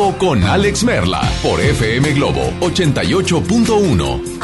con 0.00 0.42
Alex 0.42 0.82
Merla 0.82 1.20
por 1.42 1.60
FM 1.60 2.14
Globo 2.14 2.40
88.1. 2.60 4.39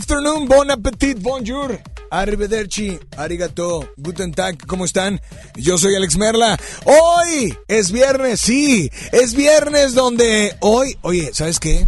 afternoon, 0.00 0.48
bon 0.48 0.70
appetit, 0.70 1.18
bonjour, 1.20 1.78
arrivederci, 2.10 2.98
arigato, 3.18 3.86
guten 3.98 4.32
tag, 4.32 4.56
¿cómo 4.66 4.86
están? 4.86 5.20
Yo 5.56 5.76
soy 5.76 5.94
Alex 5.94 6.16
Merla. 6.16 6.58
Hoy 6.86 7.54
es 7.68 7.92
viernes, 7.92 8.40
sí, 8.40 8.90
es 9.12 9.34
viernes 9.34 9.92
donde 9.92 10.56
hoy, 10.60 10.96
oye, 11.02 11.32
¿sabes 11.34 11.60
qué? 11.60 11.86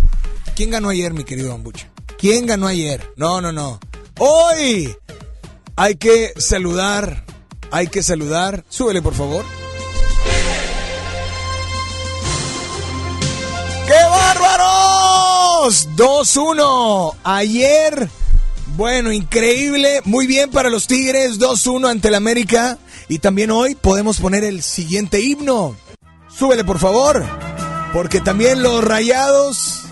¿Quién 0.55 0.71
ganó 0.71 0.91
ayer, 0.91 1.15
mi 1.15 1.25
querido 1.25 1.55
Ambucha? 1.55 1.91
¿Quién 2.19 2.45
ganó 2.45 2.67
ayer? 2.67 3.03
No, 3.17 3.41
no, 3.41 3.51
no. 3.51 3.81
Hoy 4.19 4.95
hay 5.77 5.95
que 5.95 6.35
saludar, 6.37 7.25
hay 7.71 7.87
que 7.87 8.03
saludar. 8.03 8.63
Súbele, 8.69 9.01
por 9.01 9.15
favor. 9.15 9.43
Bárbaros! 15.63 15.89
2-1. 15.97 17.15
Ayer, 17.25 18.09
bueno, 18.77 19.13
increíble. 19.13 20.01
Muy 20.05 20.27
bien 20.27 20.51
para 20.51 20.71
los 20.71 20.87
Tigres. 20.87 21.39
2-1 21.39 21.91
ante 21.91 22.09
el 22.09 22.15
América. 22.15 22.79
Y 23.09 23.19
también 23.19 23.51
hoy 23.51 23.75
podemos 23.75 24.21
poner 24.21 24.45
el 24.45 24.63
siguiente 24.63 25.21
himno. 25.21 25.77
Súbele, 26.29 26.65
por 26.65 26.79
favor. 26.79 27.25
Porque 27.93 28.21
también 28.21 28.63
los 28.63 28.83
rayados 28.83 29.83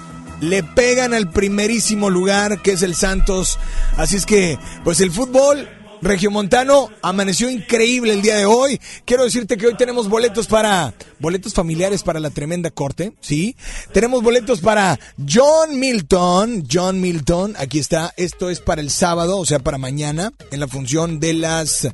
le 0.40 0.62
pegan 0.62 1.12
al 1.12 1.30
primerísimo 1.30 2.08
lugar, 2.08 2.62
que 2.62 2.72
es 2.72 2.82
el 2.82 2.94
Santos. 2.94 3.58
Así 3.96 4.16
es 4.16 4.24
que, 4.24 4.58
pues 4.84 5.00
el 5.00 5.10
fútbol 5.10 5.68
Regiomontano 6.02 6.88
amaneció 7.02 7.50
increíble 7.50 8.14
el 8.14 8.23
día 8.23 8.37
de 8.37 8.47
hoy. 8.47 8.80
Quiero 9.04 9.25
decirte 9.25 9.57
que 9.57 9.66
hoy 9.66 9.76
tenemos 9.76 10.09
boletos 10.09 10.47
para 10.47 10.95
boletos 11.19 11.54
familiares 11.54 12.02
para 12.02 12.21
la 12.21 12.30
tremenda 12.30 12.71
corte, 12.71 13.12
¿sí? 13.21 13.57
Tenemos 13.92 14.23
boletos 14.23 14.61
para 14.61 14.99
John 15.28 15.78
Milton, 15.78 16.64
John 16.71 17.00
Milton, 17.00 17.54
aquí 17.59 17.78
está, 17.78 18.14
esto 18.16 18.50
es 18.50 18.61
para 18.61 18.80
el 18.80 18.90
sábado, 18.90 19.38
o 19.38 19.47
sea, 19.47 19.59
para 19.59 19.78
mañana, 19.78 20.33
en 20.50 20.61
la 20.61 20.69
función 20.69 21.21
de 21.21 21.35
las 21.35 21.88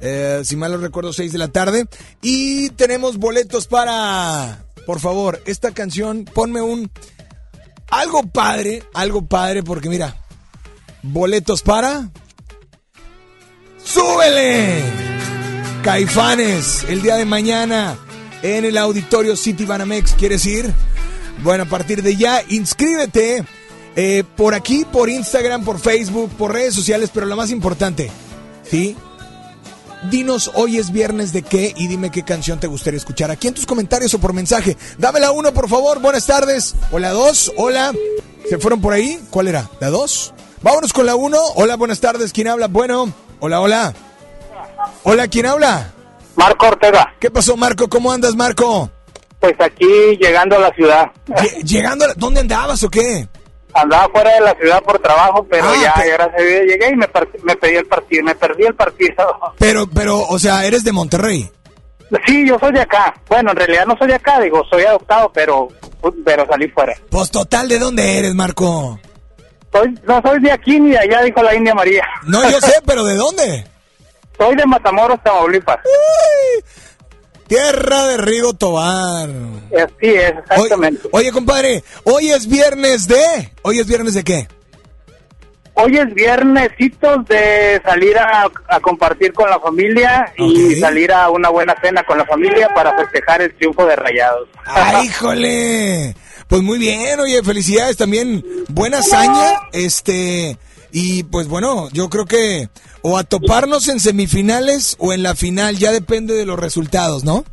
eh, 0.00 0.42
si 0.44 0.56
mal 0.56 0.72
no 0.72 0.78
recuerdo, 0.78 1.12
6 1.12 1.32
de 1.32 1.38
la 1.38 1.48
tarde. 1.48 1.86
Y 2.22 2.70
tenemos 2.70 3.16
boletos 3.16 3.66
para, 3.66 4.66
por 4.86 5.00
favor, 5.00 5.42
esta 5.46 5.72
canción, 5.72 6.24
ponme 6.24 6.60
un, 6.60 6.90
algo 7.90 8.22
padre, 8.24 8.82
algo 8.94 9.26
padre, 9.26 9.62
porque 9.62 9.88
mira, 9.88 10.16
boletos 11.02 11.62
para... 11.62 12.10
¡Súbele! 13.86 14.82
Caifanes, 15.84 16.84
el 16.88 17.02
día 17.02 17.14
de 17.14 17.24
mañana 17.24 17.96
en 18.42 18.64
el 18.64 18.76
auditorio 18.78 19.36
City 19.36 19.64
Banamex, 19.64 20.14
¿quieres 20.14 20.44
ir? 20.44 20.74
Bueno, 21.44 21.62
a 21.62 21.66
partir 21.66 22.02
de 22.02 22.16
ya, 22.16 22.42
inscríbete 22.48 23.44
eh, 23.94 24.24
por 24.36 24.54
aquí, 24.54 24.84
por 24.84 25.08
Instagram, 25.08 25.64
por 25.64 25.78
Facebook, 25.78 26.30
por 26.30 26.52
redes 26.52 26.74
sociales, 26.74 27.10
pero 27.14 27.26
lo 27.26 27.36
más 27.36 27.50
importante, 27.52 28.10
¿sí? 28.68 28.96
Dinos 30.10 30.50
hoy 30.54 30.78
es 30.78 30.90
viernes 30.90 31.32
de 31.32 31.42
qué 31.42 31.72
y 31.76 31.86
dime 31.86 32.10
qué 32.10 32.24
canción 32.24 32.58
te 32.58 32.66
gustaría 32.66 32.98
escuchar. 32.98 33.30
Aquí 33.30 33.46
en 33.46 33.54
tus 33.54 33.66
comentarios 33.66 34.12
o 34.14 34.18
por 34.18 34.32
mensaje. 34.32 34.76
Dame 34.98 35.20
la 35.20 35.30
uno, 35.30 35.54
por 35.54 35.68
favor. 35.68 36.00
Buenas 36.00 36.26
tardes. 36.26 36.74
O 36.92 36.98
la 36.98 37.10
dos. 37.10 37.52
Hola. 37.56 37.92
¿Se 38.48 38.58
fueron 38.58 38.80
por 38.80 38.92
ahí? 38.92 39.20
¿Cuál 39.30 39.48
era? 39.48 39.68
¿La 39.80 39.90
dos? 39.90 40.34
Vámonos 40.62 40.92
con 40.92 41.06
la 41.06 41.16
uno. 41.16 41.38
Hola, 41.54 41.76
buenas 41.76 41.98
tardes. 42.00 42.32
¿Quién 42.32 42.48
habla? 42.48 42.68
Bueno. 42.68 43.25
Hola, 43.40 43.60
hola. 43.60 43.94
Hola, 45.02 45.28
¿quién 45.28 45.46
habla? 45.46 45.92
Marco 46.36 46.66
Ortega, 46.68 47.14
¿Qué 47.18 47.30
pasó, 47.30 47.56
Marco? 47.56 47.88
¿Cómo 47.88 48.12
andas, 48.12 48.34
Marco? 48.34 48.90
pues 49.40 49.54
aquí 49.60 49.86
llegando 50.20 50.56
a 50.56 50.60
la 50.60 50.70
ciudad. 50.74 51.10
Lle- 51.28 51.62
Llegando, 51.62 52.04
a 52.04 52.08
la- 52.08 52.14
¿dónde 52.14 52.40
andabas 52.40 52.82
o 52.82 52.88
qué? 52.88 53.28
Andaba 53.74 54.08
fuera 54.08 54.34
de 54.34 54.40
la 54.40 54.54
ciudad 54.54 54.82
por 54.82 54.98
trabajo, 54.98 55.46
pero 55.48 55.64
Ah, 55.68 55.74
ya, 55.80 55.94
pe- 55.94 56.10
gracias 56.10 56.40
a 56.40 56.42
Dios, 56.42 56.60
llegué 56.66 56.88
y 56.90 56.96
me 56.96 57.56
pedí 57.56 57.76
el 57.76 57.86
partido, 57.86 58.24
me 58.24 58.34
perdí 58.34 58.64
el 58.64 58.74
partido. 58.74 59.14
Pero, 59.58 59.86
pero, 59.86 60.18
o 60.20 60.38
sea, 60.38 60.64
eres 60.64 60.82
de 60.84 60.92
Monterrey. 60.92 61.50
Sí, 62.26 62.46
yo 62.48 62.58
soy 62.58 62.72
de 62.72 62.80
acá. 62.80 63.14
Bueno, 63.28 63.50
en 63.52 63.56
realidad 63.56 63.86
no 63.86 63.96
soy 63.98 64.08
de 64.08 64.14
acá, 64.14 64.40
digo, 64.40 64.62
soy 64.70 64.82
adoptado, 64.84 65.30
pero, 65.32 65.68
pero 66.24 66.46
salí 66.46 66.68
fuera. 66.68 66.94
Pues 67.10 67.30
total, 67.30 67.68
¿de 67.68 67.78
dónde 67.78 68.18
eres, 68.18 68.34
Marco? 68.34 68.98
Soy, 69.76 69.98
no 70.06 70.22
soy 70.22 70.40
de 70.40 70.52
aquí 70.52 70.80
ni 70.80 70.90
de 70.90 70.98
allá, 70.98 71.22
dijo 71.22 71.42
la 71.42 71.54
India 71.54 71.74
María. 71.74 72.06
No, 72.24 72.48
yo 72.50 72.60
sé, 72.60 72.72
pero 72.86 73.04
¿de 73.04 73.14
dónde? 73.14 73.66
Soy 74.38 74.56
de 74.56 74.66
Matamoros, 74.66 75.22
Tamaulipas. 75.22 75.78
Uy, 75.84 76.64
tierra 77.46 78.06
de 78.06 78.16
Rigo 78.18 78.54
Tobar. 78.54 79.28
Así 79.28 79.94
es, 80.06 80.32
exactamente. 80.50 81.08
oye, 81.12 81.30
compadre, 81.30 81.82
hoy 82.04 82.30
es 82.30 82.46
viernes 82.46 83.06
de... 83.06 83.52
¿Hoy 83.62 83.80
es 83.80 83.86
viernes 83.86 84.14
de 84.14 84.24
qué? 84.24 84.48
Hoy 85.74 85.98
es 85.98 86.14
viernesitos 86.14 87.26
de 87.26 87.80
salir 87.84 88.16
a, 88.18 88.50
a 88.68 88.80
compartir 88.80 89.34
con 89.34 89.50
la 89.50 89.60
familia 89.60 90.32
y 90.38 90.76
salir 90.76 91.12
a 91.12 91.28
una 91.28 91.50
buena 91.50 91.76
cena 91.82 92.02
con 92.02 92.16
la 92.16 92.24
familia 92.24 92.70
para 92.74 92.96
festejar 92.96 93.42
el 93.42 93.54
triunfo 93.54 93.84
de 93.84 93.94
Rayados. 93.94 94.48
¡Ay, 94.64 95.06
híjole! 95.08 96.16
Pues 96.48 96.62
muy 96.62 96.78
bien, 96.78 97.18
oye, 97.20 97.42
felicidades 97.42 97.96
también. 97.96 98.44
Buena 98.68 98.98
hazaña, 98.98 99.60
este... 99.72 100.58
Y 100.92 101.24
pues 101.24 101.46
bueno, 101.46 101.90
yo 101.92 102.08
creo 102.08 102.24
que 102.24 102.70
o 103.02 103.18
a 103.18 103.24
toparnos 103.24 103.88
en 103.88 104.00
semifinales 104.00 104.96
o 104.98 105.12
en 105.12 105.22
la 105.22 105.34
final, 105.34 105.76
ya 105.76 105.92
depende 105.92 106.34
de 106.34 106.46
los 106.46 106.58
resultados, 106.58 107.22
¿no? 107.22 107.44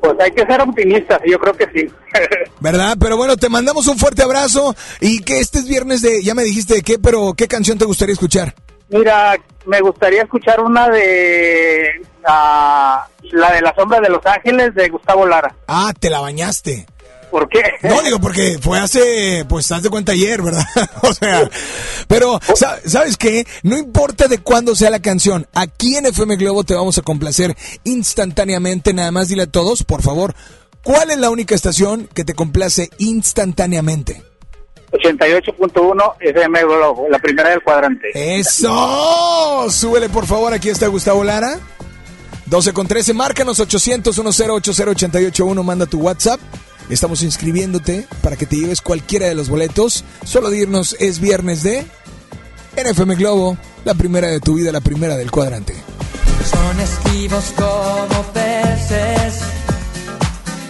Pues 0.00 0.14
hay 0.20 0.30
que 0.32 0.44
ser 0.44 0.60
optimistas, 0.60 1.18
yo 1.26 1.38
creo 1.38 1.52
que 1.54 1.66
sí. 1.74 1.90
¿Verdad? 2.60 2.96
Pero 3.00 3.16
bueno, 3.16 3.36
te 3.36 3.48
mandamos 3.48 3.88
un 3.88 3.98
fuerte 3.98 4.22
abrazo 4.22 4.76
y 5.00 5.20
que 5.20 5.40
este 5.40 5.60
es 5.60 5.68
viernes 5.68 6.02
de, 6.02 6.22
ya 6.22 6.34
me 6.34 6.44
dijiste 6.44 6.74
de 6.74 6.82
qué, 6.82 6.98
pero 6.98 7.34
¿qué 7.34 7.48
canción 7.48 7.78
te 7.78 7.86
gustaría 7.86 8.12
escuchar? 8.12 8.54
Mira, 8.88 9.34
me 9.66 9.80
gustaría 9.80 10.22
escuchar 10.22 10.60
una 10.60 10.88
de 10.90 12.06
ah, 12.26 13.06
la 13.32 13.52
de 13.52 13.62
la 13.62 13.74
sombra 13.74 14.00
de 14.00 14.10
los 14.10 14.24
ángeles 14.26 14.74
de 14.74 14.90
Gustavo 14.90 15.26
Lara. 15.26 15.56
Ah, 15.66 15.92
te 15.98 16.10
la 16.10 16.20
bañaste. 16.20 16.86
¿Por 17.34 17.48
qué? 17.48 17.62
No, 17.82 18.00
digo, 18.00 18.20
porque 18.20 18.60
fue 18.62 18.78
hace, 18.78 19.44
pues, 19.48 19.72
haz 19.72 19.82
de 19.82 19.90
cuenta 19.90 20.12
ayer, 20.12 20.40
¿verdad? 20.40 20.64
o 21.02 21.12
sea, 21.12 21.50
pero, 22.06 22.38
sa- 22.54 22.78
¿sabes 22.86 23.16
qué? 23.16 23.44
No 23.64 23.76
importa 23.76 24.28
de 24.28 24.38
cuándo 24.38 24.76
sea 24.76 24.88
la 24.88 25.02
canción, 25.02 25.48
aquí 25.52 25.96
en 25.96 26.06
FM 26.06 26.36
Globo 26.36 26.62
te 26.62 26.74
vamos 26.74 26.96
a 26.96 27.02
complacer 27.02 27.56
instantáneamente, 27.82 28.94
nada 28.94 29.10
más 29.10 29.26
dile 29.26 29.42
a 29.42 29.46
todos, 29.50 29.82
por 29.82 30.00
favor, 30.00 30.32
¿cuál 30.84 31.10
es 31.10 31.18
la 31.18 31.30
única 31.30 31.56
estación 31.56 32.08
que 32.14 32.22
te 32.24 32.34
complace 32.34 32.88
instantáneamente? 32.98 34.22
88.1 34.92 36.14
FM 36.20 36.62
Globo, 36.62 37.08
la 37.10 37.18
primera 37.18 37.50
del 37.50 37.64
cuadrante. 37.64 38.10
¡Eso! 38.14 39.66
Súbele, 39.70 40.08
por 40.08 40.26
favor, 40.26 40.54
aquí 40.54 40.68
está 40.68 40.86
Gustavo 40.86 41.24
Lara. 41.24 41.58
12 42.46 42.72
con 42.72 42.86
13, 42.86 43.12
márcanos 43.12 43.58
800 43.58 44.16
1080 44.16 45.62
manda 45.64 45.86
tu 45.86 45.98
WhatsApp. 45.98 46.38
Estamos 46.88 47.22
inscribiéndote 47.22 48.06
para 48.22 48.36
que 48.36 48.46
te 48.46 48.56
lleves 48.56 48.80
cualquiera 48.80 49.26
de 49.26 49.34
los 49.34 49.48
boletos. 49.48 50.04
Solo 50.24 50.50
dirnos 50.50 50.96
es 51.00 51.18
viernes 51.18 51.62
de 51.62 51.86
NFM 52.76 53.14
Globo, 53.16 53.56
la 53.84 53.94
primera 53.94 54.28
de 54.28 54.40
tu 54.40 54.54
vida, 54.54 54.72
la 54.72 54.80
primera 54.80 55.16
del 55.16 55.30
cuadrante. 55.30 55.74
Son 56.50 56.80
esquivos 56.80 57.54
como 57.56 58.22
peces, 58.32 59.40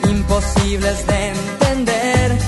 imposibles 0.08 1.06
de 1.06 1.28
entender. 1.28 2.38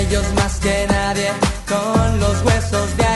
Ellos 0.00 0.24
más 0.36 0.56
que 0.56 0.86
nadie, 0.88 1.28
con 1.68 2.20
los 2.20 2.44
huesos 2.44 2.96
de 2.96 3.13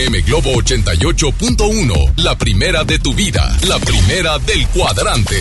FM 0.00 0.22
Globo 0.22 0.52
88.1, 0.52 2.22
la 2.22 2.34
primera 2.34 2.84
de 2.84 2.98
tu 3.00 3.12
vida, 3.12 3.54
la 3.68 3.78
primera 3.78 4.38
del 4.38 4.66
cuadrante. 4.68 5.36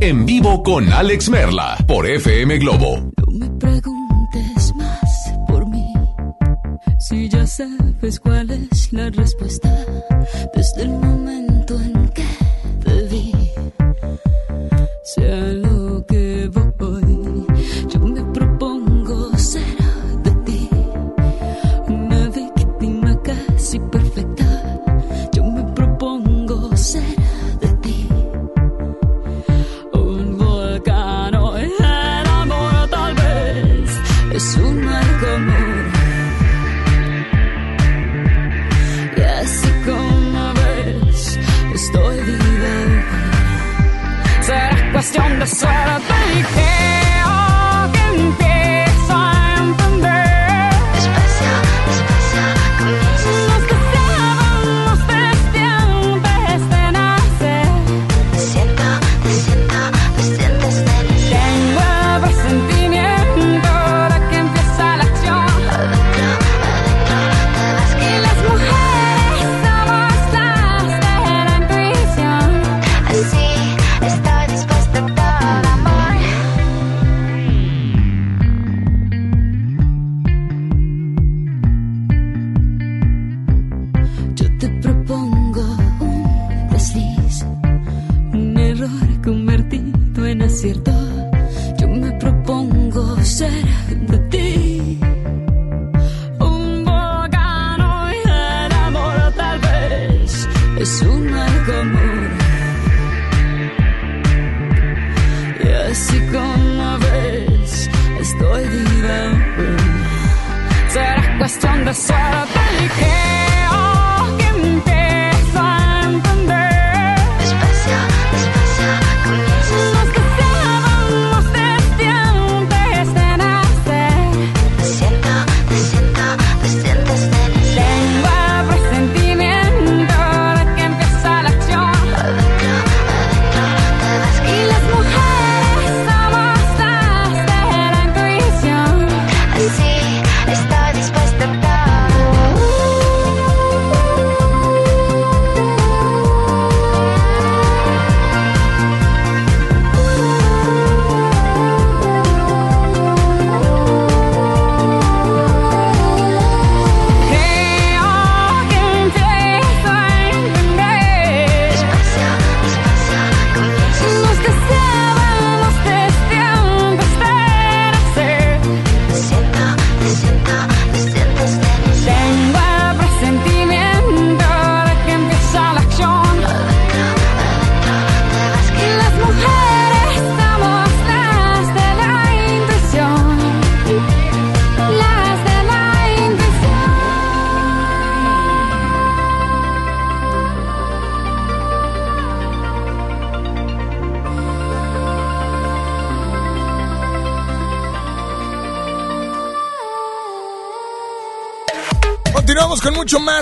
En 0.00 0.26
vivo 0.26 0.64
con 0.64 0.92
Alex 0.92 1.28
Merla 1.28 1.76
por 1.86 2.04
FM 2.10 2.58
Globo. 2.58 3.07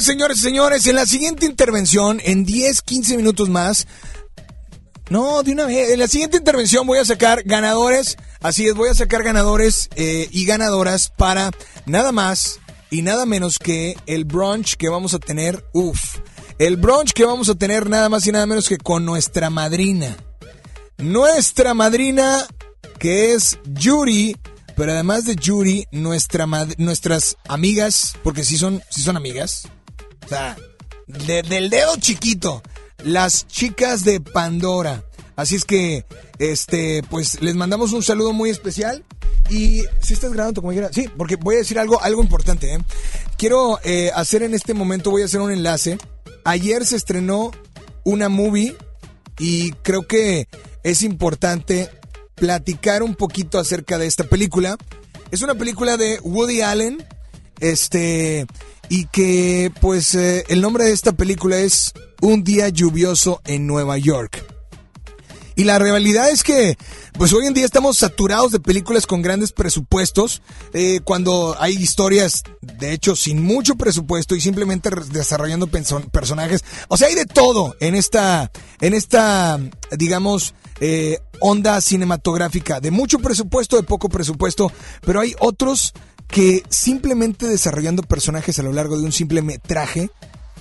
Señores 0.06 0.38
y 0.38 0.42
señores. 0.42 0.86
En 0.86 0.94
la 0.94 1.04
siguiente 1.04 1.46
intervención, 1.46 2.20
en 2.24 2.44
10, 2.44 2.82
15 2.82 3.16
minutos 3.16 3.48
más. 3.48 3.86
No, 5.10 5.42
de 5.42 5.52
una 5.52 5.66
vez. 5.66 5.90
En 5.90 5.98
la 5.98 6.06
siguiente 6.06 6.36
intervención 6.38 6.86
voy 6.86 6.98
a 6.98 7.04
sacar 7.04 7.42
ganadores. 7.44 8.16
Así 8.40 8.66
es, 8.66 8.74
voy 8.74 8.88
a 8.88 8.94
sacar 8.94 9.24
ganadores 9.24 9.88
eh, 9.96 10.28
y 10.30 10.44
ganadoras 10.46 11.10
para 11.10 11.50
nada 11.86 12.12
más 12.12 12.60
y 12.88 13.02
nada 13.02 13.26
menos 13.26 13.58
que 13.58 13.96
el 14.06 14.24
brunch 14.24 14.76
que 14.76 14.88
vamos 14.88 15.12
a 15.12 15.18
tener. 15.18 15.64
Uf. 15.72 16.18
El 16.58 16.76
brunch 16.76 17.12
que 17.12 17.24
vamos 17.24 17.48
a 17.48 17.56
tener 17.56 17.90
nada 17.90 18.08
más 18.08 18.26
y 18.26 18.32
nada 18.32 18.46
menos 18.46 18.68
que 18.68 18.78
con 18.78 19.04
nuestra 19.04 19.50
madrina. 19.50 20.16
Nuestra 20.98 21.74
madrina, 21.74 22.46
que 23.00 23.34
es 23.34 23.58
Yuri. 23.64 24.36
Pero 24.76 24.92
además 24.92 25.24
de 25.24 25.34
Yuri, 25.34 25.86
nuestra 25.90 26.46
nuestras 26.78 27.36
amigas, 27.48 28.14
porque 28.22 28.44
sí 28.44 28.56
son, 28.56 28.82
sí 28.90 29.02
son 29.02 29.16
amigas. 29.16 29.68
O 30.26 30.28
sea, 30.28 30.56
de- 31.06 31.42
del 31.42 31.70
dedo 31.70 31.96
chiquito, 31.96 32.62
las 33.04 33.46
chicas 33.46 34.04
de 34.04 34.20
Pandora. 34.20 35.04
Así 35.36 35.54
es 35.56 35.64
que, 35.64 36.04
este, 36.38 37.02
pues 37.10 37.40
les 37.42 37.54
mandamos 37.54 37.92
un 37.92 38.02
saludo 38.02 38.32
muy 38.32 38.50
especial. 38.50 39.04
Y 39.48 39.84
si 40.02 40.14
estás 40.14 40.32
grabando 40.32 40.60
como 40.60 40.72
quiera, 40.72 40.90
sí, 40.92 41.08
porque 41.16 41.36
voy 41.36 41.54
a 41.54 41.58
decir 41.58 41.78
algo, 41.78 42.02
algo 42.02 42.20
importante. 42.22 42.74
¿eh? 42.74 42.78
Quiero 43.38 43.78
eh, 43.84 44.10
hacer 44.14 44.42
en 44.42 44.54
este 44.54 44.74
momento, 44.74 45.10
voy 45.12 45.22
a 45.22 45.26
hacer 45.26 45.40
un 45.40 45.52
enlace. 45.52 45.98
Ayer 46.44 46.84
se 46.84 46.96
estrenó 46.96 47.52
una 48.02 48.28
movie 48.28 48.76
y 49.38 49.70
creo 49.82 50.06
que 50.06 50.48
es 50.82 51.02
importante 51.02 51.90
platicar 52.34 53.02
un 53.04 53.14
poquito 53.14 53.58
acerca 53.60 53.98
de 53.98 54.06
esta 54.06 54.24
película. 54.24 54.76
Es 55.30 55.42
una 55.42 55.54
película 55.54 55.96
de 55.96 56.18
Woody 56.20 56.62
Allen, 56.62 57.04
este, 57.60 58.46
y 58.88 59.06
que 59.06 59.72
pues 59.80 60.14
eh, 60.14 60.44
el 60.48 60.60
nombre 60.60 60.84
de 60.84 60.92
esta 60.92 61.12
película 61.12 61.58
es 61.58 61.92
Un 62.20 62.44
día 62.44 62.68
lluvioso 62.68 63.40
en 63.44 63.66
Nueva 63.66 63.98
York. 63.98 64.44
Y 65.58 65.64
la 65.64 65.78
realidad 65.78 66.28
es 66.28 66.42
que, 66.42 66.76
pues 67.14 67.32
hoy 67.32 67.46
en 67.46 67.54
día 67.54 67.64
estamos 67.64 67.96
saturados 67.96 68.52
de 68.52 68.60
películas 68.60 69.06
con 69.06 69.22
grandes 69.22 69.52
presupuestos, 69.52 70.42
eh, 70.74 71.00
cuando 71.02 71.56
hay 71.58 71.72
historias, 71.72 72.42
de 72.60 72.92
hecho, 72.92 73.16
sin 73.16 73.42
mucho 73.42 73.74
presupuesto 73.76 74.36
y 74.36 74.42
simplemente 74.42 74.90
desarrollando 75.10 75.66
personajes. 75.66 76.62
O 76.88 76.98
sea, 76.98 77.08
hay 77.08 77.14
de 77.14 77.24
todo 77.24 77.74
en 77.80 77.94
esta, 77.94 78.52
en 78.82 78.92
esta, 78.92 79.58
digamos, 79.96 80.52
eh, 80.80 81.20
onda 81.40 81.80
cinematográfica, 81.80 82.80
de 82.80 82.90
mucho 82.90 83.18
presupuesto, 83.18 83.76
de 83.76 83.82
poco 83.82 84.10
presupuesto, 84.10 84.70
pero 85.06 85.20
hay 85.20 85.34
otros 85.38 85.94
que 86.28 86.62
simplemente 86.68 87.46
desarrollando 87.46 88.02
personajes 88.02 88.58
a 88.58 88.62
lo 88.62 88.72
largo 88.72 88.98
de 88.98 89.04
un 89.04 89.12
simple 89.12 89.42
metraje 89.42 90.10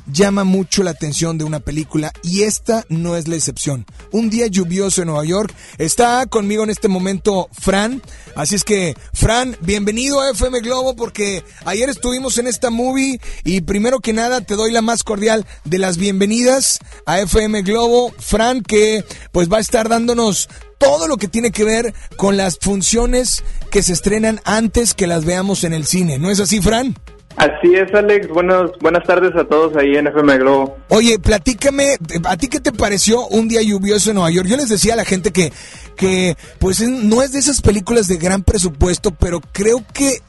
llama 0.06 0.44
mucho 0.44 0.84
la 0.84 0.92
atención 0.92 1.38
de 1.38 1.44
una 1.44 1.60
película 1.60 2.12
y 2.24 2.44
esta 2.44 2.86
no 2.90 3.16
es 3.16 3.28
la 3.28 3.36
excepción. 3.36 3.86
Un 4.12 4.30
día 4.30 4.48
lluvioso 4.48 5.02
en 5.02 5.08
Nueva 5.08 5.26
York. 5.26 5.54
Está 5.78 6.26
conmigo 6.28 6.64
en 6.64 6.70
este 6.70 6.88
momento 6.88 7.50
Fran. 7.52 8.02
Así 8.36 8.56
es 8.56 8.64
que, 8.64 8.96
Fran, 9.14 9.58
bienvenido 9.62 10.22
a 10.22 10.32
FM 10.32 10.60
Globo 10.62 10.96
porque 10.96 11.44
ayer 11.66 11.90
estuvimos 11.90 12.38
en 12.38 12.48
esta 12.48 12.70
movie 12.70 13.20
y 13.44 13.62
primero 13.62 14.00
que 14.00 14.14
nada 14.14 14.42
te 14.42 14.56
doy 14.56 14.72
la 14.72 14.82
más 14.82 15.04
cordial 15.04 15.46
de 15.64 15.80
las 15.80 15.98
bienvenidas 15.98 16.80
a 17.06 17.20
FM 17.20 17.64
Globo. 17.64 18.14
Fran 18.20 18.62
que 18.62 19.04
pues 19.32 19.52
va 19.52 19.58
a 19.58 19.62
estar 19.62 19.90
dándonos 19.90 20.50
todo 20.78 21.08
lo 21.08 21.18
que 21.18 21.28
tiene 21.28 21.52
que 21.52 21.64
ver 21.64 21.94
con 22.18 22.38
las 22.38 22.58
funciones 22.60 23.44
que 23.72 23.84
se 23.84 23.94
estrenan 23.94 24.42
antes 24.44 24.94
que 24.94 25.08
las 25.08 25.26
veamos 25.26 25.64
en 25.64 25.74
el 25.74 25.86
cine. 25.86 26.20
¿No 26.20 26.30
es 26.30 26.40
así, 26.40 26.62
Fran? 26.62 26.96
Así 27.38 27.76
es, 27.76 27.94
Alex. 27.94 28.30
Buenos, 28.30 28.72
buenas 28.80 29.04
tardes 29.04 29.36
a 29.36 29.44
todos 29.44 29.76
ahí 29.76 29.96
en 29.98 30.08
FM 30.08 30.38
Globo. 30.38 30.78
Oye, 30.88 31.20
platícame, 31.20 31.98
¿a 32.24 32.38
ti 32.38 32.48
qué 32.48 32.62
te 32.62 32.72
pareció 32.72 33.28
un 33.28 33.48
día 33.50 33.62
lluvioso 33.62 34.10
en 34.12 34.16
Nueva 34.16 34.32
York? 34.32 34.48
Yo 34.48 34.56
les 34.56 34.70
decía 34.70 34.94
a 34.94 34.98
la 34.98 35.04
gente 35.06 35.32
que, 35.32 35.52
que 35.98 36.38
pues 36.60 36.80
es- 36.80 36.88
no 36.90 37.22
es 37.22 37.34
de 37.34 37.40
esas 37.40 37.62
películas 37.62 38.08
de 38.08 38.18
gran 38.18 38.44
presupuesto, 38.44 39.12
pero 39.12 39.42
creo 39.52 39.84
que 39.94 40.20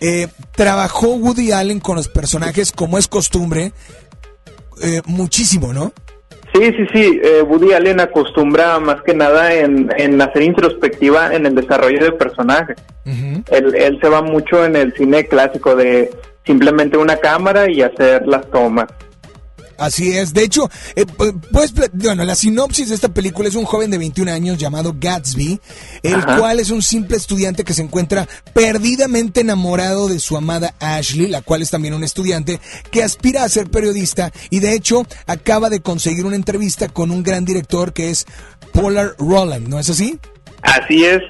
eh, 0.00 0.26
trabajó 0.56 1.08
Woody 1.14 1.52
Allen 1.52 1.78
con 1.78 1.94
los 1.96 2.08
personajes 2.08 2.72
como 2.72 2.98
es 2.98 3.06
costumbre 3.06 3.72
eh, 4.82 5.02
muchísimo, 5.06 5.72
¿no? 5.72 5.92
Sí, 6.52 6.62
sí, 6.76 6.84
sí. 6.92 7.20
eh, 7.22 7.42
Woody 7.42 7.74
Allen 7.74 8.00
acostumbra 8.00 8.80
más 8.80 9.02
que 9.02 9.14
nada 9.14 9.54
en, 9.54 9.88
en 9.96 10.20
hacer 10.20 10.42
introspectiva 10.42 11.32
en 11.32 11.46
el 11.46 11.54
desarrollo 11.54 12.02
de 12.02 12.10
personajes. 12.12 12.76
él, 13.04 13.74
él 13.76 13.98
se 14.02 14.08
va 14.08 14.20
mucho 14.22 14.64
en 14.64 14.74
el 14.74 14.92
cine 14.94 15.26
clásico 15.26 15.76
de 15.76 16.10
simplemente 16.44 16.96
una 16.96 17.16
cámara 17.16 17.70
y 17.70 17.82
hacer 17.82 18.26
las 18.26 18.48
tomas. 18.50 18.88
Así 19.78 20.14
es. 20.14 20.34
De 20.34 20.42
hecho, 20.42 20.68
eh, 20.94 21.06
pu- 21.06 21.40
pues, 21.50 21.72
bueno, 21.94 22.22
la 22.26 22.34
sinopsis 22.34 22.90
de 22.90 22.94
esta 22.94 23.08
película 23.08 23.48
es 23.48 23.54
un 23.54 23.64
joven 23.64 23.90
de 23.90 23.96
21 23.96 24.30
años 24.30 24.58
llamado 24.58 24.94
Gatsby, 25.00 25.58
el 26.02 26.16
Ajá. 26.16 26.36
cual 26.36 26.60
es 26.60 26.68
un 26.68 26.82
simple 26.82 27.16
estudiante 27.16 27.64
que 27.64 27.72
se 27.72 27.80
encuentra 27.80 28.28
perdidamente 28.52 29.40
enamorado 29.40 30.08
de 30.08 30.18
su 30.20 30.36
amada 30.36 30.74
Ashley, 30.80 31.28
la 31.28 31.40
cual 31.40 31.62
es 31.62 31.70
también 31.70 31.94
un 31.94 32.04
estudiante 32.04 32.60
que 32.90 33.02
aspira 33.02 33.42
a 33.42 33.48
ser 33.48 33.70
periodista 33.70 34.30
y 34.50 34.60
de 34.60 34.74
hecho 34.74 35.06
acaba 35.26 35.70
de 35.70 35.80
conseguir 35.80 36.26
una 36.26 36.36
entrevista 36.36 36.88
con 36.90 37.10
un 37.10 37.22
gran 37.22 37.46
director 37.46 37.94
que 37.94 38.10
es 38.10 38.26
Polar 38.72 39.14
Roland, 39.18 39.66
¿no 39.68 39.78
es 39.78 39.88
así? 39.88 40.18
Así 40.60 41.06
es. 41.06 41.22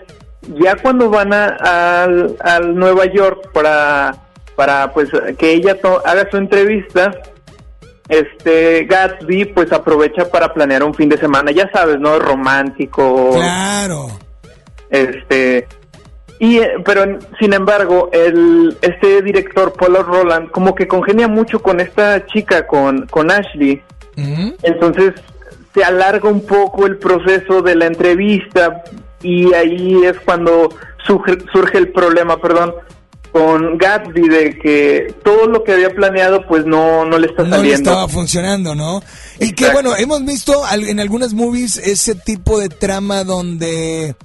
Ya 0.60 0.74
cuando 0.74 1.08
van 1.08 1.32
a, 1.32 2.02
al, 2.02 2.36
al 2.40 2.74
Nueva 2.74 3.04
York 3.14 3.50
para, 3.54 4.24
para 4.60 4.92
pues 4.92 5.08
que 5.38 5.54
ella 5.54 5.78
haga 6.04 6.30
su 6.30 6.36
entrevista, 6.36 7.12
este 8.10 8.84
Gatsby 8.84 9.46
pues 9.46 9.72
aprovecha 9.72 10.30
para 10.30 10.52
planear 10.52 10.84
un 10.84 10.92
fin 10.92 11.08
de 11.08 11.16
semana, 11.16 11.50
ya 11.50 11.70
sabes, 11.72 11.98
¿no? 11.98 12.18
Romántico. 12.18 13.30
Claro. 13.32 14.08
Este 14.90 15.66
y 16.38 16.58
eh, 16.58 16.74
pero 16.84 17.18
sin 17.38 17.54
embargo, 17.54 18.10
el 18.12 18.76
este 18.82 19.22
director 19.22 19.72
Paul 19.72 19.96
Roland 20.04 20.50
como 20.50 20.74
que 20.74 20.86
congenia 20.86 21.26
mucho 21.26 21.62
con 21.62 21.80
esta 21.80 22.26
chica 22.26 22.66
con 22.66 23.06
con 23.06 23.30
Ashley. 23.30 23.82
Entonces 24.62 25.14
se 25.72 25.82
alarga 25.82 26.28
un 26.28 26.44
poco 26.44 26.86
el 26.86 26.98
proceso 26.98 27.62
de 27.62 27.76
la 27.76 27.86
entrevista 27.86 28.84
y 29.22 29.54
ahí 29.54 30.04
es 30.04 30.20
cuando 30.20 30.68
surge, 31.06 31.38
surge 31.50 31.78
el 31.78 31.88
problema, 31.88 32.36
perdón, 32.36 32.74
con 33.32 33.78
Gatsby 33.78 34.28
de 34.28 34.58
que 34.58 35.14
todo 35.24 35.46
lo 35.46 35.62
que 35.62 35.72
había 35.72 35.90
planeado 35.90 36.46
pues 36.46 36.66
no, 36.66 37.04
no 37.04 37.18
le 37.18 37.28
está 37.28 37.42
no 37.42 37.50
le 37.50 37.56
saliendo. 37.56 37.90
estaba 37.90 38.08
funcionando, 38.08 38.74
¿no? 38.74 39.02
Y 39.38 39.52
que 39.52 39.70
bueno, 39.70 39.96
hemos 39.96 40.24
visto 40.24 40.62
en 40.72 41.00
algunas 41.00 41.32
movies 41.32 41.76
ese 41.76 42.14
tipo 42.14 42.58
de 42.58 42.68
trama 42.68 43.24
donde, 43.24 44.16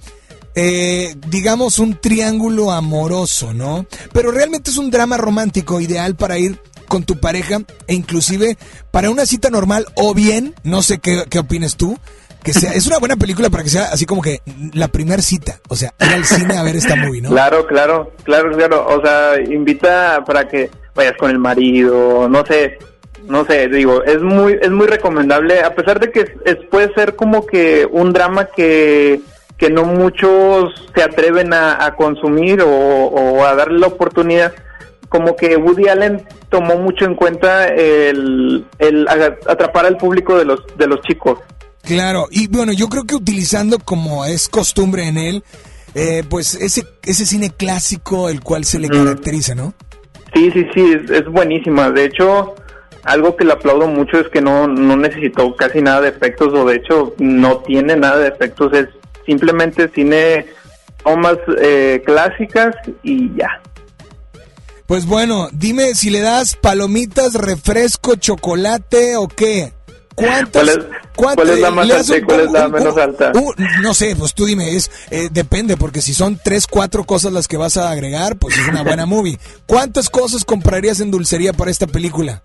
eh, 0.55 1.15
digamos, 1.27 1.79
un 1.79 1.99
triángulo 1.99 2.71
amoroso, 2.71 3.53
¿no? 3.53 3.85
Pero 4.11 4.31
realmente 4.31 4.71
es 4.71 4.77
un 4.77 4.89
drama 4.89 5.17
romántico 5.17 5.79
ideal 5.79 6.15
para 6.15 6.37
ir 6.37 6.59
con 6.87 7.03
tu 7.03 7.19
pareja 7.19 7.59
e 7.87 7.93
inclusive 7.93 8.57
para 8.91 9.09
una 9.09 9.25
cita 9.25 9.49
normal 9.49 9.87
o 9.95 10.13
bien, 10.13 10.55
no 10.63 10.81
sé 10.81 10.99
qué, 10.99 11.25
qué 11.29 11.39
opines 11.39 11.75
tú, 11.75 11.97
que 12.45 12.53
sea, 12.53 12.71
es 12.73 12.86
una 12.88 12.99
buena 12.99 13.15
película 13.17 13.49
para 13.49 13.63
que 13.63 13.69
sea 13.69 13.86
así 13.91 14.05
como 14.05 14.21
que 14.21 14.39
la 14.73 14.88
primer 14.88 15.21
cita, 15.21 15.60
o 15.67 15.75
sea, 15.75 15.93
ir 15.99 16.13
al 16.13 16.23
cine 16.23 16.55
a 16.58 16.63
ver 16.63 16.75
esta 16.75 16.95
movie, 16.95 17.21
¿no? 17.21 17.29
Claro, 17.31 17.65
claro, 17.65 18.12
claro, 18.23 18.55
claro. 18.55 18.86
O 18.88 19.01
sea, 19.03 19.41
invita 19.41 20.23
para 20.25 20.47
que 20.47 20.69
vayas 20.93 21.17
con 21.17 21.31
el 21.31 21.39
marido, 21.39 22.29
no 22.29 22.45
sé, 22.45 22.77
no 23.27 23.43
sé, 23.45 23.67
digo, 23.67 24.03
es 24.03 24.21
muy, 24.21 24.58
es 24.62 24.69
muy 24.69 24.86
recomendable, 24.86 25.62
a 25.62 25.73
pesar 25.73 25.99
de 25.99 26.12
que 26.12 26.25
es- 26.45 26.58
puede 26.69 26.93
ser 26.93 27.15
como 27.15 27.45
que 27.47 27.88
un 27.91 28.13
drama 28.13 28.45
que, 28.45 29.19
que 29.58 29.69
no 29.71 29.84
muchos 29.84 30.73
se 30.95 31.01
atreven 31.01 31.51
a, 31.53 31.95
consumir 31.97 32.62
o, 32.62 33.43
a 33.43 33.55
darle 33.55 33.79
la 33.79 33.88
oportunidad. 33.88 34.53
Como 35.10 35.36
que 35.36 35.55
Woody 35.55 35.88
Allen 35.88 36.23
tomó 36.49 36.75
mucho 36.77 37.05
en 37.05 37.15
cuenta 37.15 37.67
el, 37.67 38.65
el 38.79 39.08
atrapar 39.08 39.86
al 39.86 39.97
público 39.97 40.38
de 40.38 40.45
los, 40.45 40.60
de 40.77 40.88
los 40.88 41.01
chicos. 41.01 41.39
Claro, 41.86 42.28
y 42.32 42.48
bueno, 42.48 42.74
yo 42.74 42.89
creo 42.89 43.06
que 43.06 43.15
utilizando 43.15 43.80
como 43.80 44.26
es 44.26 44.50
costumbre 44.50 45.08
en 45.08 45.17
él, 45.17 45.43
eh, 45.93 46.24
pues 46.30 46.56
ese, 46.56 46.86
ese 47.04 47.26
cine 47.26 47.52
clásico 47.52 48.30
el 48.30 48.41
cual 48.41 48.65
se 48.65 48.80
le 48.80 48.88
Ujú. 48.88 48.98
caracteriza, 48.98 49.56
¿no? 49.56 49.74
Sí, 50.34 50.50
sí, 50.52 50.65
sí, 50.74 50.82
es, 50.82 51.10
es 51.10 51.26
buenísima. 51.26 51.91
De 51.91 52.06
hecho, 52.06 52.56
algo 53.04 53.38
que 53.38 53.45
le 53.45 53.54
aplaudo 53.54 53.88
mucho 53.88 54.19
es 54.19 54.28
que 54.30 54.41
no, 54.41 54.67
no 54.67 54.98
necesitó 54.98 55.56
casi 55.56 55.82
nada 55.82 56.02
de 56.02 56.10
efectos, 56.10 56.54
o 56.54 56.65
de 56.65 56.78
hecho 56.78 57.13
no 57.19 57.60
tiene 57.60 57.95
nada 57.95 58.17
de 58.17 58.28
efectos, 58.30 58.74
es 58.74 58.88
simplemente 59.26 59.89
cine 59.93 60.48
tomas 61.04 61.38
eh, 61.62 62.02
clásicas 62.06 62.76
y 63.04 63.30
ya. 63.36 63.62
Pues 64.88 65.06
bueno, 65.06 65.50
dime 65.52 65.95
si 65.95 66.10
le 66.10 66.21
das 66.21 66.56
palomitas, 66.56 67.36
refresco, 67.36 68.15
chocolate 68.15 69.15
o 69.15 69.28
qué. 69.28 69.74
¿Cuántas? 70.15 70.63
¿Cuál 70.63 70.69
es- 70.69 70.86
cuántas- 71.15 71.36
cuál 71.45 71.49
es 71.49 71.60
la 71.60 71.71
más 71.71 71.91
alta 71.91 72.17
y 72.17 72.21
cuál 72.21 72.39
es 72.41 72.51
la 72.51 72.65
un- 72.67 72.71
menos 72.71 72.97
alta? 72.97 73.32
un- 73.36 73.54
no 73.82 73.93
sé, 73.93 74.15
pues 74.15 74.34
tú 74.34 74.45
dime, 74.45 74.75
es 74.75 74.89
eh, 75.12 75.28
depende, 75.32 75.75
porque 75.78 76.01
si 76.01 76.13
son 76.13 76.39
tres, 76.41 76.67
cuatro 76.67 77.04
cosas 77.04 77.34
las 77.34 77.47
que 77.47 77.58
vas 77.58 77.75
a 77.78 77.91
agregar, 77.91 78.38
pues 78.38 78.58
es 78.58 78.67
una 78.67 78.84
buena 78.84 79.06
movie. 79.06 79.38
¿Cuántas 79.65 80.10
cosas 80.10 80.45
comprarías 80.45 80.99
en 81.01 81.12
dulcería 81.12 81.51
para 81.54 81.69
esta 81.69 81.86
película? 81.88 82.41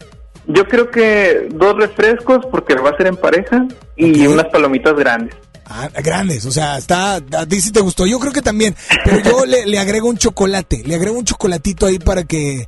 Yo 0.46 0.66
creo 0.66 0.90
que 0.90 1.48
dos 1.52 1.76
refrescos, 1.76 2.44
porque 2.50 2.74
va 2.74 2.90
a 2.90 2.96
ser 2.96 3.06
en 3.06 3.16
pareja, 3.16 3.66
y 3.96 4.26
unas 4.26 4.46
palomitas 4.46 4.96
grandes. 4.96 5.36
Ah, 5.72 5.88
grandes, 6.02 6.44
o 6.46 6.50
sea, 6.50 6.78
está, 6.78 7.14
a 7.16 7.46
ti 7.46 7.60
sí 7.60 7.70
te 7.70 7.78
gustó, 7.80 8.04
yo 8.04 8.18
creo 8.18 8.32
que 8.32 8.42
también, 8.42 8.74
pero 9.04 9.20
yo 9.20 9.46
le, 9.46 9.66
le 9.66 9.78
agrego 9.78 10.08
un 10.08 10.16
chocolate, 10.18 10.82
le 10.84 10.96
agrego 10.96 11.16
un 11.16 11.24
chocolatito 11.24 11.86
ahí 11.86 12.00
para 12.00 12.24
que, 12.24 12.66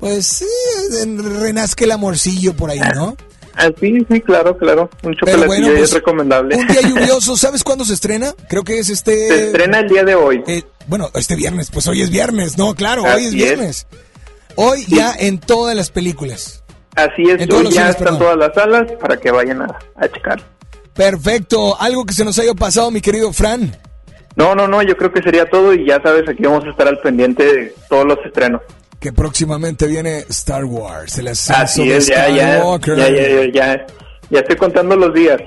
pues, 0.00 0.26
sí, 0.26 0.46
renazca 1.40 1.84
el 1.84 1.92
amorcillo 1.92 2.54
por 2.54 2.70
ahí, 2.70 2.80
¿no? 2.94 3.16
Ah, 3.62 3.70
sí, 3.78 4.06
sí, 4.10 4.20
claro, 4.22 4.56
claro. 4.56 4.88
Un 5.02 5.14
bueno, 5.20 5.42
ahí 5.52 5.60
pues, 5.70 5.82
es 5.82 5.92
recomendable. 5.92 6.56
un 6.56 6.66
día 6.66 6.80
lluvioso, 6.88 7.36
¿sabes 7.36 7.62
cuándo 7.62 7.84
se 7.84 7.94
estrena? 7.94 8.32
Creo 8.48 8.64
que 8.64 8.78
es 8.78 8.88
este... 8.88 9.28
Se 9.28 9.46
estrena 9.48 9.80
el 9.80 9.88
día 9.88 10.02
de 10.04 10.14
hoy. 10.14 10.42
eh, 10.46 10.62
bueno, 10.86 11.10
este 11.14 11.36
viernes, 11.36 11.70
pues 11.70 11.86
hoy 11.86 12.00
es 12.02 12.10
viernes, 12.10 12.56
no, 12.58 12.74
claro, 12.74 13.02
hoy 13.02 13.08
Así 13.10 13.20
es 13.24 13.28
es. 13.28 13.34
viernes. 13.34 13.86
Hoy 14.56 14.84
ya 14.88 15.14
en 15.18 15.38
todas 15.38 15.76
las 15.76 15.90
películas. 15.90 16.64
Así 16.96 17.22
es, 17.22 17.40
hoy 17.52 17.64
ya 17.64 17.70
cines, 17.70 17.88
están 17.90 17.94
perdón. 18.04 18.18
todas 18.18 18.36
las 18.38 18.54
salas 18.54 18.92
para 19.00 19.16
que 19.18 19.30
vayan 19.30 19.62
a, 19.62 19.78
a 19.96 20.08
checar. 20.08 20.42
Perfecto, 20.94 21.80
algo 21.80 22.04
que 22.04 22.14
se 22.14 22.24
nos 22.24 22.38
haya 22.38 22.54
pasado, 22.54 22.90
mi 22.90 23.00
querido 23.00 23.32
Fran. 23.32 23.76
No, 24.36 24.54
no, 24.54 24.66
no, 24.68 24.82
yo 24.82 24.96
creo 24.96 25.12
que 25.12 25.22
sería 25.22 25.48
todo 25.48 25.72
y 25.74 25.86
ya 25.86 26.00
sabes, 26.02 26.28
aquí 26.28 26.42
vamos 26.42 26.64
a 26.64 26.70
estar 26.70 26.88
al 26.88 26.98
pendiente 26.98 27.42
de 27.44 27.74
todos 27.88 28.06
los 28.06 28.18
estrenos. 28.24 28.62
Que 29.00 29.12
próximamente 29.12 29.86
viene 29.86 30.18
Star 30.28 30.64
Wars, 30.64 31.16
el 31.18 31.28
ascenso 31.28 31.62
Así 31.62 31.88
de 31.88 31.96
es, 31.96 32.06
ya, 32.06 32.28
ya, 32.28 32.58
Skywalker. 32.58 32.98
ya, 32.98 33.08
ya, 33.08 33.28
ya, 33.28 33.52
ya, 33.52 33.86
ya 34.28 34.40
estoy 34.40 34.56
contando 34.56 34.94
los 34.94 35.14
días. 35.14 35.40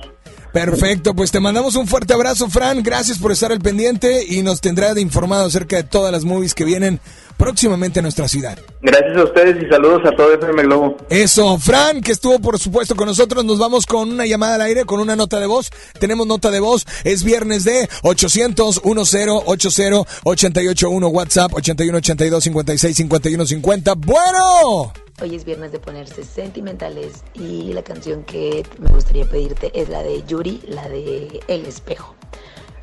Perfecto, 0.53 1.15
pues 1.15 1.31
te 1.31 1.39
mandamos 1.39 1.75
un 1.75 1.87
fuerte 1.87 2.13
abrazo, 2.13 2.47
Fran. 2.47 2.83
Gracias 2.83 3.17
por 3.17 3.31
estar 3.31 3.51
al 3.51 3.59
pendiente 3.59 4.23
y 4.23 4.43
nos 4.43 4.61
tendrá 4.61 4.93
de 4.93 5.01
informado 5.01 5.47
acerca 5.47 5.77
de 5.77 5.83
todas 5.83 6.11
las 6.11 6.25
movies 6.25 6.53
que 6.53 6.63
vienen 6.63 6.99
próximamente 7.37 7.99
a 7.99 8.01
nuestra 8.03 8.27
ciudad. 8.27 8.59
Gracias 8.83 9.17
a 9.17 9.23
ustedes 9.23 9.63
y 9.63 9.67
saludos 9.67 10.03
a 10.05 10.15
todo 10.15 10.31
FM 10.31 10.61
Globo. 10.61 10.97
Eso, 11.09 11.57
Fran, 11.57 12.01
que 12.01 12.11
estuvo 12.11 12.37
por 12.37 12.59
supuesto 12.59 12.95
con 12.95 13.07
nosotros, 13.07 13.43
nos 13.43 13.57
vamos 13.57 13.87
con 13.87 14.11
una 14.11 14.27
llamada 14.27 14.53
al 14.55 14.61
aire, 14.61 14.85
con 14.85 14.99
una 14.99 15.15
nota 15.15 15.39
de 15.39 15.47
voz. 15.47 15.71
Tenemos 15.99 16.27
nota 16.27 16.51
de 16.51 16.59
voz, 16.59 16.85
es 17.03 17.23
viernes 17.23 17.63
de 17.63 17.89
800 18.03 18.85
1080 18.85 19.33
881 19.45 21.07
WhatsApp 21.07 21.53
81 21.55 21.97
82 21.97 22.43
56 22.43 22.95
51 22.95 23.45
50. 23.47 23.93
Bueno. 23.95 25.02
Hoy 25.21 25.35
es 25.35 25.45
viernes 25.45 25.71
de 25.71 25.79
ponerse 25.79 26.23
sentimentales 26.23 27.23
y 27.33 27.71
la 27.73 27.83
canción 27.83 28.23
que 28.23 28.65
me 28.79 28.89
gustaría 28.89 29.25
pedirte 29.25 29.71
es 29.79 29.87
la 29.89 30.01
de 30.01 30.23
Yuri, 30.27 30.61
la 30.67 30.89
de 30.89 31.39
El 31.47 31.65
espejo. 31.65 32.15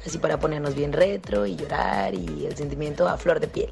Así 0.06 0.18
para 0.18 0.38
ponernos 0.38 0.74
bien 0.74 0.92
retro 0.92 1.44
y 1.44 1.56
llorar 1.56 2.14
y 2.14 2.46
el 2.46 2.56
sentimiento 2.56 3.08
a 3.08 3.18
flor 3.18 3.40
de 3.40 3.48
piel. 3.48 3.70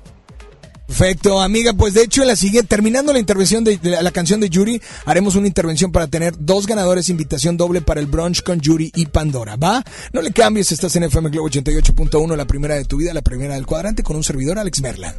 Perfecto, 0.88 1.40
amiga. 1.40 1.74
Pues 1.74 1.94
de 1.94 2.02
hecho, 2.02 2.24
la 2.24 2.34
siguiente, 2.34 2.66
terminando 2.68 3.12
la 3.12 3.18
intervención 3.18 3.62
de, 3.62 3.76
de 3.76 3.90
la, 3.90 4.02
la 4.02 4.10
canción 4.10 4.40
de 4.40 4.50
Yuri, 4.50 4.82
haremos 5.04 5.36
una 5.36 5.46
intervención 5.46 5.92
para 5.92 6.08
tener 6.08 6.34
dos 6.38 6.66
ganadores, 6.66 7.08
invitación 7.08 7.56
doble 7.56 7.82
para 7.82 8.00
el 8.00 8.06
brunch 8.06 8.42
con 8.42 8.60
Yuri 8.60 8.90
y 8.94 9.06
Pandora. 9.06 9.56
¿Va? 9.56 9.84
No 10.12 10.20
le 10.20 10.32
cambies, 10.32 10.72
estás 10.72 10.96
en 10.96 11.04
FM 11.04 11.30
Globo 11.30 11.48
88.1, 11.48 12.34
la 12.34 12.46
primera 12.46 12.74
de 12.74 12.84
tu 12.84 12.96
vida, 12.96 13.14
la 13.14 13.22
primera 13.22 13.54
del 13.54 13.66
cuadrante, 13.66 14.02
con 14.02 14.16
un 14.16 14.24
servidor, 14.24 14.58
Alex 14.58 14.80
Merla. 14.80 15.14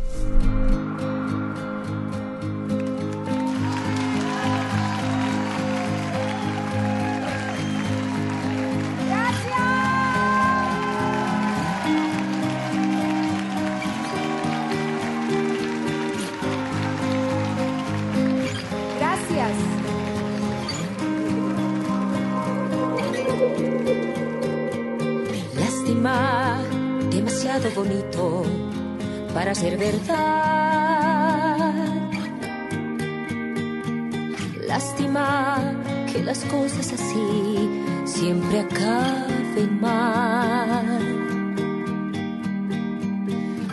Verdad. 29.80 31.74
Lástima 34.68 35.74
que 36.12 36.22
las 36.22 36.44
cosas 36.46 36.92
así 36.94 37.82
siempre 38.06 38.60
acaben 38.60 39.80
mal. 39.80 41.00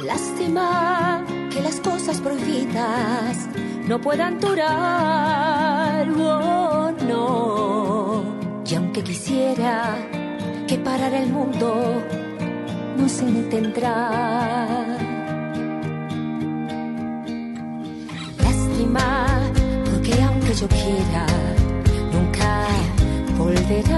Lástima 0.05 1.25
que 1.53 1.61
las 1.61 1.81
cosas 1.81 2.21
prohibidas 2.21 3.49
no 3.88 4.01
puedan 4.01 4.38
durar. 4.38 6.09
Oh, 6.11 6.92
no. 7.09 8.25
Y 8.64 8.75
aunque 8.77 9.03
quisiera 9.03 9.97
que 10.69 10.79
parara 10.79 11.19
el 11.19 11.31
mundo, 11.31 12.03
no 12.97 13.09
se 13.09 13.27
detendrá. 13.27 15.15
Porque 18.92 20.22
aunque 20.22 20.55
yo 20.55 20.68
quiera, 20.68 21.27
nunca 22.12 22.66
volverás. 23.37 23.96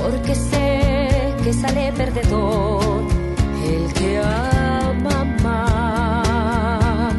Porque 0.00 0.34
sé 0.34 1.34
que 1.42 1.52
sale 1.52 1.92
perdedor 1.92 3.02
el 3.64 3.92
que 3.92 4.18
ama 4.18 5.24
más. 5.42 7.14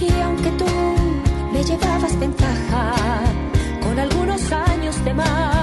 Y 0.00 0.20
aunque 0.20 0.50
tú 0.50 0.66
me 1.52 1.62
llevabas 1.62 2.18
ventaja 2.18 2.92
con 3.82 3.98
algunos 3.98 4.50
años 4.50 5.04
de 5.04 5.14
más, 5.14 5.55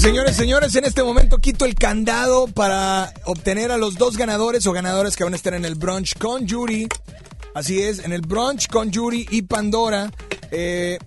señores, 0.00 0.36
señores, 0.36 0.74
en 0.76 0.84
este 0.84 1.02
momento 1.02 1.38
quito 1.38 1.66
el 1.66 1.74
candado 1.74 2.46
para 2.46 3.12
obtener 3.26 3.70
a 3.70 3.76
los 3.76 3.96
dos 3.96 4.16
ganadores 4.16 4.66
o 4.66 4.72
ganadoras 4.72 5.14
que 5.14 5.24
van 5.24 5.34
a 5.34 5.36
estar 5.36 5.52
en 5.52 5.64
el 5.64 5.74
brunch 5.74 6.16
con 6.16 6.46
Yuri. 6.46 6.88
Así 7.54 7.82
es, 7.82 7.98
en 7.98 8.12
el 8.12 8.22
brunch 8.22 8.68
con 8.68 8.90
Yuri 8.90 9.26
y 9.30 9.42
Pandora. 9.42 10.10
Eh, 10.50 10.98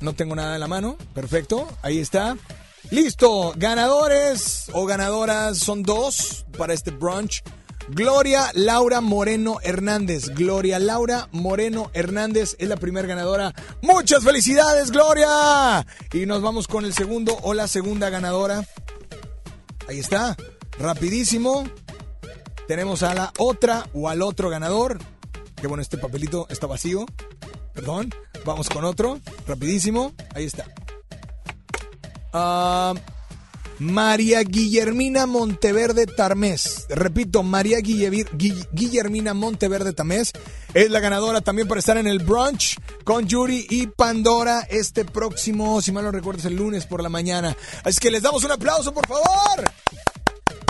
no 0.00 0.12
tengo 0.12 0.36
nada 0.36 0.54
en 0.54 0.60
la 0.60 0.68
mano. 0.68 0.96
Perfecto, 1.14 1.68
ahí 1.82 1.98
está. 1.98 2.36
Listo, 2.90 3.54
ganadores 3.56 4.70
o 4.72 4.86
ganadoras 4.86 5.58
son 5.58 5.82
dos 5.82 6.46
para 6.56 6.74
este 6.74 6.92
brunch. 6.92 7.42
Gloria 7.90 8.50
Laura 8.54 9.00
Moreno 9.00 9.58
Hernández. 9.62 10.28
Gloria 10.34 10.78
Laura 10.78 11.28
Moreno 11.32 11.90
Hernández 11.94 12.54
es 12.58 12.68
la 12.68 12.76
primera 12.76 13.08
ganadora. 13.08 13.54
Muchas 13.88 14.22
felicidades, 14.22 14.90
Gloria. 14.90 15.84
Y 16.12 16.26
nos 16.26 16.42
vamos 16.42 16.68
con 16.68 16.84
el 16.84 16.92
segundo 16.92 17.38
o 17.42 17.54
la 17.54 17.66
segunda 17.66 18.10
ganadora. 18.10 18.62
Ahí 19.88 19.98
está, 19.98 20.36
rapidísimo. 20.78 21.64
Tenemos 22.66 23.02
a 23.02 23.14
la 23.14 23.32
otra 23.38 23.88
o 23.94 24.10
al 24.10 24.20
otro 24.20 24.50
ganador. 24.50 24.98
Que 25.56 25.66
bueno, 25.66 25.80
este 25.80 25.96
papelito 25.96 26.46
está 26.50 26.66
vacío. 26.66 27.06
Perdón. 27.72 28.10
Vamos 28.44 28.68
con 28.68 28.84
otro, 28.84 29.20
rapidísimo. 29.46 30.12
Ahí 30.34 30.44
está. 30.44 30.66
Ah, 32.32 32.94
María 33.78 34.42
Guillermina 34.42 35.26
Monteverde 35.26 36.06
Tarmés. 36.06 36.86
Repito, 36.88 37.42
María 37.42 37.78
Guille- 37.78 38.28
Guille- 38.36 38.68
Guillermina 38.72 39.34
Monteverde 39.34 39.92
Tarmés 39.92 40.32
es 40.74 40.90
la 40.90 41.00
ganadora 41.00 41.40
también 41.40 41.68
para 41.68 41.78
estar 41.78 41.96
en 41.96 42.06
el 42.06 42.18
brunch 42.18 42.76
con 43.04 43.26
Yuri 43.26 43.66
y 43.70 43.86
Pandora 43.86 44.66
este 44.68 45.04
próximo, 45.04 45.80
si 45.80 45.92
mal 45.92 46.04
no 46.04 46.10
recuerdo, 46.10 46.40
es 46.40 46.46
el 46.46 46.56
lunes 46.56 46.86
por 46.86 47.02
la 47.02 47.08
mañana. 47.08 47.56
Así 47.84 47.98
que 48.00 48.10
les 48.10 48.22
damos 48.22 48.44
un 48.44 48.50
aplauso, 48.52 48.92
por 48.92 49.06
favor. 49.06 49.64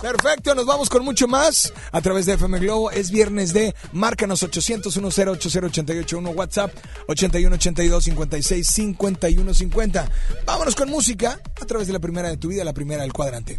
Perfecto, 0.01 0.55
nos 0.55 0.65
vamos 0.65 0.89
con 0.89 1.05
mucho 1.05 1.27
más 1.27 1.73
a 1.91 2.01
través 2.01 2.25
de 2.25 2.35
FM 2.35 2.61
Globo. 2.61 2.91
Es 2.93 3.11
viernes 3.11 3.53
de 3.53 3.75
Márcanos 3.93 4.43
800 4.45 4.95
10 4.95 5.19
881 5.29 6.31
WhatsApp 6.31 6.73
81 7.09 7.57
82 7.57 8.05
56 8.05 8.67
51 8.67 9.55
50. 9.55 10.11
Vámonos 10.47 10.77
con 10.77 10.89
música 10.89 11.41
a 11.61 11.67
través 11.67 11.89
de 11.89 11.93
la 11.93 11.99
primera 11.99 12.29
de 12.29 12.37
tu 12.37 12.49
vida, 12.49 12.63
la 12.65 12.73
primera 12.73 13.03
del 13.03 13.13
cuadrante. 13.13 13.59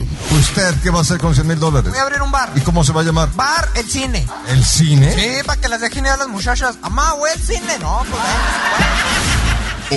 ¿Usted 0.39 0.75
qué 0.81 0.89
va 0.89 0.99
a 0.99 1.01
hacer 1.01 1.17
con 1.19 1.33
100 1.33 1.47
mil 1.47 1.59
dólares? 1.59 1.89
Voy 1.89 1.99
a 1.99 2.03
abrir 2.03 2.21
un 2.21 2.31
bar. 2.31 2.51
¿Y 2.55 2.61
cómo 2.61 2.83
se 2.83 2.93
va 2.93 3.01
a 3.01 3.03
llamar? 3.03 3.29
Bar 3.35 3.69
El 3.75 3.89
Cine. 3.89 4.25
¿El 4.47 4.63
cine? 4.63 5.13
Sí, 5.13 5.43
para 5.45 5.59
que 5.59 5.67
las 5.67 5.81
dejen 5.81 6.05
ir 6.05 6.11
a 6.11 6.17
las 6.17 6.27
muchachas. 6.27 6.75
Amá, 6.81 7.11
güey, 7.13 7.33
el 7.33 7.41
cine. 7.41 7.79
No, 7.79 8.03
pues 8.09 8.21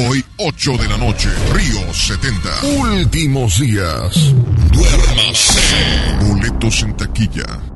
Hoy, 0.07 0.24
8 0.39 0.72
de 0.72 0.89
la 0.89 0.97
noche, 0.97 1.30
Río 1.53 1.95
70. 1.95 2.49
Últimos 2.78 3.61
días. 3.61 4.32
Duérmase. 4.72 5.61
Boletos 6.20 6.82
en 6.82 6.97
taquilla. 6.97 7.74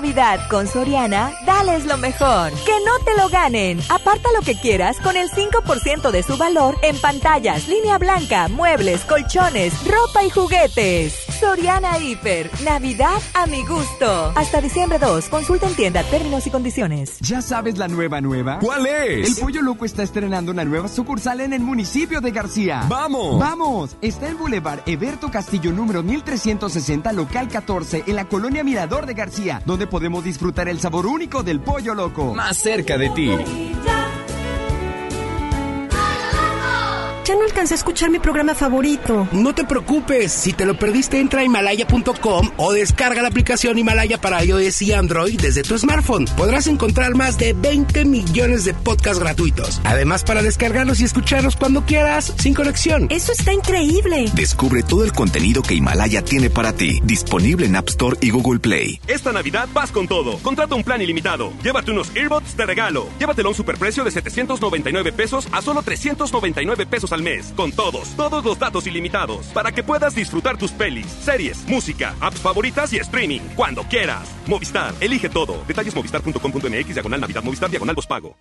Navidad 0.00 0.48
con 0.48 0.66
Soriana, 0.66 1.30
dales 1.44 1.84
lo 1.84 1.98
mejor. 1.98 2.52
Que 2.64 2.72
no 2.86 3.04
te 3.04 3.14
lo 3.18 3.28
ganen. 3.28 3.78
Aparta 3.90 4.30
lo 4.34 4.40
que 4.40 4.58
quieras 4.58 4.98
con 4.98 5.14
el 5.14 5.28
5% 5.28 6.10
de 6.10 6.22
su 6.22 6.38
valor 6.38 6.78
en 6.80 6.96
pantallas, 6.96 7.68
línea 7.68 7.98
blanca, 7.98 8.48
muebles, 8.48 9.02
colchones, 9.02 9.74
ropa 9.86 10.24
y 10.24 10.30
juguetes. 10.30 11.29
Soriana 11.40 11.98
Hiper. 11.98 12.50
Navidad 12.62 13.18
a 13.32 13.46
mi 13.46 13.64
gusto. 13.64 14.30
Hasta 14.36 14.60
diciembre 14.60 14.98
2. 14.98 15.30
Consulta 15.30 15.66
en 15.66 15.74
tienda 15.74 16.02
términos 16.04 16.46
y 16.46 16.50
condiciones. 16.50 17.18
¿Ya 17.20 17.40
sabes 17.40 17.78
la 17.78 17.88
nueva 17.88 18.20
nueva? 18.20 18.58
¿Cuál 18.58 18.86
es? 18.86 19.26
El 19.26 19.42
Pollo 19.42 19.62
Loco 19.62 19.86
está 19.86 20.02
estrenando 20.02 20.52
una 20.52 20.66
nueva 20.66 20.88
sucursal 20.88 21.40
en 21.40 21.54
el 21.54 21.60
municipio 21.62 22.20
de 22.20 22.30
García. 22.30 22.84
¡Vamos! 22.88 23.38
¡Vamos! 23.40 23.96
Está 24.02 24.28
en 24.28 24.36
Boulevard 24.36 24.80
Eberto 24.84 25.30
Castillo 25.30 25.72
número 25.72 26.02
1360, 26.02 27.10
local 27.12 27.48
14, 27.48 28.04
en 28.06 28.16
la 28.16 28.26
colonia 28.26 28.62
Mirador 28.62 29.06
de 29.06 29.14
García, 29.14 29.62
donde 29.64 29.86
podemos 29.86 30.22
disfrutar 30.22 30.68
el 30.68 30.78
sabor 30.78 31.06
único 31.06 31.42
del 31.42 31.60
Pollo 31.60 31.94
Loco. 31.94 32.34
Más 32.34 32.58
cerca 32.58 32.98
de 32.98 33.08
ti. 33.10 33.69
Ya 37.30 37.36
no 37.36 37.44
alcancé 37.44 37.74
a 37.74 37.76
escuchar 37.76 38.10
mi 38.10 38.18
programa 38.18 38.56
favorito. 38.56 39.28
No 39.30 39.54
te 39.54 39.62
preocupes, 39.62 40.32
si 40.32 40.52
te 40.52 40.64
lo 40.64 40.76
perdiste 40.76 41.20
entra 41.20 41.42
a 41.42 41.44
himalaya.com 41.44 42.50
o 42.56 42.72
descarga 42.72 43.22
la 43.22 43.28
aplicación 43.28 43.78
Himalaya 43.78 44.20
para 44.20 44.44
iOS 44.44 44.82
y 44.82 44.92
Android 44.92 45.40
desde 45.40 45.62
tu 45.62 45.78
smartphone. 45.78 46.24
Podrás 46.36 46.66
encontrar 46.66 47.14
más 47.14 47.38
de 47.38 47.52
20 47.52 48.04
millones 48.04 48.64
de 48.64 48.74
podcasts 48.74 49.20
gratuitos. 49.20 49.80
Además 49.84 50.24
para 50.24 50.42
descargarlos 50.42 50.98
y 50.98 51.04
escucharlos 51.04 51.54
cuando 51.54 51.86
quieras, 51.86 52.34
sin 52.36 52.52
conexión. 52.52 53.06
Eso 53.10 53.30
está 53.30 53.52
increíble. 53.52 54.24
Descubre 54.34 54.82
todo 54.82 55.04
el 55.04 55.12
contenido 55.12 55.62
que 55.62 55.74
Himalaya 55.74 56.24
tiene 56.24 56.50
para 56.50 56.72
ti, 56.72 56.98
disponible 57.04 57.66
en 57.66 57.76
App 57.76 57.90
Store 57.90 58.16
y 58.20 58.30
Google 58.30 58.58
Play. 58.58 59.00
Esta 59.06 59.30
Navidad 59.30 59.68
vas 59.72 59.92
con 59.92 60.08
todo. 60.08 60.38
Contrata 60.38 60.74
un 60.74 60.82
plan 60.82 61.00
ilimitado. 61.00 61.52
Llévate 61.62 61.92
unos 61.92 62.10
earbuds 62.16 62.56
de 62.56 62.66
regalo. 62.66 63.06
Llévatelo 63.20 63.50
a 63.50 63.52
un 63.52 63.56
superprecio 63.56 64.02
de 64.02 64.10
799 64.10 65.12
pesos 65.12 65.46
a 65.52 65.62
solo 65.62 65.82
399 65.82 66.86
pesos 66.86 67.12
al 67.12 67.19
mes. 67.22 67.52
Con 67.56 67.72
todos, 67.72 68.16
todos 68.16 68.44
los 68.44 68.58
datos 68.58 68.86
ilimitados. 68.86 69.46
Para 69.48 69.72
que 69.72 69.82
puedas 69.82 70.14
disfrutar 70.14 70.56
tus 70.58 70.72
pelis, 70.72 71.06
series, 71.06 71.66
música, 71.68 72.14
apps 72.20 72.40
favoritas 72.40 72.92
y 72.92 72.96
streaming. 72.96 73.40
Cuando 73.54 73.82
quieras. 73.84 74.28
Movistar, 74.46 74.94
elige 75.00 75.28
todo. 75.28 75.62
Detalles 75.66 75.94
movistar.com.mx, 75.94 76.94
diagonal 76.94 77.20
Navidad, 77.20 77.42
Movistar, 77.42 77.70
diagonal 77.70 77.90
pago. 78.08 78.36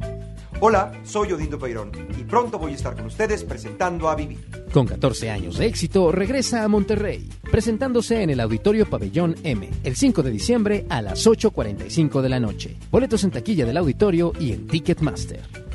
Hola, 0.61 0.91
soy 1.05 1.31
Odindo 1.31 1.57
Peirón 1.57 1.91
y 2.19 2.23
pronto 2.23 2.59
voy 2.59 2.73
a 2.73 2.75
estar 2.75 2.93
con 2.93 3.05
ustedes 3.05 3.45
presentando 3.45 4.09
a 4.09 4.15
Vivir. 4.15 4.39
Con 4.73 4.85
14 4.85 5.29
años 5.29 5.57
de 5.57 5.67
éxito, 5.67 6.11
regresa 6.11 6.65
a 6.65 6.67
Monterrey, 6.67 7.29
presentándose 7.49 8.21
en 8.21 8.29
el 8.29 8.41
Auditorio 8.41 8.89
Pabellón 8.89 9.35
M, 9.43 9.69
el 9.85 9.95
5 9.95 10.21
de 10.21 10.31
diciembre 10.31 10.85
a 10.89 11.01
las 11.01 11.25
8.45 11.25 12.21
de 12.21 12.29
la 12.29 12.41
noche. 12.41 12.75
Boletos 12.91 13.23
en 13.23 13.31
taquilla 13.31 13.65
del 13.65 13.77
auditorio 13.77 14.33
y 14.37 14.51
en 14.51 14.67
Ticketmaster. 14.67 15.68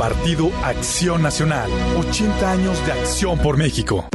Partido 0.00 0.50
Acción 0.64 1.20
Nacional. 1.20 1.70
80 1.98 2.50
años 2.50 2.86
de 2.86 2.92
acción 2.92 3.38
por 3.38 3.58
México. 3.58 4.08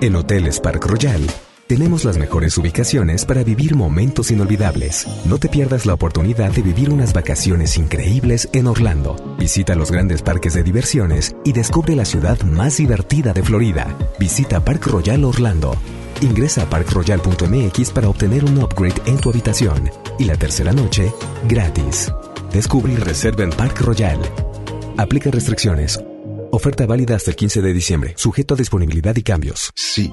En 0.00 0.14
Hoteles 0.14 0.60
Park 0.60 0.86
Royal 0.86 1.20
tenemos 1.66 2.04
las 2.04 2.16
mejores 2.16 2.56
ubicaciones 2.58 3.24
para 3.24 3.42
vivir 3.42 3.74
momentos 3.74 4.30
inolvidables. 4.30 5.04
No 5.24 5.38
te 5.38 5.48
pierdas 5.48 5.84
la 5.84 5.94
oportunidad 5.94 6.52
de 6.52 6.62
vivir 6.62 6.90
unas 6.90 7.12
vacaciones 7.12 7.76
increíbles 7.76 8.48
en 8.52 8.68
Orlando. 8.68 9.16
Visita 9.36 9.74
los 9.74 9.90
grandes 9.90 10.22
parques 10.22 10.54
de 10.54 10.62
diversiones 10.62 11.34
y 11.44 11.52
descubre 11.52 11.96
la 11.96 12.04
ciudad 12.04 12.40
más 12.42 12.76
divertida 12.76 13.32
de 13.32 13.42
Florida. 13.42 13.98
Visita 14.20 14.64
Park 14.64 14.86
Royal 14.86 15.24
Orlando. 15.24 15.74
Ingresa 16.20 16.62
a 16.62 16.70
parkroyal.mx 16.70 17.90
para 17.90 18.08
obtener 18.08 18.44
un 18.44 18.62
upgrade 18.62 19.02
en 19.06 19.16
tu 19.16 19.30
habitación 19.30 19.90
y 20.20 20.24
la 20.24 20.36
tercera 20.36 20.72
noche 20.72 21.12
gratis. 21.48 22.12
Descubre 22.52 22.92
y 22.92 22.96
reserva 22.96 23.42
en 23.42 23.50
Park 23.50 23.80
Royal. 23.80 24.20
Aplica 24.98 25.30
restricciones. 25.30 25.98
Oferta 26.50 26.84
válida 26.86 27.16
hasta 27.16 27.30
el 27.30 27.36
15 27.36 27.62
de 27.62 27.72
diciembre, 27.72 28.14
sujeto 28.16 28.54
a 28.54 28.56
disponibilidad 28.58 29.16
y 29.16 29.22
cambios. 29.22 29.72
Sí, 29.74 30.12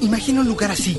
Imagina 0.00 0.40
un 0.40 0.48
lugar 0.48 0.70
así, 0.70 0.98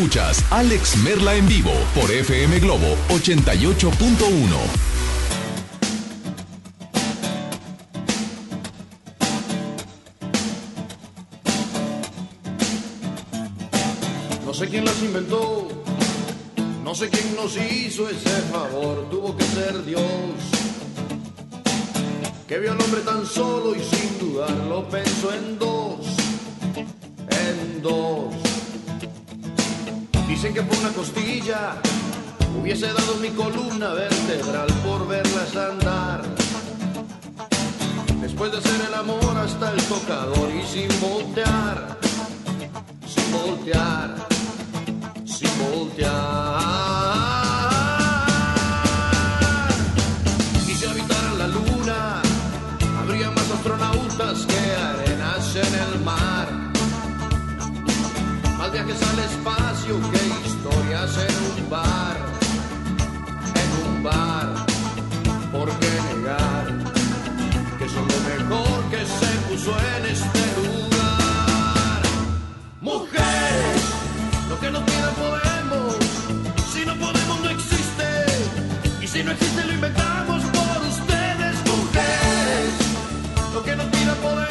Escuchas 0.01 0.43
Alex 0.49 0.97
Merla 1.03 1.35
en 1.35 1.47
vivo 1.47 1.71
por 1.93 2.09
FM 2.09 2.59
Globo 2.59 2.97
88.1. 3.09 3.85
No 14.43 14.53
sé 14.55 14.69
quién 14.69 14.85
las 14.85 14.99
inventó, 15.03 15.67
no 16.83 16.95
sé 16.95 17.07
quién 17.07 17.35
nos 17.35 17.55
hizo 17.57 18.09
ese 18.09 18.41
favor, 18.51 19.07
tuvo 19.11 19.37
que 19.37 19.43
ser 19.43 19.85
Dios. 19.85 20.01
Que 22.47 22.57
vio 22.57 22.71
al 22.71 22.81
hombre 22.81 23.01
tan 23.01 23.23
solo 23.23 23.75
y 23.75 23.83
sin 23.83 24.17
dudarlo 24.17 24.89
pensó 24.89 25.31
en 25.31 25.59
dos, 25.59 25.70
Dicen 30.41 30.55
que 30.55 30.63
por 30.63 30.75
una 30.79 30.89
costilla 30.89 31.75
hubiese 32.59 32.87
dado 32.87 33.15
mi 33.17 33.29
columna 33.29 33.93
vertebral 33.93 34.67
por 34.83 35.07
verlas 35.07 35.55
andar. 35.55 36.23
Después 38.19 38.51
de 38.51 38.57
hacer 38.57 38.87
el 38.87 38.93
amor 38.95 39.37
hasta 39.37 39.71
el 39.71 39.83
tocador 39.83 40.49
y 40.49 40.65
sin 40.65 40.89
voltear, 40.99 41.99
sin 43.05 43.31
voltear, 43.31 44.15
sin 45.25 45.49
voltear. 45.59 46.61
Y 50.67 50.73
si 50.73 50.85
habitaran 50.87 51.37
la 51.37 51.47
luna, 51.49 52.21
habría 52.99 53.29
más 53.29 53.51
astronautas 53.51 54.47
que 54.47 54.59
arenas 54.75 55.55
en 55.55 55.75
el 55.75 55.99
mar. 56.03 56.60
Viajes 58.71 59.01
al 59.03 59.19
espacio 59.19 59.99
que 60.11 60.47
historias 60.47 61.17
en 61.17 61.63
un 61.63 61.69
bar, 61.69 62.17
en 63.61 63.69
un 63.87 64.03
bar. 64.03 64.65
¿Por 65.51 65.69
qué 65.79 65.91
negar 66.15 66.67
que 67.77 67.89
son 67.89 68.07
lo 68.07 68.19
mejor 68.29 68.83
que 68.89 69.05
se 69.05 69.31
puso 69.49 69.71
en 69.71 70.05
este 70.05 70.43
lugar? 70.55 72.01
Mujeres, 72.79 73.83
lo 74.47 74.57
que 74.61 74.71
no 74.71 74.85
pidan 74.85 75.15
podemos. 75.15 75.95
Si 76.73 76.85
no 76.85 76.95
podemos, 76.95 77.41
no 77.41 77.49
existe. 77.49 78.25
Y 79.01 79.07
si 79.07 79.21
no 79.21 79.31
existe, 79.31 79.65
lo 79.65 79.73
inventamos 79.73 80.43
por 80.43 80.87
ustedes, 80.87 81.55
mujeres. 81.65 82.73
Lo 83.53 83.63
que 83.63 83.75
no 83.75 83.83
pidan 83.91 84.15
podemos. 84.17 84.50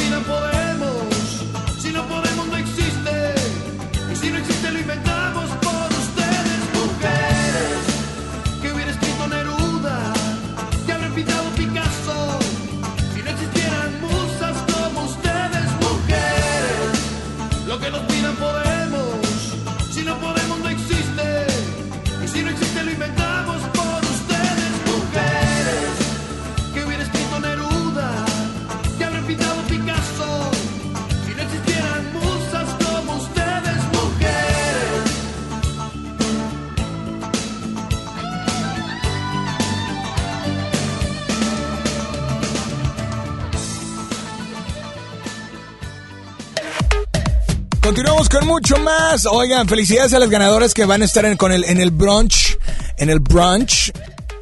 Con 48.29 48.45
mucho 48.45 48.77
más. 48.77 49.25
Oigan, 49.25 49.67
felicidades 49.67 50.13
a 50.13 50.19
las 50.19 50.29
ganadoras 50.29 50.73
que 50.73 50.85
van 50.85 51.01
a 51.01 51.05
estar 51.05 51.25
en, 51.25 51.37
con 51.37 51.51
el, 51.51 51.63
en 51.63 51.81
el 51.81 51.91
brunch. 51.91 52.57
En 52.97 53.09
el 53.09 53.19
brunch. 53.19 53.91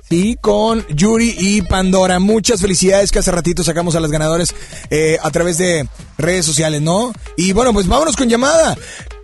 Sí, 0.08 0.38
con 0.42 0.86
Yuri 0.88 1.36
y 1.38 1.62
Pandora. 1.62 2.20
Muchas 2.20 2.62
felicidades 2.62 3.12
que 3.12 3.20
hace 3.20 3.32
ratito 3.32 3.64
sacamos 3.64 3.96
a 3.96 4.00
las 4.00 4.12
ganadoras 4.12 4.54
eh, 4.90 5.18
a 5.22 5.32
través 5.32 5.58
de 5.58 5.88
redes 6.18 6.46
sociales, 6.46 6.82
¿no? 6.82 7.14
Y 7.38 7.54
bueno, 7.54 7.74
pues 7.74 7.88
vámonos 7.88 8.16
con 8.16 8.28
llamada. 8.28 8.76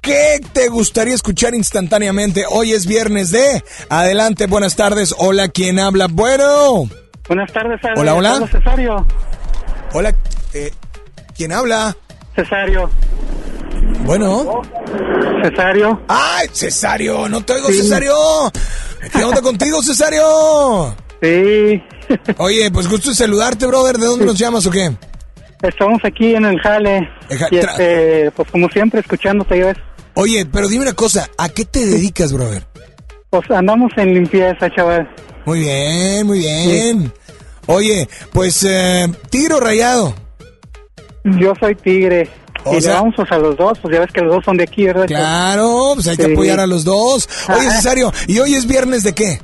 ¿Qué 0.02 0.40
te 0.54 0.70
gustaría 0.70 1.16
escuchar 1.16 1.54
instantáneamente? 1.54 2.46
Hoy 2.50 2.74
es 2.74 2.86
viernes 2.86 3.32
de... 3.32 3.64
Adelante, 3.90 4.48
buenas 4.48 4.76
tardes. 4.76 5.14
Hola, 5.18 5.50
¿quién 5.50 5.80
habla? 5.80 6.08
Bueno. 6.08 6.90
Buenas 7.28 7.52
tardes, 7.52 7.84
Alex. 7.84 8.00
Hola, 8.00 8.14
hola. 8.14 8.48
Cesario. 8.52 9.06
Hola, 9.94 10.16
eh, 10.54 10.72
¿quién 11.36 11.52
habla? 11.52 11.98
Cesario. 12.36 12.90
Bueno. 14.06 14.62
Cesario. 15.44 16.02
¡Ay, 16.08 16.48
Cesario! 16.52 17.28
¡No 17.30 17.44
te 17.44 17.54
oigo, 17.54 17.68
Sí. 17.70 17.82
Cesario! 17.82 18.16
¿Qué 19.12 19.24
onda 19.24 19.42
contigo, 19.42 19.82
Cesario? 19.84 20.96
Sí. 21.22 21.82
Oye, 22.38 22.70
pues 22.72 22.88
gusto 22.88 23.14
saludarte, 23.14 23.66
brother. 23.66 23.98
¿De 23.98 24.06
dónde 24.08 24.26
nos 24.26 24.38
llamas 24.38 24.66
o 24.66 24.72
qué? 24.72 24.92
Estamos 25.62 26.00
aquí 26.04 26.36
en 26.36 26.46
el 26.46 26.60
jale. 26.60 27.10
Eja- 27.30 27.48
Y 27.52 27.58
este, 27.58 28.32
pues 28.32 28.50
como 28.52 28.70
siempre, 28.70 29.00
escuchándote, 29.00 29.58
ya 29.60 29.66
ves. 29.68 29.78
Oye, 30.16 30.46
pero 30.46 30.68
dime 30.68 30.84
una 30.84 30.94
cosa. 30.94 31.28
¿A 31.38 31.50
qué 31.50 31.66
te 31.66 31.86
dedicas, 31.86 32.32
brother? 32.32 32.66
Pues 33.30 33.50
andamos 33.52 33.92
en 33.98 34.14
limpieza, 34.14 34.70
chaval. 34.76 35.10
Muy 35.46 35.60
bien, 35.60 36.26
muy 36.28 36.40
bien. 36.40 37.12
Oye, 37.68 38.08
pues, 38.32 38.64
eh, 38.64 39.08
tigre 39.30 39.56
o 39.56 39.60
rayado. 39.60 40.14
Yo 41.24 41.54
soy 41.60 41.76
tigre. 41.76 42.30
O 42.66 42.82
sea- 42.82 42.96
vamos 43.02 43.16
a 43.30 43.38
los 43.38 43.56
dos, 43.58 43.78
pues 43.80 43.94
ya 43.94 44.00
ves 44.02 44.12
que 44.12 44.22
los 44.22 44.36
dos 44.36 44.46
son 44.46 44.58
de 44.58 44.64
aquí, 44.64 44.86
¿verdad? 44.86 45.06
Claro, 45.08 45.92
pues 45.96 46.08
hay 46.08 46.18
que 46.18 46.34
apoyar 46.34 46.60
a 46.60 46.68
los 46.68 46.84
dos. 46.84 47.30
Oye, 47.50 47.68
Ah. 47.68 47.72
Cesario, 47.76 48.12
¿y 48.28 48.40
hoy 48.40 48.56
es 48.56 48.66
viernes 48.68 49.04
de 49.04 49.14
qué? 49.14 49.42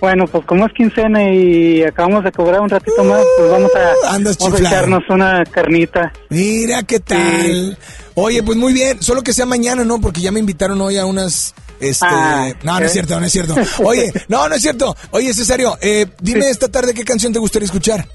Bueno, 0.00 0.26
pues 0.26 0.44
como 0.44 0.66
es 0.66 0.72
quincena 0.74 1.22
y 1.32 1.82
acabamos 1.82 2.22
de 2.22 2.30
cobrar 2.30 2.60
un 2.60 2.68
ratito 2.68 3.02
más, 3.02 3.22
pues 3.38 3.50
vamos 3.50 3.70
a, 3.74 3.78
Uh, 3.78 4.14
Andas 4.14 4.36
vamos 4.38 4.60
a 4.60 4.64
echarnos 4.68 5.02
una 5.08 5.42
carnita. 5.46 6.12
Mira 6.28 6.82
qué 6.82 7.00
tal. 7.00 7.78
Oye, 8.14 8.42
pues 8.42 8.58
muy 8.58 8.74
bien, 8.74 9.02
solo 9.02 9.22
que 9.22 9.32
sea 9.32 9.46
mañana, 9.46 9.84
¿no? 9.84 9.98
Porque 10.00 10.20
ya 10.20 10.30
me 10.32 10.40
invitaron 10.40 10.80
hoy 10.82 10.98
a 10.98 11.06
unas... 11.06 11.54
Este... 11.80 12.06
Ah, 12.08 12.48
no, 12.62 12.72
no 12.78 12.84
es 12.84 12.90
¿eh? 12.90 12.92
cierto, 12.94 13.18
no 13.20 13.26
es 13.26 13.32
cierto. 13.32 13.54
Oye, 13.84 14.12
no, 14.28 14.48
no 14.48 14.54
es 14.54 14.60
cierto. 14.62 14.94
Oye, 15.12 15.32
Cesario, 15.34 15.76
eh, 15.80 16.06
dime 16.20 16.48
esta 16.50 16.68
tarde 16.68 16.92
qué 16.94 17.04
canción 17.04 17.32
te 17.32 17.38
gustaría 17.38 17.66
escuchar. 17.66 18.06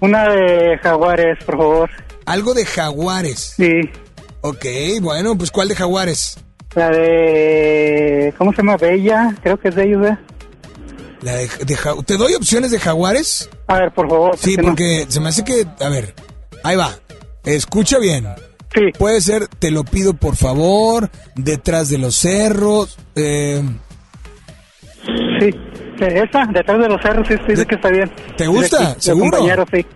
Una 0.00 0.28
de 0.28 0.78
jaguares, 0.82 1.38
por 1.44 1.56
favor. 1.56 1.90
Algo 2.26 2.54
de 2.54 2.64
jaguares. 2.64 3.54
Sí. 3.56 3.70
Ok, 4.40 4.64
bueno, 5.00 5.36
pues 5.36 5.50
¿cuál 5.50 5.68
de 5.68 5.74
jaguares? 5.76 6.36
La 6.74 6.90
de... 6.90 8.34
¿Cómo 8.36 8.50
se 8.52 8.58
llama? 8.58 8.76
Bella, 8.76 9.34
creo 9.42 9.58
que 9.58 9.68
es 9.68 9.74
de 9.74 9.84
ellos, 9.84 10.06
¿eh? 10.06 10.18
La 11.22 11.32
de, 11.36 11.48
de 11.64 11.76
ja- 11.76 11.94
¿Te 12.04 12.16
doy 12.16 12.34
opciones 12.34 12.70
de 12.70 12.78
jaguares? 12.78 13.48
A 13.68 13.78
ver, 13.78 13.92
por 13.92 14.08
favor. 14.08 14.36
Sí, 14.36 14.56
porque 14.58 15.06
se 15.08 15.20
me 15.20 15.28
hace 15.28 15.44
que... 15.44 15.64
A 15.80 15.88
ver, 15.88 16.14
ahí 16.62 16.76
va. 16.76 16.90
Escucha 17.44 17.98
bien. 17.98 18.26
Sí. 18.74 18.80
Puede 18.98 19.20
ser 19.20 19.46
Te 19.46 19.70
lo 19.70 19.84
pido 19.84 20.14
por 20.14 20.34
favor, 20.36 21.08
Detrás 21.36 21.88
de 21.88 21.98
los 21.98 22.16
cerros. 22.16 22.98
Eh, 23.14 23.62
Sí, 25.06 25.50
esa, 26.00 26.46
detrás 26.46 26.78
de 26.80 26.88
los 26.88 27.00
cerros, 27.00 27.28
sí, 27.28 27.34
dice 27.46 27.66
que 27.66 27.74
está 27.76 27.88
bien. 27.90 28.10
¿Te 28.36 28.46
gusta? 28.46 28.88
De 28.90 28.94
de 28.94 29.00
¿Seguro? 29.00 29.30
compañero, 29.30 29.64
sí. 29.72 29.86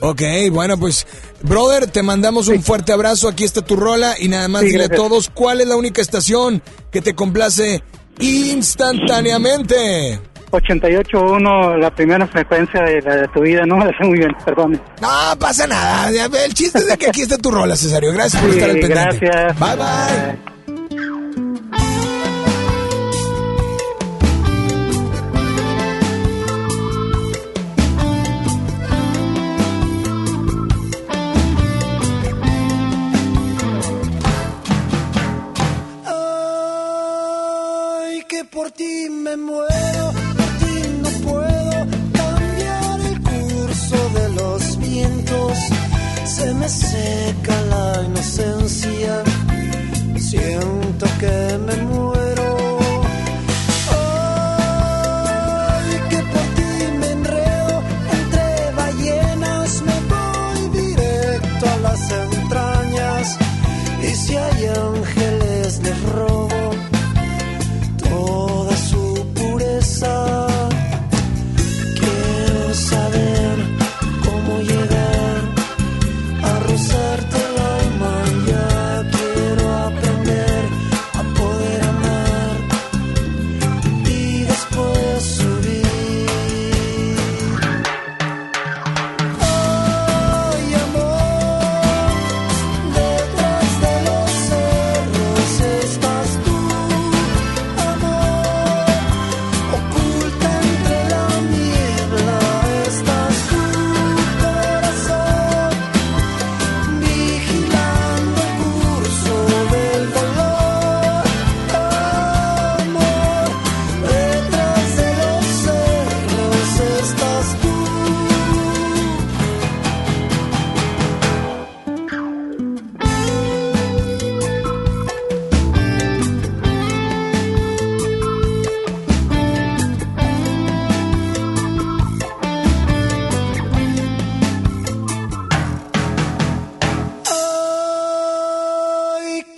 Ok, 0.00 0.22
bueno, 0.50 0.78
pues, 0.78 1.06
brother, 1.42 1.86
te 1.86 2.02
mandamos 2.02 2.48
un 2.48 2.62
fuerte 2.62 2.92
abrazo. 2.92 3.28
Aquí 3.28 3.44
está 3.44 3.62
tu 3.62 3.76
rola. 3.76 4.14
Y 4.18 4.28
nada 4.28 4.48
más 4.48 4.62
Sí, 4.62 4.68
dile 4.68 4.84
a 4.84 4.88
todos 4.88 5.30
cuál 5.30 5.60
es 5.60 5.68
la 5.68 5.76
única 5.76 6.02
estación 6.02 6.62
que 6.90 7.00
te 7.00 7.14
complace 7.14 7.82
instantáneamente. 8.20 10.20
88.1, 10.50 11.78
la 11.80 11.90
primera 11.92 12.28
frecuencia 12.28 12.80
de, 12.82 13.00
la 13.02 13.16
de 13.16 13.28
tu 13.28 13.40
vida, 13.40 13.64
no 13.66 13.76
me 13.76 13.86
sé 13.86 14.04
muy 14.04 14.18
bien, 14.18 14.30
perdón. 14.44 14.80
No 15.00 15.08
pasa 15.38 15.66
nada. 15.66 16.12
Ya 16.12 16.28
ve, 16.28 16.44
El 16.44 16.54
chiste 16.54 16.78
es 16.78 16.86
de 16.86 16.96
que 16.96 17.08
aquí 17.08 17.22
está 17.22 17.36
tu 17.38 17.50
rola, 17.50 17.74
Cesario. 17.76 18.12
Gracias 18.12 18.40
por 18.40 18.52
Sí, 18.52 18.58
estar 18.58 18.70
al 18.70 18.78
pendiente. 18.80 19.18
gracias. 19.26 19.58
Bye, 19.58 19.76
bye. 19.76 20.73
Ti 38.76 39.08
me 39.08 39.36
muero, 39.36 40.12
por 40.36 40.50
ti 40.60 40.74
no 41.02 41.08
puedo 41.26 41.86
cambiar 42.12 43.00
el 43.00 43.20
curso 43.20 43.96
de 44.18 44.28
los 44.30 44.78
vientos. 44.78 45.58
Se 46.24 46.54
me 46.54 46.68
seca 46.68 47.60
la 47.70 48.02
inocencia, 48.04 49.22
siento 50.16 51.06
que 51.20 51.58
me 51.58 51.76
muero. 51.84 52.13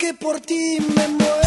que 0.07 0.13
por 0.13 0.39
ti 0.39 0.77
me 0.95 1.07
muero. 1.09 1.46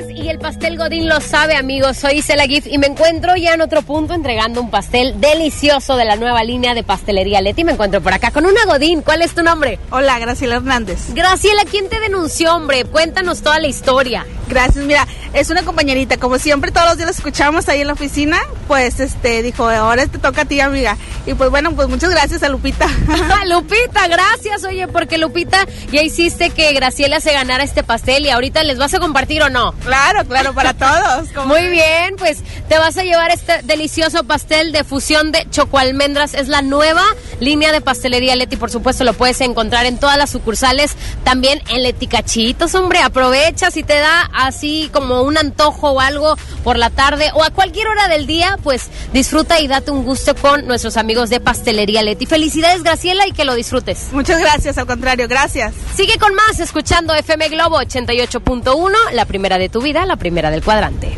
y 0.21 0.29
el 0.29 0.39
pastel 0.39 0.77
Godín 0.77 1.09
lo 1.09 1.19
sabe, 1.19 1.55
amigos. 1.55 1.97
Soy 1.97 2.19
Isela 2.19 2.45
Gif 2.45 2.67
y 2.67 2.77
me 2.77 2.87
encuentro 2.87 3.35
ya 3.35 3.53
en 3.53 3.61
otro 3.61 3.81
punto 3.81 4.13
entregando 4.13 4.61
un 4.61 4.69
pastel 4.69 5.19
delicioso 5.19 5.95
de 5.95 6.05
la 6.05 6.15
nueva 6.15 6.43
línea 6.43 6.73
de 6.73 6.83
pastelería 6.83 7.41
Leti. 7.41 7.63
Me 7.63 7.71
encuentro 7.71 8.01
por 8.01 8.13
acá 8.13 8.31
con 8.31 8.45
una 8.45 8.65
Godín. 8.65 9.01
¿Cuál 9.01 9.21
es 9.21 9.33
tu 9.33 9.41
nombre? 9.41 9.79
Hola, 9.89 10.19
Graciela 10.19 10.57
Hernández. 10.57 11.13
Graciela, 11.13 11.63
¿quién 11.69 11.89
te 11.89 11.99
denunció, 11.99 12.55
hombre? 12.55 12.85
Cuéntanos 12.85 13.41
toda 13.41 13.59
la 13.59 13.67
historia. 13.67 14.25
Gracias, 14.47 14.83
mira, 14.83 15.07
es 15.33 15.49
una 15.49 15.63
compañerita, 15.63 16.17
como 16.17 16.37
siempre 16.37 16.71
todos 16.71 16.87
los 16.87 16.97
días 16.97 17.07
la 17.07 17.11
escuchamos 17.11 17.69
ahí 17.69 17.79
en 17.79 17.87
la 17.87 17.93
oficina, 17.93 18.37
pues 18.67 18.99
este 18.99 19.41
dijo, 19.43 19.69
ahora 19.69 20.05
te 20.05 20.17
toca 20.17 20.41
a 20.41 20.45
ti, 20.45 20.59
amiga. 20.59 20.97
Y 21.25 21.35
pues 21.35 21.49
bueno, 21.49 21.71
pues 21.71 21.87
muchas 21.87 22.09
gracias 22.09 22.43
a 22.43 22.49
Lupita. 22.49 22.85
Lupita, 23.45 24.09
gracias, 24.09 24.65
oye, 24.65 24.89
porque 24.89 25.17
Lupita 25.17 25.65
ya 25.89 26.01
hiciste 26.01 26.49
que 26.49 26.73
Graciela 26.73 27.21
se 27.21 27.31
ganara 27.31 27.63
este 27.63 27.81
pastel 27.81 28.25
y 28.25 28.29
ahorita 28.29 28.65
les 28.65 28.77
vas 28.77 28.93
a 28.93 28.99
compartir 28.99 29.41
o 29.41 29.49
no. 29.49 29.71
Claro, 29.85 30.10
claro, 30.27 30.53
para 30.53 30.73
todos. 30.73 31.29
Muy 31.45 31.67
bien, 31.67 32.15
pues 32.17 32.39
te 32.69 32.77
vas 32.77 32.97
a 32.97 33.03
llevar 33.03 33.31
este 33.31 33.61
delicioso 33.63 34.23
pastel 34.23 34.71
de 34.71 34.83
fusión 34.83 35.31
de 35.31 35.47
chocoalmendras. 35.49 36.33
Es 36.33 36.47
la 36.47 36.61
nueva 36.61 37.03
línea 37.39 37.71
de 37.71 37.81
pastelería 37.81 38.35
Leti, 38.35 38.55
por 38.55 38.71
supuesto, 38.71 39.03
lo 39.03 39.13
puedes 39.13 39.41
encontrar 39.41 39.85
en 39.85 39.97
todas 39.97 40.17
las 40.17 40.29
sucursales, 40.29 40.95
también 41.23 41.61
en 41.69 41.83
Leti 41.83 42.07
Cachitos, 42.07 42.75
hombre, 42.75 42.99
aprovecha 42.99 43.71
si 43.71 43.83
te 43.83 43.95
da 43.99 44.29
así 44.33 44.89
como 44.93 45.23
un 45.23 45.37
antojo 45.37 45.91
o 45.91 45.99
algo 45.99 46.35
por 46.63 46.77
la 46.77 46.89
tarde 46.89 47.31
o 47.33 47.43
a 47.43 47.49
cualquier 47.49 47.87
hora 47.87 48.07
del 48.07 48.27
día, 48.27 48.57
pues 48.63 48.89
disfruta 49.13 49.59
y 49.59 49.67
date 49.67 49.91
un 49.91 50.03
gusto 50.03 50.35
con 50.35 50.67
nuestros 50.67 50.97
amigos 50.97 51.29
de 51.29 51.39
Pastelería 51.39 52.03
Leti. 52.03 52.25
Felicidades, 52.25 52.83
Graciela, 52.83 53.27
y 53.27 53.31
que 53.31 53.45
lo 53.45 53.55
disfrutes. 53.55 54.09
Muchas 54.11 54.39
gracias, 54.39 54.77
al 54.77 54.85
contrario, 54.85 55.27
gracias. 55.27 55.73
Sigue 55.95 56.17
con 56.17 56.33
más 56.35 56.59
escuchando 56.59 57.13
FM 57.13 57.49
Globo 57.49 57.77
88.1, 57.77 58.91
la 59.13 59.25
primera 59.25 59.57
de 59.57 59.69
tu 59.69 59.81
vida, 59.81 60.00
la 60.05 60.15
primera 60.15 60.49
del 60.51 60.63
cuadrante. 60.63 61.17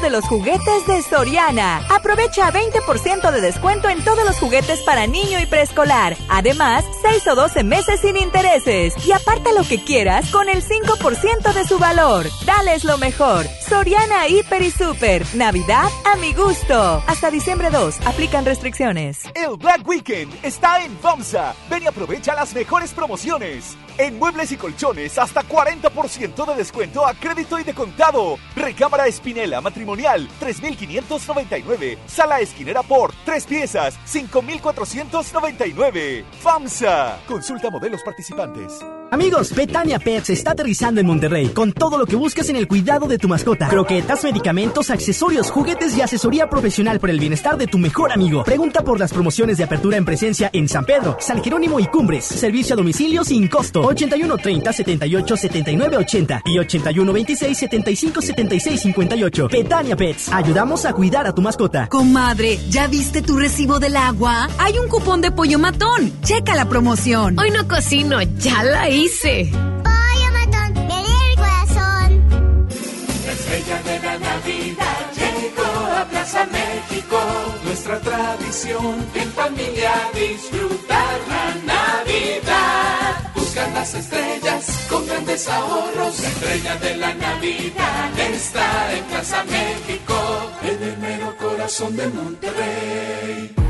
de 0.00 0.10
los 0.10 0.24
juguetes 0.24 0.86
de 0.86 1.02
Soriana. 1.02 1.82
Aprovecha 1.90 2.50
20% 2.50 3.30
de 3.30 3.40
descuento 3.40 3.88
en 3.88 4.02
todos 4.02 4.24
los 4.24 4.38
juguetes 4.38 4.80
para 4.80 5.06
niño 5.06 5.38
y 5.40 5.46
preescolar. 5.46 6.16
Además, 6.28 6.84
6 7.02 7.26
o 7.28 7.34
12 7.34 7.64
meses 7.64 8.00
sin 8.00 8.16
intereses. 8.16 8.94
Y 9.06 9.12
aparta 9.12 9.52
lo 9.52 9.62
que 9.62 9.82
quieras 9.82 10.30
con 10.30 10.48
el 10.48 10.62
5% 10.62 11.52
de 11.52 11.64
su 11.64 11.78
valor. 11.78 12.26
Dales 12.44 12.84
lo 12.84 12.98
mejor. 12.98 13.46
Soriana 13.68 14.28
Hiper 14.28 14.62
y 14.62 14.70
Super. 14.70 15.24
Navidad 15.34 15.88
a 16.04 16.16
mi 16.16 16.32
gusto. 16.32 17.02
Hasta 17.06 17.30
diciembre 17.30 17.70
2. 17.70 18.06
Aplican 18.06 18.44
restricciones. 18.44 19.22
El 19.34 19.56
Black 19.56 19.86
Weekend 19.86 20.32
está 20.42 20.82
en 20.84 20.96
FAMSA. 20.98 21.54
Ven 21.68 21.84
y 21.84 21.86
aprovecha 21.86 22.34
las 22.34 22.54
mejores 22.54 22.92
promociones. 22.92 23.76
En 23.98 24.18
muebles 24.18 24.50
y 24.52 24.56
colchones, 24.56 25.18
hasta 25.18 25.42
40% 25.42 26.46
de 26.46 26.54
descuento 26.54 27.06
a 27.06 27.12
crédito 27.14 27.58
y 27.58 27.64
de 27.64 27.74
contado. 27.74 28.38
Recámara 28.56 29.06
Espinela 29.06 29.60
matrimonial, 29.60 30.26
3,599. 30.38 31.98
Sala 32.06 32.40
esquinera 32.40 32.82
por 32.82 33.12
3 33.24 33.44
piezas, 33.46 33.98
5,499. 34.06 36.24
FAMSA. 36.40 36.89
Consulta 37.26 37.70
modelos 37.70 38.02
participantes. 38.02 38.80
Amigos, 39.12 39.52
Betania 39.56 39.98
Pets 39.98 40.30
está 40.30 40.52
aterrizando 40.52 41.00
en 41.00 41.06
Monterrey 41.08 41.48
con 41.48 41.72
todo 41.72 41.98
lo 41.98 42.06
que 42.06 42.14
busques 42.14 42.48
en 42.48 42.54
el 42.54 42.68
cuidado 42.68 43.08
de 43.08 43.18
tu 43.18 43.26
mascota. 43.26 43.66
Croquetas, 43.66 44.22
medicamentos, 44.22 44.88
accesorios, 44.88 45.50
juguetes 45.50 45.96
y 45.96 46.00
asesoría 46.00 46.48
profesional 46.48 47.00
por 47.00 47.10
el 47.10 47.18
bienestar 47.18 47.58
de 47.58 47.66
tu 47.66 47.76
mejor 47.76 48.12
amigo. 48.12 48.44
Pregunta 48.44 48.82
por 48.84 49.00
las 49.00 49.12
promociones 49.12 49.58
de 49.58 49.64
apertura 49.64 49.96
en 49.96 50.04
presencia 50.04 50.48
en 50.52 50.68
San 50.68 50.84
Pedro, 50.84 51.16
San 51.18 51.42
Jerónimo 51.42 51.80
y 51.80 51.86
Cumbres. 51.86 52.24
Servicio 52.24 52.74
a 52.74 52.76
domicilio 52.76 53.24
sin 53.24 53.48
costo. 53.48 53.80
81 53.80 54.36
30 54.36 54.72
78 54.72 55.36
79 55.36 55.96
80 55.96 56.42
y 56.44 56.58
81 56.60 57.12
26 57.12 57.58
75 57.58 58.22
76 58.22 58.80
58. 58.80 59.48
Betania 59.48 59.96
Pets. 59.96 60.32
Ayudamos 60.32 60.84
a 60.84 60.92
cuidar 60.92 61.26
a 61.26 61.34
tu 61.34 61.42
mascota. 61.42 61.88
Comadre, 61.88 62.60
¿ya 62.68 62.86
viste 62.86 63.22
tu 63.22 63.36
recibo 63.36 63.80
del 63.80 63.96
agua? 63.96 64.48
Hay 64.58 64.78
un 64.78 64.88
cupón 64.88 65.20
de 65.20 65.32
pollo 65.32 65.58
matón. 65.58 66.12
Checa 66.22 66.54
la 66.54 66.68
promoción. 66.68 67.36
Hoy 67.40 67.50
no 67.50 67.66
cocino, 67.66 68.22
ya 68.38 68.62
la 68.62 68.88
hice. 68.88 68.99
Pollo 69.00 70.30
matón, 70.34 70.74
viene 70.74 71.30
el 71.30 71.36
corazón. 71.36 72.68
La 73.24 73.32
estrella 73.32 73.82
de 73.82 73.98
la 73.98 74.18
Navidad 74.18 75.10
llegó 75.16 75.96
a 75.96 76.04
Plaza 76.04 76.44
México. 76.44 77.18
Nuestra 77.64 77.98
tradición 77.98 79.06
en 79.14 79.32
familia 79.32 79.92
disfrutar 80.12 81.18
la 81.28 81.54
Navidad. 81.64 83.32
Buscan 83.34 83.72
las 83.72 83.94
estrellas 83.94 84.86
con 84.90 85.06
grandes 85.06 85.48
ahorros. 85.48 86.20
La 86.20 86.28
estrella 86.28 86.76
de 86.76 86.96
la 86.98 87.14
Navidad 87.14 88.18
está 88.18 88.92
en 88.92 89.04
Plaza 89.04 89.44
México, 89.44 90.52
en 90.62 90.82
el 90.82 90.98
mero 90.98 91.34
corazón 91.38 91.96
de 91.96 92.06
Monterrey. 92.06 93.69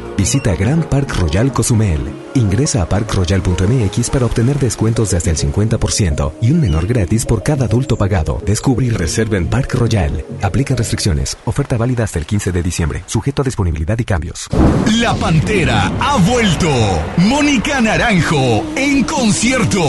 Visita 0.21 0.55
Grand 0.55 0.85
Park 0.85 1.15
Royal 1.15 1.51
Cozumel. 1.51 1.99
Ingresa 2.35 2.83
a 2.83 2.85
parkroyal.mx 2.87 4.09
para 4.11 4.27
obtener 4.27 4.59
descuentos 4.59 5.09
de 5.09 5.17
hasta 5.17 5.31
el 5.31 5.37
50% 5.37 6.33
y 6.41 6.51
un 6.51 6.61
menor 6.61 6.85
gratis 6.85 7.25
por 7.25 7.41
cada 7.41 7.65
adulto 7.65 7.97
pagado. 7.97 8.39
Descubre 8.45 8.85
y 8.85 8.91
reserva 8.91 9.37
en 9.37 9.47
Park 9.47 9.73
Royal. 9.73 10.23
Aplican 10.43 10.77
restricciones. 10.77 11.35
Oferta 11.45 11.75
válida 11.75 12.03
hasta 12.03 12.19
el 12.19 12.27
15 12.27 12.51
de 12.51 12.61
diciembre. 12.61 13.03
Sujeto 13.07 13.41
a 13.41 13.45
disponibilidad 13.45 13.97
y 13.97 14.03
cambios. 14.03 14.45
La 14.99 15.15
Pantera 15.15 15.91
ha 15.99 16.17
vuelto. 16.17 16.69
Mónica 17.17 17.81
Naranjo 17.81 18.63
en 18.75 19.03
concierto. 19.05 19.81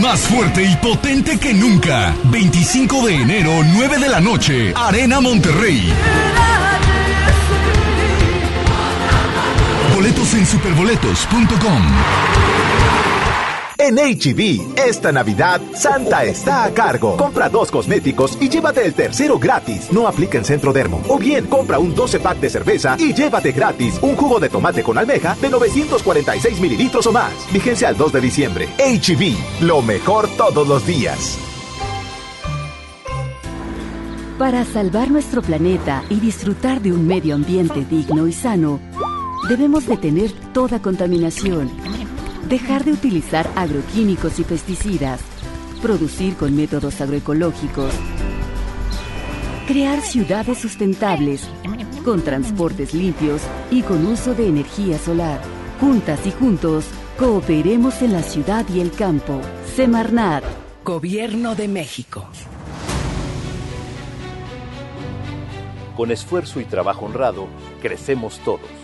Más 0.00 0.20
fuerte 0.20 0.64
y 0.64 0.74
potente 0.76 1.38
que 1.38 1.52
nunca. 1.52 2.16
25 2.30 3.06
de 3.06 3.14
enero, 3.16 3.50
9 3.62 3.98
de 3.98 4.08
la 4.08 4.20
noche. 4.22 4.72
Arena 4.74 5.20
Monterrey. 5.20 5.92
Boletos 10.04 10.34
en 10.34 10.44
superboletos.com. 10.44 11.82
En 13.78 13.96
HB, 13.96 14.78
esta 14.78 15.12
Navidad, 15.12 15.62
Santa 15.74 16.24
está 16.24 16.64
a 16.64 16.74
cargo. 16.74 17.16
Compra 17.16 17.48
dos 17.48 17.70
cosméticos 17.70 18.36
y 18.38 18.50
llévate 18.50 18.84
el 18.84 18.92
tercero 18.92 19.38
gratis. 19.38 19.90
No 19.90 20.06
aplica 20.06 20.36
en 20.36 20.44
Centro 20.44 20.74
Dermo. 20.74 21.00
O 21.08 21.18
bien, 21.18 21.46
compra 21.46 21.78
un 21.78 21.94
12 21.94 22.20
pack 22.20 22.38
de 22.38 22.50
cerveza 22.50 22.96
y 22.98 23.14
llévate 23.14 23.52
gratis 23.52 23.98
un 24.02 24.14
jugo 24.14 24.38
de 24.38 24.50
tomate 24.50 24.82
con 24.82 24.98
almeja 24.98 25.38
de 25.40 25.48
946 25.48 26.60
mililitros 26.60 27.06
o 27.06 27.12
más. 27.12 27.32
Vigencia 27.50 27.88
al 27.88 27.96
2 27.96 28.12
de 28.12 28.20
diciembre. 28.20 28.68
HB, 28.76 29.62
lo 29.62 29.80
mejor 29.80 30.28
todos 30.36 30.68
los 30.68 30.86
días. 30.86 31.38
Para 34.38 34.66
salvar 34.66 35.10
nuestro 35.10 35.40
planeta 35.40 36.04
y 36.10 36.20
disfrutar 36.20 36.82
de 36.82 36.92
un 36.92 37.06
medio 37.06 37.36
ambiente 37.36 37.86
digno 37.88 38.26
y 38.26 38.34
sano, 38.34 38.80
debemos 39.48 39.86
detener 39.86 40.32
toda 40.52 40.80
contaminación, 40.80 41.70
dejar 42.48 42.84
de 42.84 42.92
utilizar 42.92 43.48
agroquímicos 43.56 44.38
y 44.38 44.44
pesticidas, 44.44 45.20
producir 45.82 46.34
con 46.36 46.56
métodos 46.56 47.00
agroecológicos, 47.00 47.92
crear 49.66 50.00
ciudades 50.00 50.58
sustentables, 50.58 51.46
con 52.04 52.22
transportes 52.22 52.94
limpios 52.94 53.42
y 53.70 53.82
con 53.82 54.06
uso 54.06 54.34
de 54.34 54.48
energía 54.48 54.98
solar. 54.98 55.40
Juntas 55.80 56.26
y 56.26 56.30
juntos, 56.30 56.86
cooperemos 57.18 58.00
en 58.02 58.12
la 58.12 58.22
ciudad 58.22 58.64
y 58.68 58.80
el 58.80 58.92
campo. 58.92 59.40
Semarnat. 59.74 60.44
Gobierno 60.84 61.54
de 61.54 61.66
México. 61.68 62.26
Con 65.96 66.10
esfuerzo 66.10 66.60
y 66.60 66.64
trabajo 66.64 67.06
honrado, 67.06 67.46
crecemos 67.80 68.38
todos. 68.40 68.83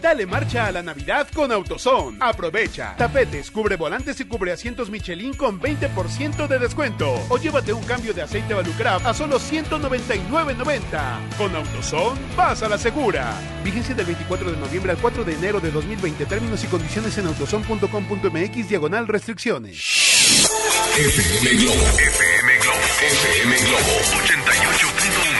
Dale 0.00 0.26
marcha 0.26 0.66
a 0.66 0.72
la 0.72 0.82
Navidad 0.82 1.28
con 1.34 1.52
AutoZone. 1.52 2.16
Aprovecha. 2.20 2.94
Tapetes, 2.96 3.50
cubre 3.50 3.76
volantes 3.76 4.18
y 4.20 4.24
cubre 4.24 4.52
asientos 4.52 4.90
Michelin 4.90 5.34
con 5.34 5.60
20% 5.60 6.46
de 6.46 6.58
descuento. 6.58 7.12
O 7.28 7.36
llévate 7.36 7.72
un 7.72 7.84
cambio 7.84 8.14
de 8.14 8.22
aceite 8.22 8.54
Valucraft 8.54 9.06
a 9.06 9.12
solo 9.12 9.38
199.90. 9.38 11.36
Con 11.36 11.54
AutoZone, 11.54 12.18
vas 12.36 12.62
a 12.62 12.68
la 12.68 12.78
segura. 12.78 13.34
Vigencia 13.62 13.94
del 13.94 14.06
24 14.06 14.50
de 14.50 14.56
noviembre 14.56 14.92
al 14.92 14.98
4 14.98 15.24
de 15.24 15.34
enero 15.34 15.60
de 15.60 15.70
2020. 15.70 16.24
Términos 16.26 16.64
y 16.64 16.66
condiciones 16.68 17.18
en 17.18 17.26
autozone.com.mx 17.26 18.68
diagonal 18.68 19.06
restricciones. 19.06 19.76
FM 20.96 21.56
Globo. 21.62 21.84
FM 21.98 22.58
Globo. 22.58 22.78
FM 23.00 23.56
Globo 23.56 23.92
88.1. 24.24 25.39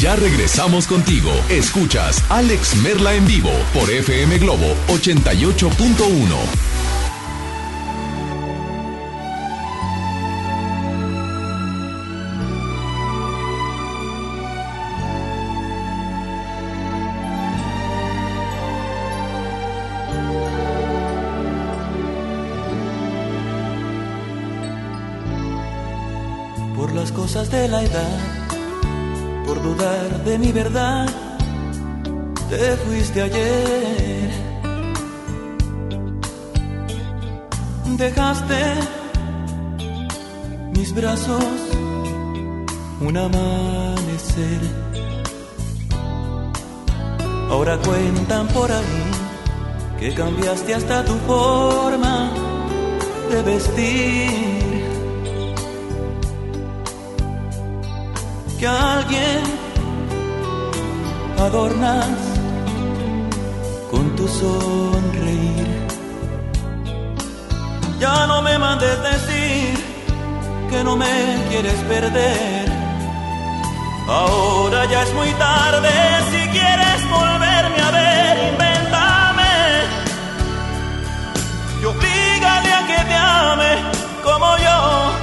Ya 0.00 0.16
regresamos 0.16 0.86
contigo. 0.86 1.30
Escuchas 1.48 2.22
Alex 2.28 2.76
Merla 2.76 3.14
en 3.14 3.26
vivo 3.26 3.50
por 3.72 3.90
FM 3.90 4.38
Globo 4.38 4.74
88.1. 4.88 6.74
Por 26.76 26.94
las 26.94 27.12
cosas 27.12 27.50
de 27.50 27.68
la 27.68 27.82
edad 27.82 28.33
dudar 29.64 30.24
de 30.24 30.38
mi 30.38 30.52
verdad, 30.52 31.08
te 32.50 32.76
fuiste 32.84 33.22
ayer. 33.22 34.30
Dejaste 37.96 38.60
mis 40.76 40.94
brazos 40.94 41.44
un 43.00 43.16
amanecer. 43.16 44.60
Ahora 47.50 47.78
cuentan 47.78 48.46
por 48.48 48.70
ahí 48.70 49.04
que 49.98 50.12
cambiaste 50.12 50.74
hasta 50.74 51.04
tu 51.04 51.14
forma 51.26 52.30
de 53.30 53.42
vestir. 53.42 54.63
Que 58.64 58.68
alguien 58.68 59.42
adornas 61.38 62.16
con 63.90 64.16
tu 64.16 64.26
sonreír. 64.26 65.68
Ya 68.00 68.26
no 68.26 68.40
me 68.40 68.56
mandes 68.56 68.96
decir 69.02 69.74
que 70.70 70.82
no 70.82 70.96
me 70.96 71.14
quieres 71.50 71.78
perder. 71.92 72.66
Ahora 74.08 74.86
ya 74.86 75.02
es 75.02 75.12
muy 75.12 75.30
tarde 75.32 75.90
si 76.30 76.48
quieres 76.56 77.00
volverme 77.10 77.80
a 77.82 77.90
ver, 77.90 78.52
invéntame. 78.52 79.52
Y 81.82 81.84
oblígale 81.84 82.72
a 82.72 82.86
que 82.86 83.00
te 83.10 83.14
ame 83.14 83.72
como 84.22 84.56
yo. 84.56 85.13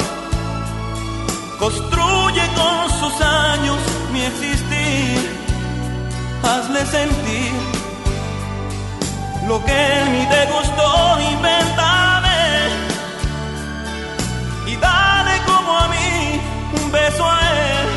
Construye 1.61 2.41
con 2.55 2.89
sus 2.99 3.21
años 3.21 3.77
mi 4.11 4.21
existir. 4.23 5.19
Hazle 6.41 6.83
sentir 6.87 7.53
lo 9.47 9.63
que 9.63 9.99
en 9.99 10.11
mí 10.11 10.25
te 10.25 10.41
gustó, 10.53 11.19
invéntame. 11.21 12.41
Y 14.65 14.75
dale 14.75 15.33
como 15.45 15.77
a 15.77 15.87
mí 15.89 16.41
un 16.81 16.91
beso 16.91 17.29
a 17.29 17.39
él. 17.39 17.89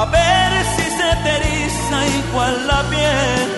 A 0.00 0.04
ver 0.06 0.64
si 0.76 0.84
se 0.98 1.10
te 1.24 1.30
eriza 1.40 1.98
igual 2.20 2.66
la 2.66 2.80
piel. 2.84 3.48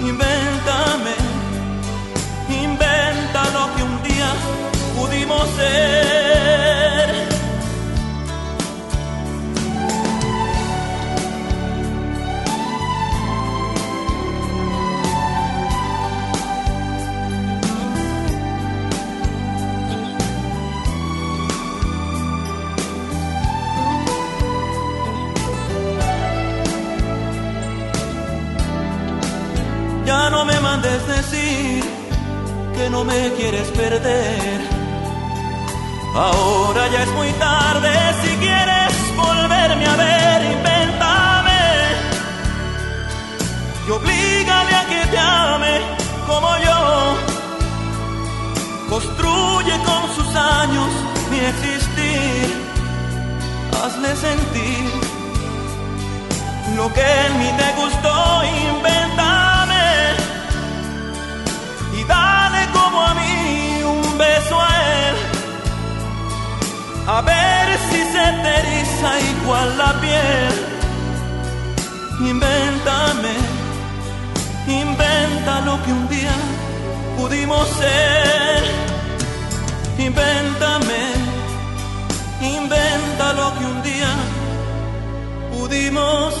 Invéntame, 0.00 1.14
ser. 5.46 7.28
Ya 30.06 30.30
no 30.30 30.44
me 30.44 30.58
mandes 30.60 31.06
decir 31.06 31.84
que 32.74 32.90
no 32.90 33.04
me 33.04 33.32
quieres 33.36 33.68
perder. 33.68 34.77
Ahora 36.18 36.88
ya 36.88 37.04
es 37.04 37.12
muy 37.12 37.30
tarde 37.34 37.92
si 38.22 38.36
quieres 38.38 38.92
volverme 39.14 39.86
a 39.86 39.94
ver, 39.94 40.42
invéntame. 40.56 41.60
Y 43.86 43.90
oblígale 43.92 44.74
a 44.74 44.84
que 44.90 45.06
te 45.12 45.18
ame 45.18 45.74
como 46.26 46.48
yo. 46.66 46.80
Construye 48.90 49.74
con 49.88 50.02
sus 50.16 50.34
años 50.34 50.90
mi 51.30 51.38
existir. 51.38 52.64
Hazle 53.80 54.16
sentir 54.16 54.90
lo 56.74 56.92
que 56.92 57.06
en 57.26 57.38
mí 57.38 57.50
te 57.60 57.68
gustó, 57.80 58.17
A 67.18 67.20
ver 67.20 67.68
si 67.90 68.00
se 68.14 68.26
te 68.44 68.56
igual 69.32 69.76
la 69.76 70.00
piel. 70.00 70.54
Invéntame, 72.20 73.34
inventa 74.68 75.60
lo 75.62 75.82
que 75.82 75.92
un 75.92 76.08
día 76.08 76.36
pudimos 77.16 77.66
ser. 77.80 78.62
Invéntame, 79.98 81.02
inventa 82.40 83.32
lo 83.32 83.48
que 83.58 83.64
un 83.64 83.82
día 83.82 84.12
pudimos 85.50 86.34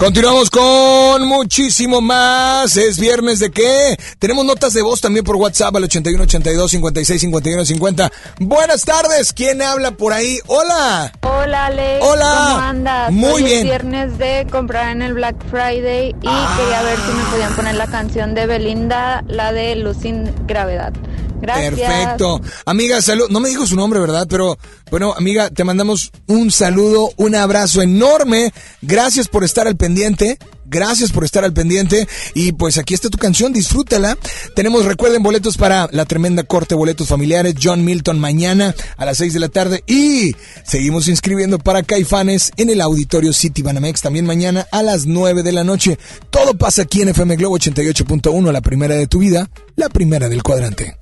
Continuamos 0.00 0.48
con 0.48 1.28
muchísimo 1.28 2.00
más. 2.00 2.74
Es 2.78 2.98
viernes 2.98 3.38
de 3.38 3.50
qué? 3.50 3.98
Tenemos 4.18 4.46
notas 4.46 4.72
de 4.72 4.80
voz 4.80 5.02
también 5.02 5.26
por 5.26 5.36
WhatsApp 5.36 5.76
al 5.76 5.84
81 5.84 6.24
82 6.24 6.70
56 6.70 7.20
51 7.20 7.64
50. 7.66 8.10
Buenas 8.38 8.82
tardes. 8.86 9.34
¿Quién 9.34 9.60
habla 9.60 9.90
por 9.90 10.14
ahí? 10.14 10.38
Hola. 10.46 11.12
Hola, 11.20 11.66
Alex. 11.66 12.02
Hola. 12.02 12.46
¿Cómo 12.48 12.60
andas? 12.60 13.12
Muy 13.12 13.30
Hoy 13.30 13.42
bien. 13.42 13.58
Es 13.58 13.64
viernes 13.64 14.16
de 14.16 14.46
comprar 14.50 14.88
en 14.88 15.02
el 15.02 15.12
Black 15.12 15.36
Friday 15.50 16.08
y 16.08 16.56
quería 16.56 16.82
ver 16.82 16.96
si 16.96 17.12
me 17.12 17.24
podían 17.24 17.54
poner 17.54 17.74
la 17.74 17.86
canción 17.86 18.34
de 18.34 18.46
Belinda, 18.46 19.22
la 19.28 19.52
de 19.52 19.76
Luz 19.76 19.98
sin 20.00 20.32
Gravedad. 20.46 20.94
Gracias. 21.40 21.74
Perfecto. 21.74 22.40
Amiga, 22.66 23.00
salud. 23.02 23.28
No 23.30 23.40
me 23.40 23.48
dijo 23.48 23.66
su 23.66 23.76
nombre, 23.76 24.00
¿verdad? 24.00 24.26
Pero 24.28 24.58
bueno, 24.90 25.14
amiga, 25.16 25.50
te 25.50 25.64
mandamos 25.64 26.12
un 26.26 26.50
saludo, 26.50 27.12
un 27.16 27.34
abrazo 27.34 27.82
enorme. 27.82 28.52
Gracias 28.82 29.28
por 29.28 29.44
estar 29.44 29.66
al 29.66 29.76
pendiente. 29.76 30.38
Gracias 30.70 31.10
por 31.10 31.24
estar 31.24 31.44
al 31.44 31.52
pendiente. 31.52 32.06
Y 32.34 32.52
pues 32.52 32.78
aquí 32.78 32.94
está 32.94 33.10
tu 33.10 33.18
canción, 33.18 33.52
disfrútala. 33.52 34.16
Tenemos, 34.54 34.84
recuerden, 34.84 35.22
boletos 35.22 35.56
para 35.56 35.88
la 35.90 36.04
tremenda 36.04 36.44
corte, 36.44 36.76
boletos 36.76 37.08
familiares, 37.08 37.54
John 37.60 37.84
Milton 37.84 38.20
mañana 38.20 38.74
a 38.96 39.04
las 39.04 39.18
6 39.18 39.34
de 39.34 39.40
la 39.40 39.48
tarde. 39.48 39.82
Y 39.88 40.36
seguimos 40.64 41.08
inscribiendo 41.08 41.58
para 41.58 41.82
Caifanes 41.82 42.52
en 42.56 42.70
el 42.70 42.80
Auditorio 42.80 43.32
City 43.32 43.62
Banamex 43.62 44.00
también 44.00 44.26
mañana 44.26 44.66
a 44.70 44.84
las 44.84 45.06
9 45.06 45.42
de 45.42 45.52
la 45.52 45.64
noche. 45.64 45.98
Todo 46.30 46.54
pasa 46.54 46.82
aquí 46.82 47.02
en 47.02 47.08
FM 47.08 47.34
Globo 47.34 47.58
88.1, 47.58 48.52
la 48.52 48.60
primera 48.60 48.94
de 48.94 49.08
tu 49.08 49.18
vida, 49.18 49.50
la 49.74 49.88
primera 49.88 50.28
del 50.28 50.44
cuadrante. 50.44 50.99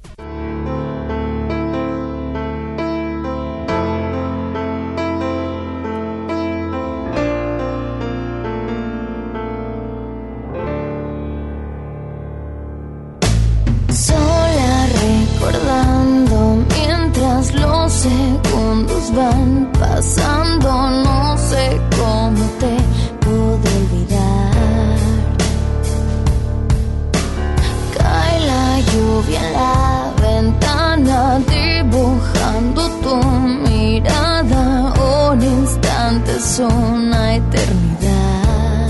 Van 19.18 19.68
pasando, 19.78 20.70
no 21.06 21.36
sé 21.36 21.80
cómo 21.98 22.44
te 22.60 22.74
puedo 23.24 23.66
olvidar. 23.80 24.96
Cae 27.96 28.36
la 28.52 28.80
lluvia 28.90 29.40
en 29.46 29.52
la 29.60 30.12
ventana, 30.26 31.40
dibujando 31.56 32.80
tu 33.02 33.16
mirada. 33.68 34.62
Un 35.30 35.42
instante 35.42 36.30
es 36.36 36.60
una 36.60 37.34
eternidad. 37.34 38.88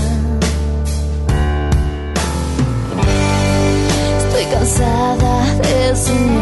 Estoy 4.19 4.45
cansada 4.53 5.33
de 5.63 5.95
soñar 5.95 6.38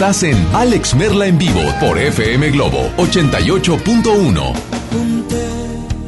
Estás 0.00 0.22
en 0.22 0.46
Alex 0.54 0.94
Merla 0.94 1.26
en 1.26 1.36
vivo 1.36 1.60
por 1.78 1.98
FM 1.98 2.48
Globo 2.52 2.90
88.1. 2.96 4.52
Junté 4.90 5.48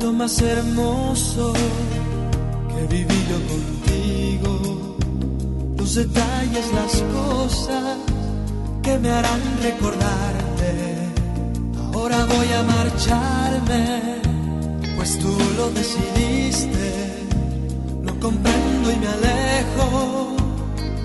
lo 0.00 0.12
más 0.14 0.40
hermoso 0.40 1.52
que 1.52 2.86
viví 2.86 3.14
yo 3.28 3.36
contigo. 3.52 4.96
Los 5.76 5.94
detalles, 5.94 6.72
las 6.72 7.02
cosas 7.12 7.98
que 8.82 8.98
me 8.98 9.10
harán 9.10 9.42
recordarte. 9.62 11.10
Ahora 11.92 12.24
voy 12.24 12.50
a 12.50 12.62
marcharme, 12.62 14.00
pues 14.96 15.18
tú 15.18 15.36
lo 15.58 15.70
decidiste. 15.72 17.26
No 18.00 18.18
comprendo 18.18 18.90
y 18.90 18.96
me 18.96 19.06
alejo, 19.06 20.36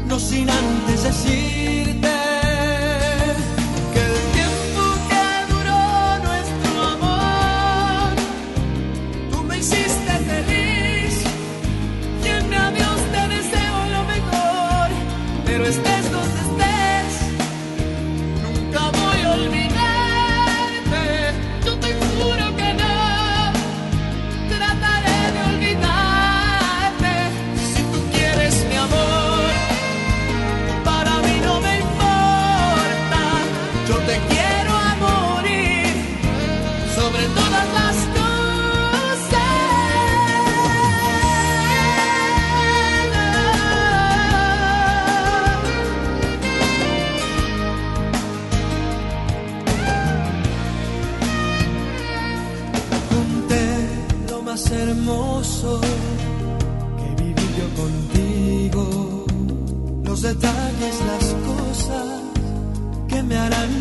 no 0.07 0.17
sin 0.17 0.49
antes 0.49 1.03
decirte. 1.03 2.16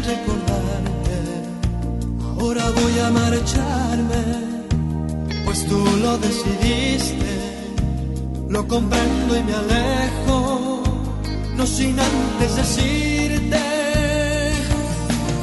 Recordarte. 0.07 1.17
Ahora 2.39 2.65
voy 2.71 2.99
a 3.07 3.11
marcharme, 3.11 4.23
pues 5.45 5.67
tú 5.67 5.79
lo 6.03 6.19
decidiste, 6.19 7.33
lo 8.49 8.67
comprendo 8.69 9.37
y 9.37 9.43
me 9.43 9.55
alejo, 9.55 10.83
no 11.57 11.67
sin 11.67 11.99
antes 11.99 12.57
decirte 12.57 13.61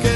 que 0.02 0.12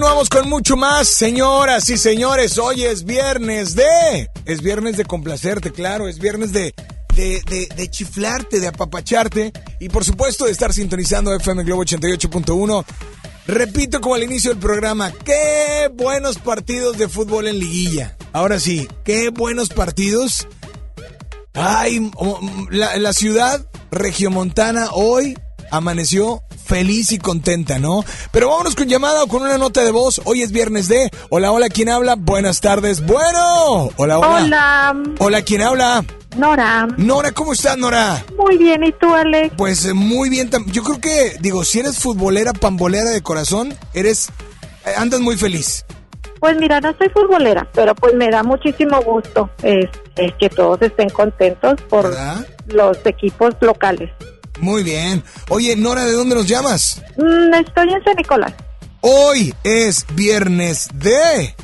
Continuamos 0.00 0.30
con 0.30 0.48
mucho 0.48 0.76
más, 0.78 1.08
señoras 1.08 1.90
y 1.90 1.98
señores. 1.98 2.56
Hoy 2.56 2.84
es 2.84 3.04
viernes 3.04 3.74
de. 3.74 4.30
Es 4.46 4.62
viernes 4.62 4.96
de 4.96 5.04
complacerte, 5.04 5.72
claro. 5.72 6.08
Es 6.08 6.18
viernes 6.18 6.52
de. 6.54 6.74
De, 7.14 7.42
de, 7.42 7.68
de 7.76 7.90
chiflarte, 7.90 8.60
de 8.60 8.68
apapacharte 8.68 9.52
y 9.78 9.90
por 9.90 10.02
supuesto 10.02 10.46
de 10.46 10.52
estar 10.52 10.72
sintonizando 10.72 11.34
FM 11.34 11.64
Globo 11.64 11.84
88.1. 11.84 12.82
Repito 13.46 14.00
como 14.00 14.14
al 14.14 14.22
inicio 14.22 14.52
del 14.52 14.58
programa, 14.58 15.12
qué 15.12 15.90
buenos 15.92 16.38
partidos 16.38 16.96
de 16.96 17.06
fútbol 17.06 17.46
en 17.46 17.58
liguilla. 17.58 18.16
Ahora 18.32 18.58
sí, 18.58 18.88
qué 19.04 19.28
buenos 19.28 19.68
partidos. 19.68 20.48
Ay, 21.52 22.10
la, 22.70 22.96
la 22.96 23.12
ciudad 23.12 23.66
regiomontana 23.90 24.92
hoy 24.92 25.38
amaneció 25.70 26.42
feliz 26.70 27.10
y 27.10 27.18
contenta, 27.18 27.80
¿no? 27.80 28.04
Pero 28.30 28.48
vámonos 28.48 28.76
con 28.76 28.86
llamada 28.86 29.24
o 29.24 29.26
con 29.26 29.42
una 29.42 29.58
nota 29.58 29.82
de 29.82 29.90
voz. 29.90 30.20
Hoy 30.24 30.42
es 30.42 30.52
viernes 30.52 30.86
de 30.86 31.10
Hola, 31.28 31.50
hola, 31.50 31.68
¿quién 31.68 31.88
habla? 31.88 32.14
Buenas 32.14 32.60
tardes. 32.60 33.04
Bueno. 33.04 33.90
Hola, 33.96 34.20
hola. 34.20 34.44
Hola. 34.44 35.02
Hola, 35.18 35.42
¿quién 35.42 35.62
habla? 35.62 36.04
Nora. 36.36 36.86
Nora, 36.96 37.32
¿cómo 37.32 37.54
estás, 37.54 37.76
Nora? 37.76 38.24
Muy 38.38 38.56
bien, 38.56 38.84
¿y 38.84 38.92
tú, 38.92 39.12
Alex? 39.12 39.52
Pues 39.58 39.84
eh, 39.84 39.94
muy 39.94 40.30
bien. 40.30 40.48
Yo 40.66 40.84
creo 40.84 41.00
que, 41.00 41.38
digo, 41.40 41.64
si 41.64 41.80
eres 41.80 41.98
futbolera, 41.98 42.52
pambolera 42.52 43.10
de 43.10 43.20
corazón, 43.20 43.74
eres... 43.92 44.28
eh, 44.86 44.92
andas 44.96 45.18
muy 45.18 45.36
feliz. 45.36 45.84
Pues 46.38 46.56
mira, 46.56 46.80
no 46.80 46.94
soy 46.96 47.08
futbolera, 47.08 47.68
pero 47.74 47.96
pues 47.96 48.14
me 48.14 48.30
da 48.30 48.44
muchísimo 48.44 49.02
gusto 49.02 49.50
este, 49.64 50.34
que 50.38 50.48
todos 50.48 50.80
estén 50.82 51.10
contentos 51.10 51.80
por 51.88 52.14
los 52.68 52.96
equipos 53.04 53.54
locales. 53.60 54.10
Muy 54.60 54.82
bien. 54.82 55.22
Oye, 55.48 55.74
Nora, 55.76 56.04
¿de 56.04 56.12
dónde 56.12 56.34
nos 56.34 56.46
llamas? 56.46 57.02
Mm, 57.16 57.54
estoy 57.54 57.92
en 57.92 58.04
San 58.04 58.16
Nicolás. 58.16 58.52
Hoy 59.00 59.54
es 59.64 60.04
viernes 60.14 60.88
de... 60.94 61.54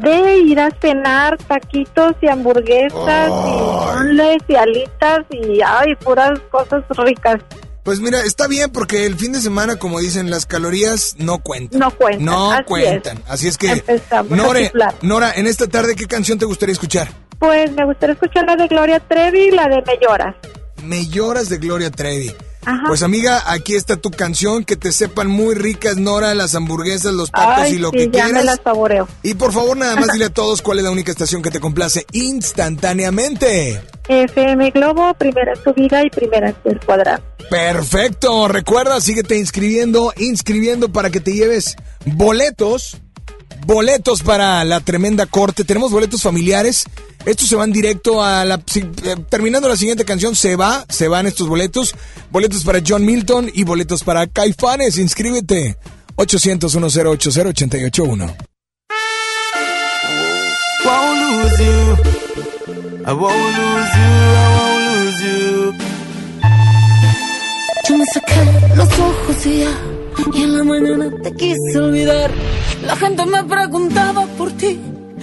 De 0.00 0.38
ir 0.38 0.60
a 0.60 0.70
cenar 0.80 1.38
taquitos 1.38 2.12
y 2.20 2.28
hamburguesas 2.28 3.30
y 4.10 4.52
y 4.52 4.56
alitas 4.56 5.20
y 5.30 5.60
ay, 5.64 5.94
puras 5.96 6.38
cosas 6.50 6.84
ricas. 6.98 7.40
Pues 7.82 8.00
mira, 8.00 8.20
está 8.22 8.48
bien 8.48 8.72
porque 8.72 9.06
el 9.06 9.14
fin 9.14 9.32
de 9.32 9.40
semana, 9.40 9.76
como 9.76 10.00
dicen, 10.00 10.28
las 10.28 10.44
calorías 10.44 11.14
no 11.18 11.38
cuentan. 11.38 11.78
No 11.78 11.92
cuentan. 11.92 12.24
No 12.24 12.50
así 12.50 12.64
cuentan. 12.64 13.22
Así 13.28 13.48
es 13.48 13.56
que, 13.56 13.70
Empezamos 13.70 14.32
a 14.32 14.36
Nore, 14.36 14.64
chiflar. 14.64 14.94
Nora, 15.02 15.32
en 15.34 15.46
esta 15.46 15.68
tarde, 15.68 15.94
¿qué 15.94 16.06
canción 16.06 16.36
te 16.36 16.46
gustaría 16.46 16.72
escuchar? 16.72 17.08
Pues 17.38 17.70
me 17.72 17.84
gustaría 17.84 18.14
escuchar 18.14 18.44
la 18.44 18.56
de 18.56 18.66
Gloria 18.66 18.98
Trevi 18.98 19.38
y 19.38 19.50
la 19.52 19.68
de 19.68 19.82
Me 19.86 19.98
Lloras. 20.02 20.34
Me 20.82 21.06
lloras 21.06 21.48
de 21.48 21.58
Gloria 21.58 21.90
Trevi. 21.90 22.34
Ajá. 22.66 22.82
Pues 22.88 23.02
amiga, 23.02 23.42
aquí 23.46 23.74
está 23.76 23.96
tu 23.96 24.10
canción, 24.10 24.64
que 24.64 24.76
te 24.76 24.90
sepan 24.92 25.28
muy 25.28 25.54
ricas, 25.54 25.96
Nora, 25.96 26.34
las 26.34 26.54
hamburguesas, 26.56 27.14
los 27.14 27.30
tacos 27.30 27.64
Ay, 27.64 27.74
y 27.74 27.78
lo 27.78 27.90
sí, 27.90 27.96
que 27.96 28.10
ya 28.10 28.24
me 28.24 28.30
quieras. 28.32 28.44
las 28.44 28.60
saboreo. 28.62 29.08
Y 29.22 29.34
por 29.34 29.52
favor, 29.52 29.76
nada 29.76 29.94
más 29.96 30.08
dile 30.12 30.26
a 30.26 30.30
todos 30.30 30.62
cuál 30.62 30.78
es 30.78 30.84
la 30.84 30.90
única 30.90 31.12
estación 31.12 31.42
que 31.42 31.50
te 31.50 31.60
complace 31.60 32.04
instantáneamente. 32.12 33.80
FM 34.08 34.70
Globo, 34.72 35.14
primera 35.14 35.52
vida 35.74 36.04
y 36.04 36.10
primera 36.10 36.54
en 36.64 36.78
cuadrado. 36.84 37.22
Perfecto, 37.50 38.48
recuerda, 38.48 39.00
síguete 39.00 39.36
inscribiendo, 39.38 40.12
inscribiendo 40.16 40.92
para 40.92 41.10
que 41.10 41.20
te 41.20 41.32
lleves 41.32 41.76
boletos, 42.04 42.98
boletos 43.66 44.22
para 44.22 44.64
la 44.64 44.80
tremenda 44.80 45.26
corte. 45.26 45.64
Tenemos 45.64 45.90
boletos 45.90 46.22
familiares. 46.22 46.84
Estos 47.24 47.48
se 47.48 47.56
van 47.56 47.72
directo 47.72 48.22
a 48.22 48.44
la... 48.44 48.62
si- 48.66 48.80
eh, 49.04 49.16
terminando 49.28 49.68
la 49.68 49.76
siguiente 49.76 50.04
canción, 50.04 50.36
se 50.36 50.54
va, 50.56 50.86
se 50.88 51.08
van 51.08 51.26
estos 51.26 51.48
boletos. 51.48 51.94
Boletos 52.30 52.64
para 52.64 52.80
John 52.86 53.04
Milton 53.04 53.50
y 53.52 53.64
boletos 53.64 54.04
para 54.04 54.26
Caifanes. 54.26 54.98
Inscríbete. 54.98 55.76
800 56.16 56.74
1080 56.74 57.10
881 57.10 58.36
Won't 60.84 61.20
lose 61.20 61.58
you. 61.64 61.96
I 63.04 63.12
won't 63.12 63.36
lose 63.58 63.92
you. 63.96 64.12
I 64.36 64.46
won't 64.56 64.82
lose 64.86 65.24
you. 65.24 65.74
Yo 67.88 67.98
me 67.98 68.04
saqué 68.14 68.76
los 68.76 68.88
ojos 68.98 69.46
y 69.46 69.58
ya, 69.60 69.70
y 70.32 70.42
en 70.42 70.56
la 70.56 70.64
mañana 70.64 71.10
te 71.22 71.32
quise 71.34 71.78
olvidar. 71.78 72.30
La 72.82 72.96
gente 72.96 73.26
me 73.26 73.42
preguntaba 73.44 74.26
por 74.38 74.50
ti, 74.52 74.80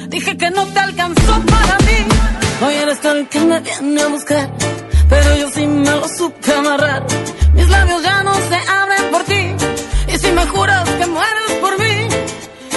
dije 0.09 0.37
que 0.37 0.49
no 0.51 0.65
te 0.67 0.79
alcanzó 0.79 1.41
para 1.45 1.77
mí. 1.79 1.97
Hoy 2.65 2.75
eres 2.75 3.01
tú 3.01 3.09
el 3.09 3.27
que 3.27 3.39
me 3.39 3.59
viene 3.59 4.01
a 4.01 4.07
buscar, 4.07 4.51
pero 5.09 5.35
yo 5.35 5.49
sí 5.49 5.65
me 5.67 5.91
lo 5.91 6.07
supe 6.07 6.53
amarrar. 6.53 7.05
Mis 7.53 7.69
labios 7.69 8.03
ya 8.03 8.23
no 8.23 8.33
se 8.35 8.55
abren 8.55 9.11
por 9.11 9.23
ti, 9.23 9.55
y 10.13 10.17
si 10.17 10.31
me 10.31 10.45
juras 10.47 10.89
que 10.89 11.05
mueres 11.07 11.51
por 11.61 11.79
mí, 11.79 12.07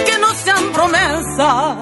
que 0.06 0.18
no 0.18 0.34
sean 0.34 0.72
promesas. 0.72 1.76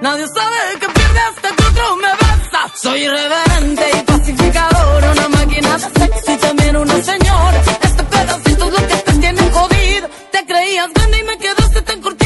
Nadie 0.00 0.26
sabe 0.26 0.80
que 0.80 0.88
pierde 0.88 1.20
hasta 1.20 1.48
que 1.56 1.64
otro 1.64 1.96
me 1.96 2.08
besa. 2.08 2.60
Soy 2.74 3.02
irreverente 3.02 3.84
y 3.96 4.02
pacificador, 4.02 5.04
una 5.12 5.28
máquina 5.28 5.78
de 5.78 6.00
sexo 6.00 6.32
y 6.32 6.36
también 6.38 6.76
una 6.76 7.02
señora. 7.02 7.62
Este 7.82 8.02
pedacito 8.02 8.64
es 8.64 8.80
lo 8.80 8.86
que 8.88 9.01
te 10.30 10.44
creías 10.46 10.92
grande 10.92 11.18
y 11.18 11.22
me 11.24 11.38
quedaste 11.38 11.82
tan 11.82 12.00
cortito 12.00 12.21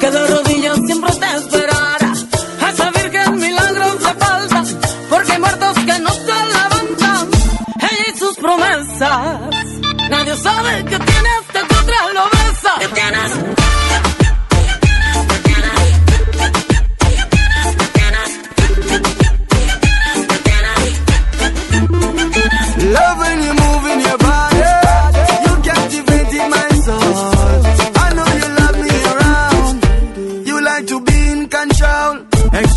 que 0.00 0.10
de 0.10 0.26
rodillas 0.28 0.78
siempre 0.86 1.10
te 1.12 1.36
esperara. 1.36 2.12
A 2.62 2.70
esa 2.70 2.90
virgen 2.90 3.36
milagros 3.36 3.94
le 4.00 4.14
falta, 4.24 4.62
porque 5.10 5.32
hay 5.32 5.38
muertos 5.40 5.74
que 5.78 5.98
no 5.98 6.10
se 6.10 6.36
levantan. 6.54 7.28
Ella 7.80 8.14
y 8.14 8.18
sus 8.18 8.36
promesas. 8.36 9.40
Nadie 10.08 10.36
sabe 10.36 10.84
que 10.84 10.98
tiene 10.98 11.28
hasta 11.40 11.66
que 11.66 11.74
otra 11.74 12.12
lo 12.12 12.24
besa. 12.30 13.63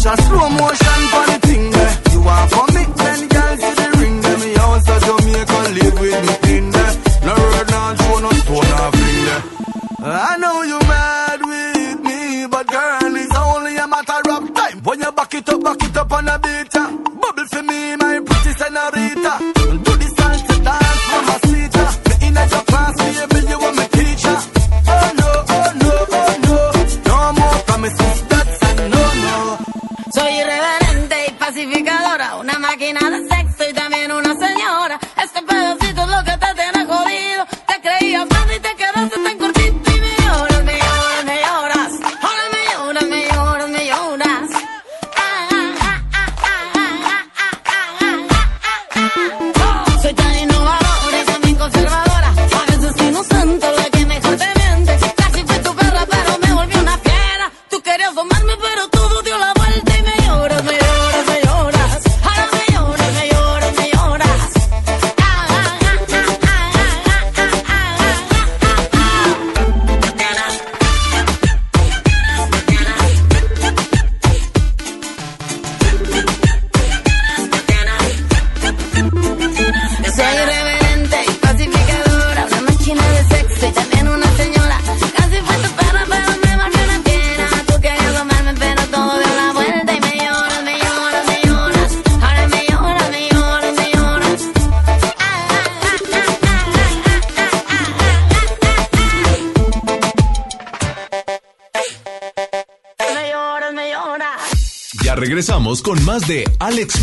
Extra 0.08 0.26
slow 0.26 0.50
motion 0.50 1.00
for 1.12 1.26
the 1.28 1.38
thing 1.48 1.70
there. 1.70 1.96
You 2.14 2.22
are 2.24 2.48
for 2.48 2.66
me, 2.72 2.84
then 2.96 3.28
girl 3.28 3.56
to 3.60 3.70
the 3.76 3.88
ring 4.00 4.22
there. 4.22 4.38
Me 4.40 4.54
house 4.54 4.88
a 4.88 4.98
Jamaica 5.04 5.60
live 5.76 6.00
with 6.00 6.44
me 6.44 6.58
in 6.58 6.70
there. 6.72 6.96
Eh. 6.96 7.26
No 7.28 7.36
road, 7.36 7.68
no 7.76 7.82
show, 8.00 8.20
no 8.24 8.32
stone, 8.40 8.70
no 8.72 8.92
fling 8.96 9.22
there. 9.28 9.44
I 10.08 10.38
know 10.38 10.62
you 10.64 10.77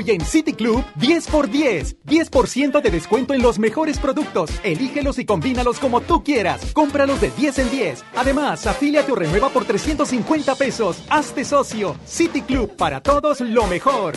Hoy 0.00 0.12
en 0.12 0.24
City 0.24 0.54
Club, 0.54 0.82
10 0.94 1.26
por 1.26 1.50
10. 1.50 1.96
10% 2.06 2.80
de 2.80 2.90
descuento 2.90 3.34
en 3.34 3.42
los 3.42 3.58
mejores 3.58 3.98
productos. 3.98 4.50
Elígelos 4.64 5.18
y 5.18 5.26
combínalos 5.26 5.78
como 5.78 6.00
tú 6.00 6.24
quieras. 6.24 6.72
Cómpralos 6.72 7.20
de 7.20 7.30
10 7.30 7.58
en 7.58 7.70
10. 7.70 8.04
Además, 8.16 8.66
afíliate 8.66 9.12
o 9.12 9.14
renueva 9.14 9.50
por 9.50 9.66
350 9.66 10.54
pesos. 10.54 11.04
Hazte 11.10 11.44
socio. 11.44 11.96
City 12.06 12.40
Club, 12.40 12.76
para 12.76 13.02
todos 13.02 13.42
lo 13.42 13.66
mejor. 13.66 14.14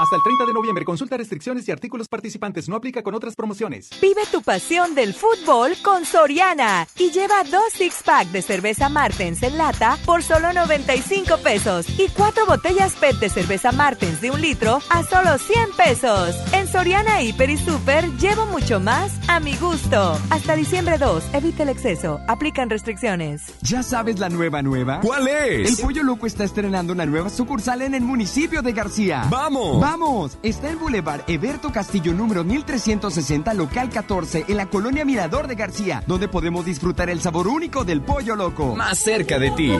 Hasta 0.00 0.16
el 0.16 0.22
30 0.24 0.46
de 0.46 0.52
noviembre, 0.52 0.84
consulta 0.84 1.16
restricciones 1.16 1.68
y 1.68 1.70
artículos 1.70 2.08
participantes. 2.08 2.68
No 2.68 2.74
aplica 2.74 3.02
con 3.04 3.14
otras 3.14 3.36
promociones. 3.36 3.90
Vive 4.02 4.22
tu 4.32 4.42
pasión 4.42 4.96
del 4.96 5.14
fútbol 5.14 5.74
con 5.84 6.04
Soriana 6.04 6.88
y 6.98 7.10
lleva 7.12 7.44
dos 7.44 7.72
six 7.72 8.02
pack 8.04 8.26
de 8.28 8.42
cerveza 8.42 8.88
Martens 8.88 9.42
en 9.44 9.56
lata 9.56 9.96
por 10.04 10.24
solo 10.24 10.52
95 10.52 11.38
pesos 11.38 11.86
y 11.96 12.08
cuatro 12.08 12.44
botellas 12.44 12.94
PET 12.94 13.20
de 13.20 13.28
cerveza 13.28 13.70
Martens 13.70 14.20
de 14.20 14.32
un 14.32 14.40
litro 14.40 14.80
a 14.90 15.04
solo 15.04 15.38
100 15.38 15.72
pesos. 15.76 16.34
En 16.52 16.66
Soriana 16.66 17.22
Hiper 17.22 17.50
y 17.50 17.56
Super 17.56 18.04
llevo 18.18 18.46
mucho 18.46 18.80
más 18.80 19.12
a 19.28 19.38
mi 19.38 19.54
gusto. 19.56 20.18
Hasta 20.30 20.56
diciembre 20.56 20.98
2, 20.98 21.34
evita 21.34 21.62
el 21.62 21.68
exceso. 21.68 22.20
Aplican 22.26 22.68
restricciones. 22.68 23.42
¿Ya 23.62 23.84
sabes 23.84 24.18
la 24.18 24.28
nueva 24.28 24.60
nueva? 24.60 25.00
¿Cuál 25.02 25.28
es? 25.28 25.70
El 25.78 25.84
Pollo 25.84 26.02
Loco 26.02 26.26
está 26.26 26.42
estrenando 26.42 26.92
una 26.92 27.06
nueva 27.06 27.30
sucursal 27.30 27.82
en 27.82 27.94
el 27.94 28.02
municipio 28.02 28.60
de 28.60 28.72
García. 28.72 29.26
¡Vamos! 29.30 29.80
¡Vamos! 29.80 29.93
Está 30.42 30.70
en 30.70 30.80
Boulevard 30.80 31.22
Eberto 31.28 31.70
Castillo 31.70 32.12
número 32.14 32.42
1360, 32.42 33.54
local 33.54 33.90
14, 33.90 34.46
en 34.48 34.56
la 34.56 34.66
colonia 34.66 35.04
Mirador 35.04 35.46
de 35.46 35.54
García, 35.54 36.02
donde 36.08 36.26
podemos 36.26 36.64
disfrutar 36.64 37.10
el 37.10 37.20
sabor 37.20 37.46
único 37.46 37.84
del 37.84 38.02
pollo 38.02 38.34
loco. 38.34 38.74
Más 38.74 38.98
cerca 38.98 39.38
de 39.38 39.52
ti. 39.52 39.70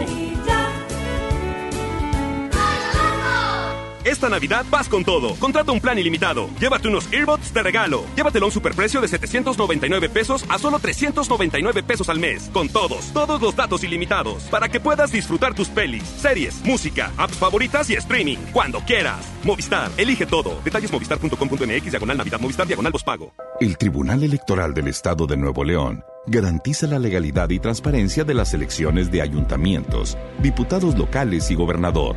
Esta 4.04 4.28
Navidad 4.28 4.64
vas 4.70 4.88
con 4.88 5.04
todo. 5.04 5.34
Contrata 5.36 5.72
un 5.72 5.80
plan 5.80 5.98
ilimitado. 5.98 6.48
Llévate 6.60 6.88
unos 6.88 7.12
earbuds 7.12 7.52
de 7.52 7.62
regalo. 7.62 8.04
Llévatelo 8.16 8.46
a 8.46 8.48
un 8.48 8.52
superprecio 8.52 9.00
de 9.00 9.08
799 9.08 10.08
pesos 10.08 10.44
a 10.48 10.58
solo 10.58 10.78
399 10.78 11.82
pesos 11.82 12.08
al 12.08 12.18
mes. 12.18 12.50
Con 12.52 12.68
todos, 12.68 13.12
todos 13.12 13.40
los 13.40 13.56
datos 13.56 13.82
ilimitados. 13.84 14.44
Para 14.44 14.68
que 14.68 14.80
puedas 14.80 15.12
disfrutar 15.12 15.54
tus 15.54 15.68
pelis, 15.68 16.04
series, 16.04 16.64
música, 16.64 17.12
apps 17.16 17.36
favoritas 17.36 17.90
y 17.90 17.94
streaming. 17.94 18.38
Cuando 18.52 18.80
quieras. 18.80 19.26
Movistar, 19.42 19.90
elige 19.96 20.26
todo. 20.26 20.60
Detalles 20.64 20.92
movistar.com.mx, 20.92 21.90
diagonal 21.90 22.16
Navidad, 22.18 22.40
Movistar, 22.40 22.66
diagonal 22.66 22.92
pago. 23.04 23.32
El 23.60 23.76
Tribunal 23.78 24.22
Electoral 24.22 24.74
del 24.74 24.88
Estado 24.88 25.26
de 25.26 25.36
Nuevo 25.36 25.64
León 25.64 26.04
garantiza 26.26 26.86
la 26.86 26.98
legalidad 26.98 27.50
y 27.50 27.58
transparencia 27.58 28.24
de 28.24 28.34
las 28.34 28.54
elecciones 28.54 29.10
de 29.10 29.22
ayuntamientos, 29.22 30.16
diputados 30.40 30.96
locales 30.96 31.50
y 31.50 31.54
gobernador, 31.54 32.16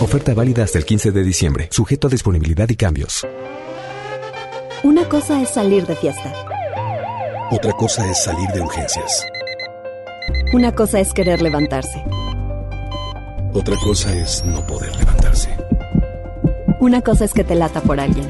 Oferta 0.00 0.32
válida 0.32 0.64
hasta 0.64 0.78
el 0.78 0.86
15 0.86 1.12
de 1.12 1.22
diciembre, 1.22 1.68
sujeto 1.70 2.06
a 2.06 2.10
disponibilidad 2.10 2.66
y 2.70 2.74
cambios. 2.74 3.26
Una 4.82 5.06
cosa 5.06 5.42
es 5.42 5.50
salir 5.50 5.86
de 5.86 5.94
fiesta. 5.94 6.32
Otra 7.50 7.72
cosa 7.72 8.10
es 8.10 8.24
salir 8.24 8.48
de 8.48 8.62
urgencias. 8.62 9.26
Una 10.54 10.74
cosa 10.74 11.00
es 11.00 11.12
querer 11.12 11.42
levantarse. 11.42 12.02
Otra 13.52 13.76
cosa 13.76 14.14
es 14.14 14.42
no 14.42 14.66
poder 14.66 14.96
levantarse. 14.96 15.54
Una 16.80 17.02
cosa 17.02 17.26
es 17.26 17.34
que 17.34 17.44
te 17.44 17.54
lata 17.54 17.82
por 17.82 18.00
alguien. 18.00 18.26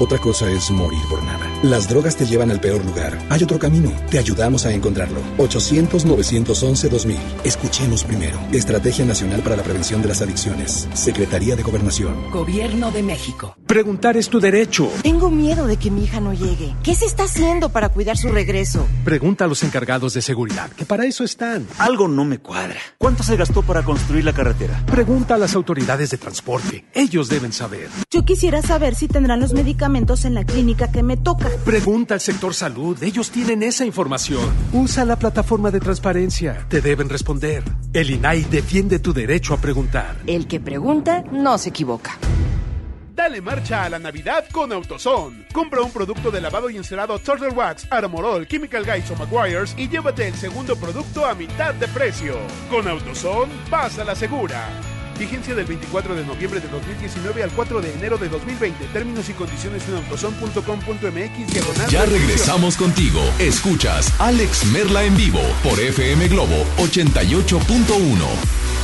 Otra 0.00 0.18
cosa 0.18 0.50
es 0.50 0.68
morir 0.72 0.98
por. 1.08 1.23
Las 1.64 1.88
drogas 1.88 2.14
te 2.14 2.26
llevan 2.26 2.50
al 2.50 2.60
peor 2.60 2.84
lugar. 2.84 3.18
Hay 3.30 3.42
otro 3.42 3.58
camino. 3.58 3.90
Te 4.10 4.18
ayudamos 4.18 4.66
a 4.66 4.72
encontrarlo. 4.74 5.22
800-911-2000. 5.38 7.16
Escuchemos 7.42 8.04
primero. 8.04 8.38
Estrategia 8.52 9.06
Nacional 9.06 9.40
para 9.40 9.56
la 9.56 9.62
Prevención 9.62 10.02
de 10.02 10.08
las 10.08 10.20
Adicciones. 10.20 10.86
Secretaría 10.92 11.56
de 11.56 11.62
Gobernación. 11.62 12.30
Gobierno 12.30 12.90
de 12.90 13.02
México. 13.02 13.56
Preguntar 13.66 14.18
es 14.18 14.28
tu 14.28 14.40
derecho. 14.40 14.90
Tengo 15.02 15.30
miedo 15.30 15.66
de 15.66 15.78
que 15.78 15.90
mi 15.90 16.04
hija 16.04 16.20
no 16.20 16.34
llegue. 16.34 16.74
¿Qué 16.82 16.94
se 16.94 17.06
está 17.06 17.22
haciendo 17.22 17.70
para 17.70 17.88
cuidar 17.88 18.18
su 18.18 18.28
regreso? 18.28 18.86
Pregunta 19.02 19.46
a 19.46 19.48
los 19.48 19.62
encargados 19.62 20.12
de 20.12 20.20
seguridad, 20.20 20.70
que 20.72 20.84
para 20.84 21.06
eso 21.06 21.24
están. 21.24 21.66
Algo 21.78 22.08
no 22.08 22.26
me 22.26 22.40
cuadra. 22.40 22.78
¿Cuánto 22.98 23.22
se 23.22 23.36
gastó 23.36 23.62
para 23.62 23.82
construir 23.82 24.26
la 24.26 24.34
carretera? 24.34 24.84
Pregunta 24.84 25.36
a 25.36 25.38
las 25.38 25.54
autoridades 25.54 26.10
de 26.10 26.18
transporte. 26.18 26.84
Ellos 26.92 27.30
deben 27.30 27.54
saber. 27.54 27.88
Yo 28.10 28.26
quisiera 28.26 28.60
saber 28.60 28.94
si 28.94 29.08
tendrán 29.08 29.40
los 29.40 29.54
medicamentos 29.54 30.26
en 30.26 30.34
la 30.34 30.44
clínica 30.44 30.92
que 30.92 31.02
me 31.02 31.16
toca. 31.16 31.53
Pregunta 31.64 32.14
al 32.14 32.20
sector 32.20 32.54
salud. 32.54 33.02
Ellos 33.02 33.30
tienen 33.30 33.62
esa 33.62 33.84
información. 33.84 34.44
Usa 34.72 35.04
la 35.04 35.16
plataforma 35.16 35.70
de 35.70 35.80
transparencia. 35.80 36.66
Te 36.68 36.80
deben 36.80 37.08
responder. 37.08 37.62
El 37.92 38.10
INAI 38.10 38.44
defiende 38.44 38.98
tu 38.98 39.12
derecho 39.12 39.54
a 39.54 39.58
preguntar. 39.58 40.16
El 40.26 40.46
que 40.46 40.60
pregunta 40.60 41.24
no 41.32 41.56
se 41.58 41.70
equivoca. 41.70 42.18
Dale 43.14 43.40
marcha 43.40 43.84
a 43.84 43.88
la 43.88 43.98
Navidad 43.98 44.44
con 44.50 44.72
AutoZone. 44.72 45.46
Compra 45.52 45.80
un 45.82 45.92
producto 45.92 46.30
de 46.30 46.40
lavado 46.40 46.68
y 46.68 46.76
encerado 46.76 47.18
Turtle 47.20 47.50
Wax, 47.50 47.86
Armorol, 47.90 48.46
Chemical 48.48 48.84
Guys 48.84 49.10
o 49.12 49.16
Maguires 49.16 49.74
y 49.78 49.88
llévate 49.88 50.26
el 50.26 50.34
segundo 50.34 50.74
producto 50.76 51.24
a 51.24 51.34
mitad 51.34 51.72
de 51.74 51.86
precio. 51.88 52.36
Con 52.68 52.88
AutoZone, 52.88 53.52
vas 53.70 53.98
a 53.98 54.04
la 54.04 54.16
segura. 54.16 54.93
Vigencia 55.18 55.54
del 55.54 55.66
24 55.66 56.14
de 56.14 56.24
noviembre 56.24 56.60
de 56.60 56.68
2019 56.68 57.42
al 57.42 57.50
4 57.50 57.80
de 57.80 57.94
enero 57.94 58.18
de 58.18 58.28
2020. 58.28 58.86
Términos 58.92 59.28
y 59.28 59.32
condiciones 59.32 59.82
en 59.88 59.96
autozone.com.mx 59.96 61.52
diagonal. 61.52 61.90
Ya 61.90 62.04
regresamos 62.04 62.76
contigo. 62.76 63.20
Escuchas 63.38 64.12
Alex 64.20 64.66
Merla 64.66 65.04
en 65.04 65.16
vivo 65.16 65.40
por 65.62 65.80
FM 65.80 66.28
Globo 66.28 66.64
88.1. 66.78 68.83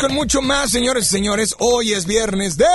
Con 0.00 0.12
mucho 0.14 0.42
más, 0.42 0.70
señores 0.70 1.06
y 1.06 1.08
señores. 1.10 1.54
Hoy 1.58 1.92
es 1.94 2.04
viernes 2.06 2.56
de... 2.58 2.66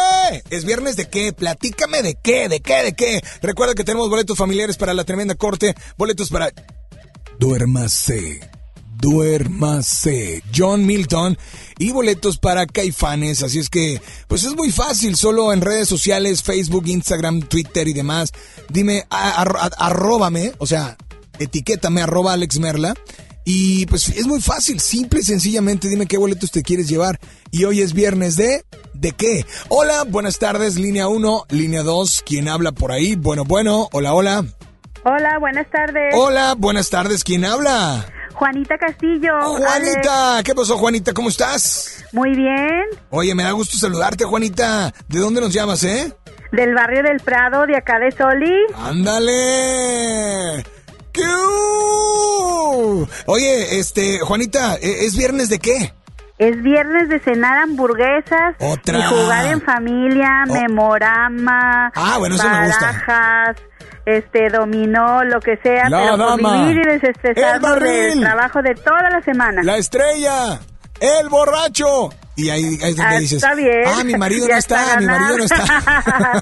¿Es 0.49 0.65
viernes 0.65 0.95
de 0.95 1.07
qué? 1.07 1.31
Platícame 1.33 2.01
de 2.01 2.15
qué, 2.21 2.49
de 2.49 2.61
qué, 2.61 2.81
de 2.83 2.93
qué. 2.93 3.21
Recuerda 3.43 3.75
que 3.75 3.83
tenemos 3.83 4.09
boletos 4.09 4.37
familiares 4.37 4.75
para 4.75 4.93
la 4.95 5.03
tremenda 5.03 5.35
corte, 5.35 5.75
boletos 5.97 6.29
para... 6.29 6.51
Duérmase. 7.37 8.39
Duérmase. 8.99 10.41
John 10.55 10.85
Milton 10.85 11.37
y 11.77 11.91
boletos 11.91 12.37
para 12.37 12.65
Caifanes. 12.65 13.43
Así 13.43 13.59
es 13.59 13.69
que, 13.69 14.01
pues 14.27 14.43
es 14.43 14.55
muy 14.55 14.71
fácil. 14.71 15.15
Solo 15.15 15.53
en 15.53 15.61
redes 15.61 15.87
sociales, 15.87 16.41
Facebook, 16.41 16.87
Instagram, 16.87 17.41
Twitter 17.41 17.87
y 17.87 17.93
demás. 17.93 18.31
Dime, 18.69 19.05
a- 19.11 19.43
arro- 19.45 19.59
a- 19.59 19.85
arróbame, 19.85 20.53
o 20.57 20.65
sea, 20.65 20.97
etiquétame, 21.39 22.01
arroba 22.01 22.33
Alex 22.33 22.57
Merla. 22.59 22.95
Y 23.43 23.85
pues 23.87 24.09
es 24.09 24.27
muy 24.27 24.41
fácil, 24.41 24.79
simple 24.79 25.21
y 25.21 25.23
sencillamente 25.23 25.87
dime 25.87 26.05
qué 26.05 26.17
boletos 26.17 26.51
te 26.51 26.63
quieres 26.63 26.87
llevar. 26.87 27.19
Y 27.51 27.63
hoy 27.63 27.81
es 27.81 27.93
viernes 27.93 28.35
de... 28.35 28.63
¿De 28.93 29.13
qué? 29.13 29.45
Hola, 29.69 30.03
buenas 30.07 30.37
tardes, 30.37 30.75
línea 30.75 31.07
1, 31.07 31.45
línea 31.49 31.81
2, 31.81 32.23
¿quién 32.23 32.47
habla 32.47 32.71
por 32.71 32.91
ahí? 32.91 33.15
Bueno, 33.15 33.45
bueno, 33.45 33.89
hola, 33.93 34.13
hola. 34.13 34.45
Hola, 35.03 35.39
buenas 35.39 35.67
tardes. 35.71 36.13
Hola, 36.13 36.53
buenas 36.55 36.91
tardes, 36.91 37.23
¿quién 37.23 37.43
habla? 37.43 38.05
Juanita 38.33 38.77
Castillo. 38.77 39.33
Juanita, 39.57 40.41
¿qué 40.43 40.53
pasó 40.53 40.77
Juanita? 40.77 41.13
¿Cómo 41.13 41.29
estás? 41.29 42.05
Muy 42.11 42.35
bien. 42.35 42.83
Oye, 43.09 43.33
me 43.33 43.43
da 43.43 43.51
gusto 43.51 43.77
saludarte 43.77 44.25
Juanita. 44.25 44.93
¿De 45.07 45.19
dónde 45.19 45.41
nos 45.41 45.51
llamas, 45.53 45.83
eh? 45.83 46.13
Del 46.51 46.75
barrio 46.75 47.01
del 47.01 47.19
Prado, 47.21 47.65
de 47.65 47.77
acá 47.77 47.97
de 47.97 48.11
Soli. 48.11 48.53
¡Ándale! 48.75 50.63
¡Qué! 51.13 51.21
Oye, 53.25 53.79
este, 53.79 54.19
Juanita, 54.19 54.75
¿e- 54.75 55.05
¿es 55.05 55.15
viernes 55.17 55.49
de 55.49 55.59
qué? 55.59 55.93
Es 56.37 56.61
viernes 56.63 57.09
de 57.09 57.19
cenar 57.19 57.57
hamburguesas. 57.59 58.55
Otra. 58.59 58.99
Y 58.99 59.01
jugar 59.03 59.45
en 59.47 59.61
familia, 59.61 60.43
Oh. 60.49 60.53
memorama. 60.53 61.91
Ah, 61.95 62.15
bueno, 62.17 62.35
eso 62.35 62.49
me 62.49 62.65
gusta. 62.67 62.85
barajas, 62.85 63.57
Este, 64.03 64.49
dominó, 64.49 65.23
lo 65.23 65.39
que 65.39 65.57
sea, 65.57 65.87
La 65.87 65.99
pero 65.99 66.17
dama. 66.17 66.37
convivir 66.53 66.77
y 66.77 66.89
El 66.89 66.99
desestresarnos 66.99 67.61
barril. 67.71 67.91
del 68.09 68.19
trabajo 68.21 68.61
de 68.63 68.73
toda 68.73 69.09
la 69.11 69.21
semana. 69.21 69.61
La 69.63 69.77
estrella, 69.77 70.59
el 71.01 71.27
borracho. 71.29 72.09
Y 72.37 72.49
ahí, 72.49 72.63
ahí 72.81 72.91
es 72.91 72.95
donde 72.95 73.15
Ah, 73.15 73.19
dices, 73.19 73.33
está 73.43 73.53
bien. 73.53 73.83
ah, 73.85 74.03
mi 74.05 74.15
marido 74.15 74.47
Ya 74.47 74.53
no 74.53 74.59
está, 74.59 74.83
está 74.85 74.99
mi 75.01 75.05
marido 75.05 75.37
no 75.37 75.43
está. 75.43 76.41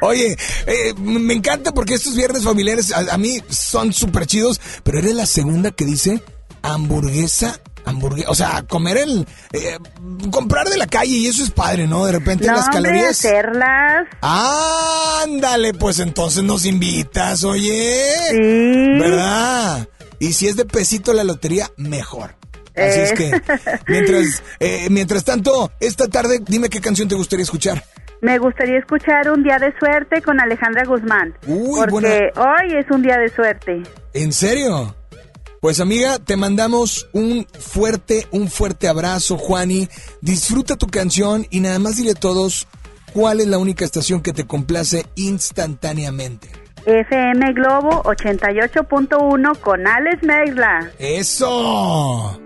Oye, 0.00 0.36
eh, 0.66 0.94
me 0.98 1.34
encanta 1.34 1.72
porque 1.72 1.94
estos 1.94 2.16
viernes 2.16 2.42
familiares 2.44 2.92
a, 2.92 3.12
a 3.14 3.18
mí 3.18 3.38
son 3.50 3.92
súper 3.92 4.26
chidos, 4.26 4.60
pero 4.82 4.98
eres 4.98 5.14
la 5.14 5.26
segunda 5.26 5.70
que 5.70 5.84
dice 5.84 6.22
hamburguesa, 6.62 7.60
hamburguesa, 7.84 8.30
o 8.30 8.34
sea, 8.34 8.62
comer 8.66 8.96
el, 8.96 9.26
eh, 9.52 9.78
comprar 10.30 10.68
de 10.68 10.76
la 10.78 10.86
calle 10.86 11.12
y 11.14 11.26
eso 11.26 11.44
es 11.44 11.50
padre, 11.50 11.86
¿no? 11.86 12.06
De 12.06 12.12
repente 12.12 12.46
no, 12.46 12.54
las 12.54 12.64
hombre, 12.66 12.82
calorías. 12.82 13.10
hacerlas. 13.10 14.06
Ándale, 14.22 15.74
pues 15.74 15.98
entonces 16.00 16.42
nos 16.42 16.64
invitas, 16.64 17.44
oye. 17.44 18.04
Sí. 18.30 18.98
¿Verdad? 18.98 19.88
Y 20.18 20.32
si 20.32 20.48
es 20.48 20.56
de 20.56 20.64
pesito 20.64 21.12
la 21.12 21.22
lotería, 21.22 21.70
mejor. 21.76 22.34
Así 22.78 23.00
es 23.00 23.10
Eh. 23.12 23.14
que, 23.14 23.30
mientras, 23.86 24.42
eh, 24.60 24.86
mientras 24.90 25.24
tanto, 25.24 25.70
esta 25.80 26.06
tarde, 26.08 26.40
dime 26.46 26.68
qué 26.68 26.80
canción 26.80 27.08
te 27.08 27.14
gustaría 27.14 27.42
escuchar. 27.44 27.82
Me 28.20 28.38
gustaría 28.38 28.78
escuchar 28.78 29.30
Un 29.30 29.42
Día 29.44 29.58
de 29.58 29.72
Suerte 29.78 30.22
con 30.22 30.40
Alejandra 30.40 30.84
Guzmán. 30.84 31.34
Uy, 31.46 31.78
porque 31.78 31.90
buena- 31.90 32.18
hoy 32.36 32.76
es 32.78 32.90
un 32.90 33.02
día 33.02 33.16
de 33.16 33.28
suerte. 33.28 33.82
¿En 34.12 34.32
serio? 34.32 34.94
Pues 35.60 35.80
amiga, 35.80 36.18
te 36.18 36.36
mandamos 36.36 37.08
un 37.12 37.46
fuerte, 37.58 38.26
un 38.30 38.48
fuerte 38.48 38.86
abrazo, 38.88 39.36
Juani. 39.38 39.88
Disfruta 40.20 40.76
tu 40.76 40.86
canción 40.86 41.46
y 41.50 41.60
nada 41.60 41.78
más 41.80 41.96
dile 41.96 42.12
a 42.12 42.14
todos 42.14 42.66
cuál 43.12 43.40
es 43.40 43.46
la 43.48 43.58
única 43.58 43.84
estación 43.84 44.20
que 44.22 44.32
te 44.32 44.46
complace 44.46 45.06
instantáneamente. 45.16 46.48
FM 46.86 47.52
Globo 47.54 48.02
88.1 48.04 49.54
con 49.60 49.86
Alex 49.86 50.22
Merla. 50.22 50.90
¡Eso! 50.98 52.40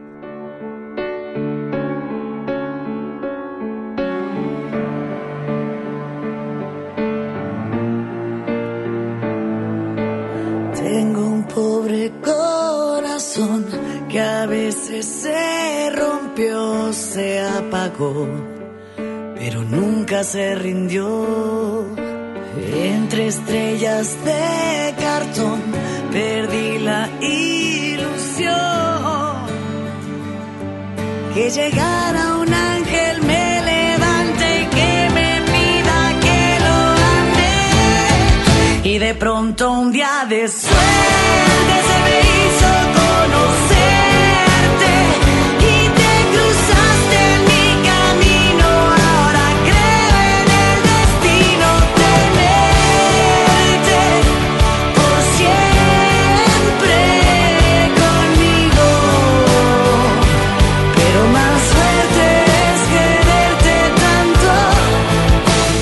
Corazón 12.22 13.66
que 14.08 14.20
a 14.20 14.46
veces 14.46 15.04
se 15.06 15.90
rompió, 15.90 16.92
se 16.92 17.40
apagó, 17.40 18.28
pero 19.36 19.62
nunca 19.64 20.24
se 20.24 20.54
rindió. 20.54 21.86
Entre 22.74 23.28
estrellas 23.28 24.16
de 24.24 24.94
cartón 25.00 25.60
perdí 26.12 26.78
la 26.80 27.08
ilusión 27.20 28.62
que 31.34 31.50
llegara 31.50 32.36
un 32.36 32.52
ángel 32.52 32.91
de 39.02 39.14
pronto 39.16 39.72
un 39.72 39.90
día 39.90 40.24
de 40.28 40.46
suerte 40.46 41.74
se 41.88 41.96
me 42.06 42.18
hizo 42.34 42.70
conocerte 43.00 44.92
y 45.58 45.76
te 45.98 46.12
cruzaste 46.32 47.16
en 47.34 47.40
mi 47.50 47.66
camino. 47.90 48.68
Ahora 49.10 49.46
creo 49.68 50.16
en 50.38 50.46
el 50.66 50.78
destino 50.92 51.68
tenerte 52.02 54.00
por 54.96 55.16
siempre 55.38 56.98
conmigo. 58.02 58.88
Pero 60.98 61.20
más 61.38 61.60
fuerte 61.74 62.26
es 62.68 62.80
quererte 62.94 63.74
tanto 64.04 64.52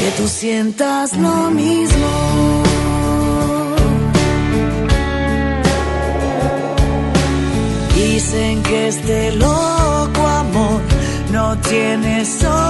que 0.01 0.09
tú 0.17 0.25
sientas 0.27 1.07
lo 1.19 1.37
mismo. 1.51 1.90
No 11.51 11.57
tiene 11.63 12.25
solución. 12.25 12.63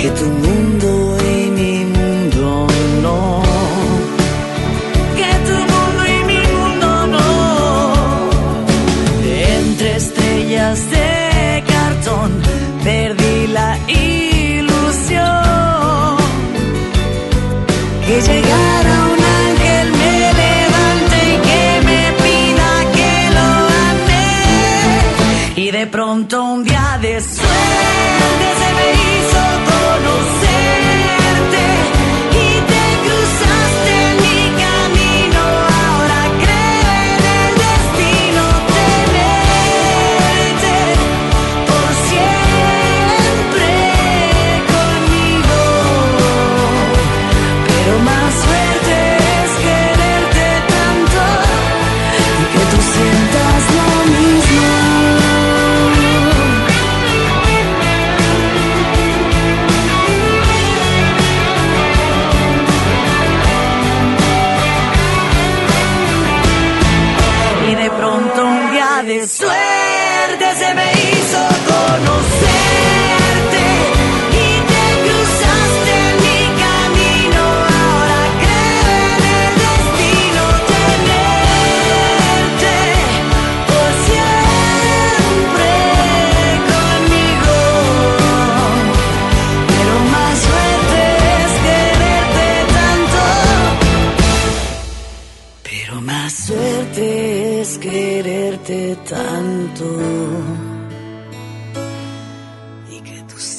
Que 0.00 0.08
tu 0.10 0.24
mundo 0.24 1.03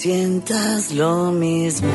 sientas 0.05 0.91
lo 0.91 1.31
mismo. 1.31 1.89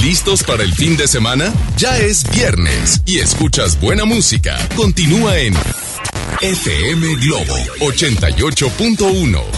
¿Listos 0.00 0.44
para 0.44 0.62
el 0.62 0.72
fin 0.72 0.96
de 0.96 1.08
semana? 1.08 1.52
Ya 1.76 1.98
es 1.98 2.30
viernes 2.30 3.02
y 3.06 3.18
escuchas 3.18 3.80
buena 3.80 4.04
música. 4.04 4.56
Continúa 4.76 5.36
en 5.36 5.54
FM 6.42 7.16
Globo 7.16 7.56
88.1. 7.80 9.57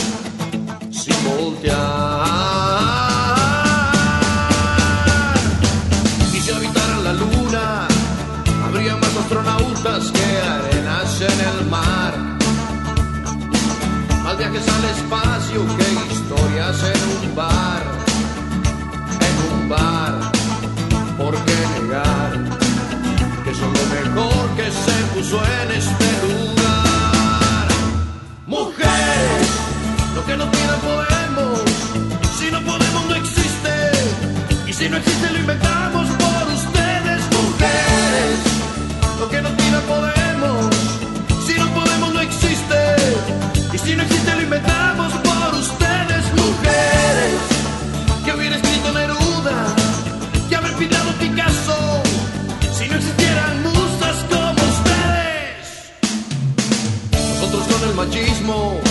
voltear. 1.39 2.41
Y 6.33 6.39
si 6.39 6.51
habitaran 6.51 7.03
la 7.03 7.13
luna, 7.13 7.87
habría 8.65 8.95
más 8.95 9.15
astronautas 9.15 10.11
que 10.11 10.27
arenas 10.55 11.21
en 11.21 11.39
el 11.49 11.69
mar. 11.69 12.13
Más 14.23 14.37
viajes 14.37 14.67
al 14.67 14.85
espacio 14.85 15.65
que 15.77 16.11
historias 16.13 16.83
en 16.83 17.29
un 17.29 17.35
bar, 17.35 17.83
en 19.27 19.35
un 19.53 19.69
bar. 19.69 20.31
¿Por 21.17 21.35
qué 21.45 21.57
negar 21.79 22.31
que 23.43 23.53
son 23.53 23.73
lo 23.73 23.85
mejor 23.95 24.49
que 24.55 24.71
se 24.71 24.97
puso 25.13 25.37
en 25.61 25.71
este 25.71 26.07
lugar? 26.23 27.67
Mujeres, 28.47 29.47
lo 30.15 30.25
que 30.25 30.37
no 30.37 30.45
tienen 30.49 30.79
podemos 30.79 31.10
tipo 32.71 32.83
de 32.83 32.91
mundo 32.91 33.15
existe. 33.15 33.69
Y 34.67 34.73
si 34.73 34.89
no 34.89 34.97
existe, 34.97 35.29
lo 35.31 35.39
inventamos 35.39 36.07
por 36.09 36.53
ustedes, 36.53 37.21
mujeres. 37.37 38.39
Lo 39.19 39.29
que 39.29 39.41
nos 39.41 39.51
pida 39.53 39.81
podemos. 39.81 40.75
Si 41.45 41.53
no 41.55 41.67
podemos, 41.73 42.13
no 42.13 42.21
existe. 42.21 42.79
Y 43.73 43.77
si 43.77 43.95
no 43.95 44.03
existe, 44.03 44.35
lo 44.35 44.41
inventamos 44.41 45.13
por 45.13 45.53
ustedes, 45.55 46.23
mujeres. 46.33 47.41
Que 48.25 48.33
hubiera 48.33 48.55
escrito 48.55 48.91
Neruda, 48.93 49.75
que 50.49 50.55
haber 50.55 50.73
pintado 50.75 51.11
Picasso. 51.19 52.03
Si 52.77 52.87
no 52.87 52.95
existieran 52.95 53.63
musas 53.63 54.17
como 54.29 54.61
ustedes. 54.75 55.91
Nosotros 57.41 57.63
con 57.67 57.89
el 57.89 57.95
machismo 57.95 58.90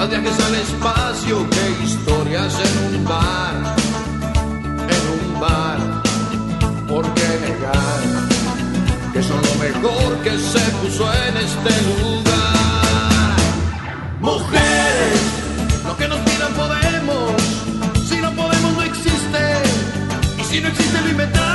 Más 0.00 0.08
viajes 0.08 0.40
al 0.40 0.54
espacio 0.54 1.46
que 1.50 1.84
historias 1.84 2.54
en 2.58 2.96
un 2.96 3.04
bar, 3.04 3.76
en 4.96 5.04
un 5.12 5.38
bar. 5.38 5.78
¿Por 6.88 7.04
qué 7.12 7.28
negar 7.42 8.00
que 9.12 9.22
son 9.22 9.36
lo 9.42 9.54
mejor 9.56 10.16
que 10.22 10.38
se 10.38 10.58
puso 10.80 11.04
en 11.12 11.36
este 11.36 11.72
lugar? 11.90 13.36
Mujeres, 14.20 15.20
lo 15.84 15.94
que 15.98 16.08
nos 16.08 16.20
pidan 16.20 16.54
podemos. 16.54 17.42
Si 18.08 18.16
no 18.22 18.32
podemos, 18.32 18.72
no 18.72 18.82
existe. 18.82 19.42
Y 20.38 20.44
si 20.44 20.60
no 20.62 20.68
existe, 20.68 20.98
lo 21.02 21.08
inventamos 21.10 21.49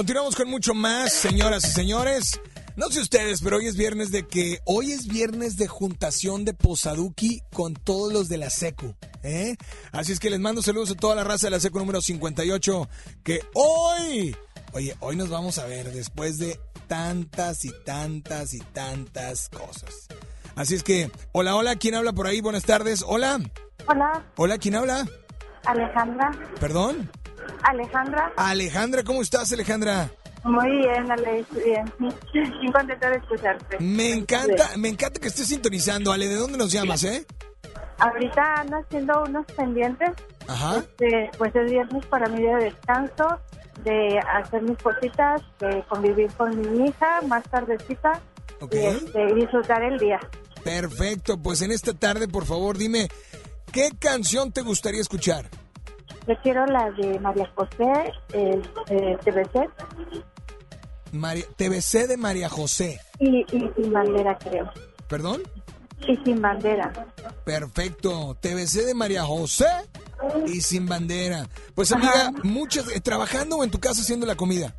Continuamos 0.00 0.34
con 0.34 0.48
mucho 0.48 0.72
más, 0.72 1.12
señoras 1.12 1.62
y 1.62 1.72
señores. 1.72 2.40
No 2.74 2.88
sé 2.88 3.02
ustedes, 3.02 3.42
pero 3.42 3.58
hoy 3.58 3.66
es 3.66 3.76
viernes 3.76 4.10
de 4.10 4.26
que 4.26 4.60
hoy 4.64 4.92
es 4.92 5.06
viernes 5.06 5.58
de 5.58 5.68
juntación 5.68 6.46
de 6.46 6.54
Posaduki 6.54 7.42
con 7.52 7.74
todos 7.74 8.10
los 8.10 8.30
de 8.30 8.38
la 8.38 8.48
Secu, 8.48 8.94
¿eh? 9.22 9.58
Así 9.92 10.12
es 10.12 10.18
que 10.18 10.30
les 10.30 10.40
mando 10.40 10.62
saludos 10.62 10.92
a 10.92 10.94
toda 10.94 11.16
la 11.16 11.22
raza 11.22 11.48
de 11.48 11.50
la 11.50 11.60
Secu 11.60 11.78
número 11.78 12.00
58 12.00 12.88
que 13.22 13.42
hoy, 13.52 14.34
oye, 14.72 14.96
hoy 15.00 15.16
nos 15.16 15.28
vamos 15.28 15.58
a 15.58 15.66
ver 15.66 15.92
después 15.92 16.38
de 16.38 16.58
tantas 16.86 17.66
y 17.66 17.72
tantas 17.84 18.54
y 18.54 18.60
tantas 18.60 19.50
cosas. 19.50 20.08
Así 20.54 20.76
es 20.76 20.82
que, 20.82 21.12
hola, 21.32 21.56
hola, 21.56 21.76
¿quién 21.76 21.94
habla 21.94 22.14
por 22.14 22.26
ahí? 22.26 22.40
Buenas 22.40 22.64
tardes. 22.64 23.04
Hola. 23.06 23.38
Hola, 23.86 24.24
Hola, 24.38 24.56
¿quién 24.56 24.76
habla? 24.76 25.06
Alejandra. 25.66 26.30
¿Perdón? 26.58 27.10
Alejandra. 27.62 28.32
Alejandra, 28.36 29.02
¿cómo 29.02 29.22
estás, 29.22 29.52
Alejandra? 29.52 30.10
Muy 30.44 30.70
bien, 30.78 31.10
Ale, 31.10 31.44
bien. 31.64 31.92
Muy 31.98 32.72
contenta 32.72 33.10
de 33.10 33.16
escucharte. 33.16 33.76
Me 33.78 34.12
encanta, 34.12 34.70
me 34.76 34.88
encanta 34.88 35.20
que 35.20 35.28
estés 35.28 35.48
sintonizando, 35.48 36.12
Ale. 36.12 36.28
¿De 36.28 36.36
dónde 36.36 36.56
nos 36.58 36.72
llamas, 36.72 37.04
eh? 37.04 37.26
Ahorita 37.98 38.54
ando 38.60 38.78
haciendo 38.78 39.22
unos 39.24 39.44
pendientes. 39.54 40.10
Ajá. 40.48 40.78
Este, 40.78 41.30
pues 41.36 41.54
es 41.54 41.70
viernes 41.70 42.06
para 42.06 42.28
mi 42.28 42.38
día 42.40 42.56
de 42.56 42.64
descanso, 42.64 43.38
de 43.84 44.18
hacer 44.18 44.62
mis 44.62 44.78
cositas, 44.78 45.42
de 45.60 45.84
convivir 45.88 46.30
con 46.32 46.58
mi 46.58 46.88
hija 46.88 47.20
más 47.28 47.44
tardecita 47.44 48.20
Ok. 48.60 48.74
y 48.74 48.78
este, 48.78 49.34
disfrutar 49.34 49.82
el 49.82 49.98
día. 49.98 50.18
Perfecto, 50.64 51.38
pues 51.38 51.62
en 51.62 51.70
esta 51.72 51.92
tarde, 51.94 52.28
por 52.28 52.46
favor, 52.46 52.76
dime, 52.78 53.08
¿qué 53.72 53.90
canción 53.98 54.52
te 54.52 54.62
gustaría 54.62 55.00
escuchar? 55.00 55.48
Yo 56.26 56.34
quiero 56.42 56.66
la 56.66 56.90
de 56.92 57.18
María 57.20 57.50
José, 57.54 58.12
el 58.32 58.62
eh, 58.88 59.16
TBC, 59.24 59.68
María, 61.12 61.44
TBC 61.56 62.06
de 62.06 62.16
María 62.16 62.48
José. 62.48 63.00
y, 63.18 63.40
y 63.54 63.70
sin 63.76 63.92
bandera, 63.92 64.38
creo. 64.38 64.70
¿Perdón? 65.08 65.42
Y 66.06 66.16
sin 66.24 66.40
bandera. 66.40 66.92
Perfecto, 67.44 68.36
TBC 68.40 68.86
de 68.86 68.94
María 68.94 69.24
José 69.24 69.66
y 70.46 70.60
sin 70.60 70.86
bandera. 70.86 71.48
Pues 71.74 71.90
amiga, 71.92 72.32
muchas, 72.42 72.88
eh, 72.94 73.00
trabajando 73.00 73.56
o 73.56 73.64
en 73.64 73.70
tu 73.70 73.78
casa 73.80 74.00
haciendo 74.02 74.26
la 74.26 74.36
comida. 74.36 74.74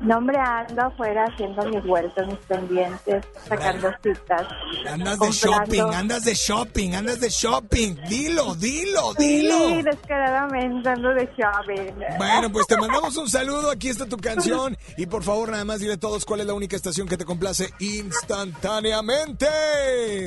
No, 0.00 0.18
hombre, 0.18 0.38
ando 0.38 0.82
afuera 0.82 1.24
haciendo 1.24 1.64
mis 1.68 1.82
vueltas, 1.84 2.26
mis 2.26 2.38
pendientes, 2.38 3.24
sacando 3.48 3.90
citas. 4.02 4.46
Andas 4.88 5.18
de 5.18 5.30
shopping, 5.30 5.94
andas 5.94 6.24
de 6.24 6.34
shopping, 6.34 6.94
andas 6.94 7.20
de 7.20 7.28
shopping. 7.28 7.96
Dilo, 8.08 8.54
dilo, 8.54 9.12
dilo. 9.14 9.68
Sí, 9.68 9.82
descaradamente 9.82 10.88
ando 10.88 11.08
de 11.14 11.28
shopping. 11.36 11.94
Bueno, 12.16 12.50
pues 12.52 12.66
te 12.66 12.76
mandamos 12.76 13.16
un 13.16 13.28
saludo, 13.28 13.70
aquí 13.70 13.88
está 13.88 14.06
tu 14.06 14.16
canción 14.20 14.76
y 14.96 15.06
por 15.06 15.22
favor 15.22 15.50
nada 15.50 15.64
más 15.64 15.80
dile 15.80 15.94
a 15.94 15.98
todos 15.98 16.24
cuál 16.24 16.40
es 16.40 16.46
la 16.46 16.54
única 16.54 16.76
estación 16.76 17.08
que 17.08 17.16
te 17.16 17.24
complace 17.24 17.70
instantáneamente. 17.80 19.46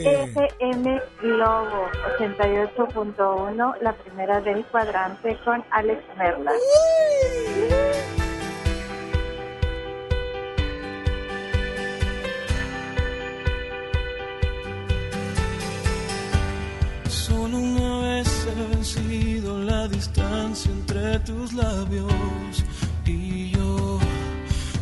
FM 0.01 1.01
Globo 1.21 1.89
88.1, 2.19 3.81
la 3.81 3.93
primera 3.93 4.41
del 4.41 4.65
cuadrante 4.65 5.37
con 5.45 5.63
Alex 5.71 6.03
Merla. 6.17 6.51
Solo 17.51 17.63
una 17.65 17.99
vez 18.07 18.47
he 18.47 18.75
vencido 18.75 19.57
la 19.59 19.85
distancia 19.85 20.71
entre 20.71 21.19
tus 21.19 21.51
labios 21.51 22.63
y 23.05 23.49
yo. 23.49 23.99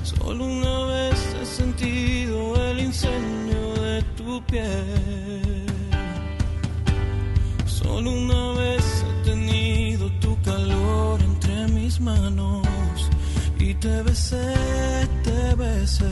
Solo 0.04 0.46
una 0.46 0.86
vez 0.86 1.36
he 1.42 1.46
sentido 1.48 2.56
el 2.70 2.80
incendio 2.82 3.74
de 3.74 4.04
tu 4.16 4.44
piel. 4.44 5.66
Solo 7.66 8.12
una 8.12 8.60
vez 8.60 9.04
he 9.04 9.30
tenido 9.32 10.08
tu 10.20 10.40
calor 10.44 11.20
entre 11.24 11.70
mis 11.70 12.00
manos 12.00 12.68
y 13.58 13.74
te 13.74 14.04
besé, 14.04 14.54
te 15.24 15.56
besé, 15.56 16.06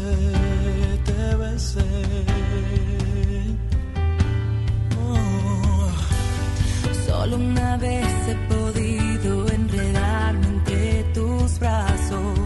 te 1.05 1.35
besé. 1.35 2.96
Solo 7.19 7.37
una 7.37 7.77
vez 7.77 8.05
he 8.27 8.35
podido 8.47 9.49
enredarme 9.49 10.45
entre 10.45 11.03
tus 11.15 11.57
brazos. 11.57 12.39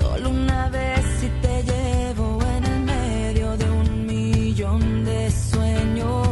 Solo 0.00 0.30
una 0.30 0.68
vez 0.68 1.04
si 1.20 1.28
te 1.40 1.62
llevo 1.62 2.40
en 2.56 2.64
el 2.64 2.80
medio 2.80 3.56
de 3.56 3.70
un 3.70 4.06
millón 4.06 5.04
de 5.04 5.30
sueños. 5.30 6.31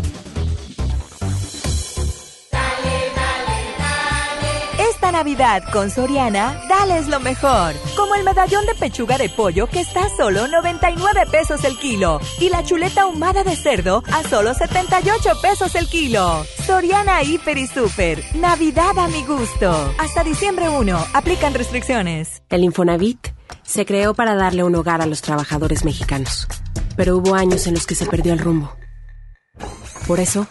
Navidad 5.21 5.61
con 5.71 5.91
Soriana, 5.91 6.63
dales 6.67 7.07
lo 7.07 7.19
mejor. 7.19 7.75
Como 7.95 8.15
el 8.15 8.23
medallón 8.23 8.65
de 8.65 8.73
pechuga 8.73 9.19
de 9.19 9.29
pollo 9.29 9.67
que 9.67 9.81
está 9.81 10.05
a 10.05 10.09
solo 10.17 10.47
99 10.47 11.27
pesos 11.31 11.63
el 11.63 11.77
kilo. 11.77 12.19
Y 12.39 12.49
la 12.49 12.63
chuleta 12.63 13.03
ahumada 13.03 13.43
de 13.43 13.55
cerdo 13.55 14.03
a 14.11 14.23
solo 14.23 14.55
78 14.55 15.29
pesos 15.39 15.75
el 15.75 15.87
kilo. 15.87 16.43
Soriana 16.65 17.21
Hiper 17.21 17.55
y 17.59 17.67
Super. 17.67 18.23
Navidad 18.33 18.97
a 18.97 19.07
mi 19.09 19.23
gusto. 19.23 19.93
Hasta 19.99 20.23
diciembre 20.23 20.69
1. 20.69 21.05
Aplican 21.13 21.53
restricciones. 21.53 22.41
El 22.49 22.63
Infonavit 22.63 23.27
se 23.61 23.85
creó 23.85 24.15
para 24.15 24.33
darle 24.33 24.63
un 24.63 24.73
hogar 24.73 25.03
a 25.03 25.05
los 25.05 25.21
trabajadores 25.21 25.85
mexicanos. 25.85 26.47
Pero 26.95 27.15
hubo 27.15 27.35
años 27.35 27.67
en 27.67 27.75
los 27.75 27.85
que 27.85 27.93
se 27.93 28.07
perdió 28.07 28.33
el 28.33 28.39
rumbo. 28.39 28.75
Por 30.07 30.19
eso, 30.19 30.47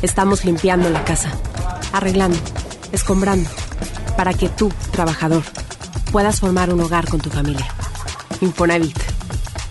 estamos 0.00 0.46
limpiando 0.46 0.88
la 0.88 1.04
casa, 1.04 1.30
arreglando, 1.92 2.38
escombrando, 2.92 3.50
para 4.16 4.34
que 4.34 4.48
tú, 4.48 4.72
trabajador, 4.90 5.42
puedas 6.12 6.40
formar 6.40 6.72
un 6.72 6.80
hogar 6.80 7.08
con 7.08 7.20
tu 7.20 7.30
familia. 7.30 7.66
Infonavit, 8.40 8.96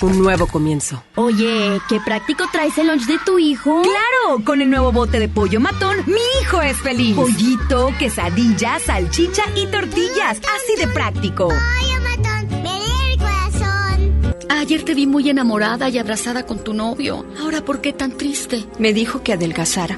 un 0.01 0.21
nuevo 0.21 0.47
comienzo. 0.47 1.03
Oye, 1.15 1.79
qué 1.89 1.99
práctico 1.99 2.45
traes 2.51 2.77
el 2.77 2.87
lunch 2.87 3.05
de 3.05 3.17
tu 3.25 3.39
hijo. 3.39 3.81
¡Claro! 3.81 4.43
Con 4.45 4.61
el 4.61 4.69
nuevo 4.69 4.91
bote 4.91 5.19
de 5.19 5.27
pollo 5.27 5.59
matón, 5.59 5.97
mi 6.05 6.21
hijo 6.41 6.61
es 6.61 6.77
feliz. 6.77 7.15
Pollito, 7.15 7.91
quesadilla, 7.97 8.79
salchicha 8.79 9.43
y 9.55 9.65
tortillas. 9.67 10.39
Así 10.39 10.75
de 10.79 10.87
práctico. 10.87 11.47
Pollo 11.47 12.01
matón, 12.03 12.63
me 12.63 13.11
el 13.11 13.17
corazón. 13.17 14.35
Ayer 14.49 14.83
te 14.83 14.93
vi 14.93 15.07
muy 15.07 15.29
enamorada 15.29 15.89
y 15.89 15.97
abrazada 15.97 16.45
con 16.45 16.63
tu 16.63 16.73
novio. 16.73 17.25
Ahora, 17.41 17.63
¿por 17.65 17.81
qué 17.81 17.93
tan 17.93 18.17
triste? 18.17 18.65
Me 18.77 18.93
dijo 18.93 19.23
que 19.23 19.33
adelgazara. 19.33 19.97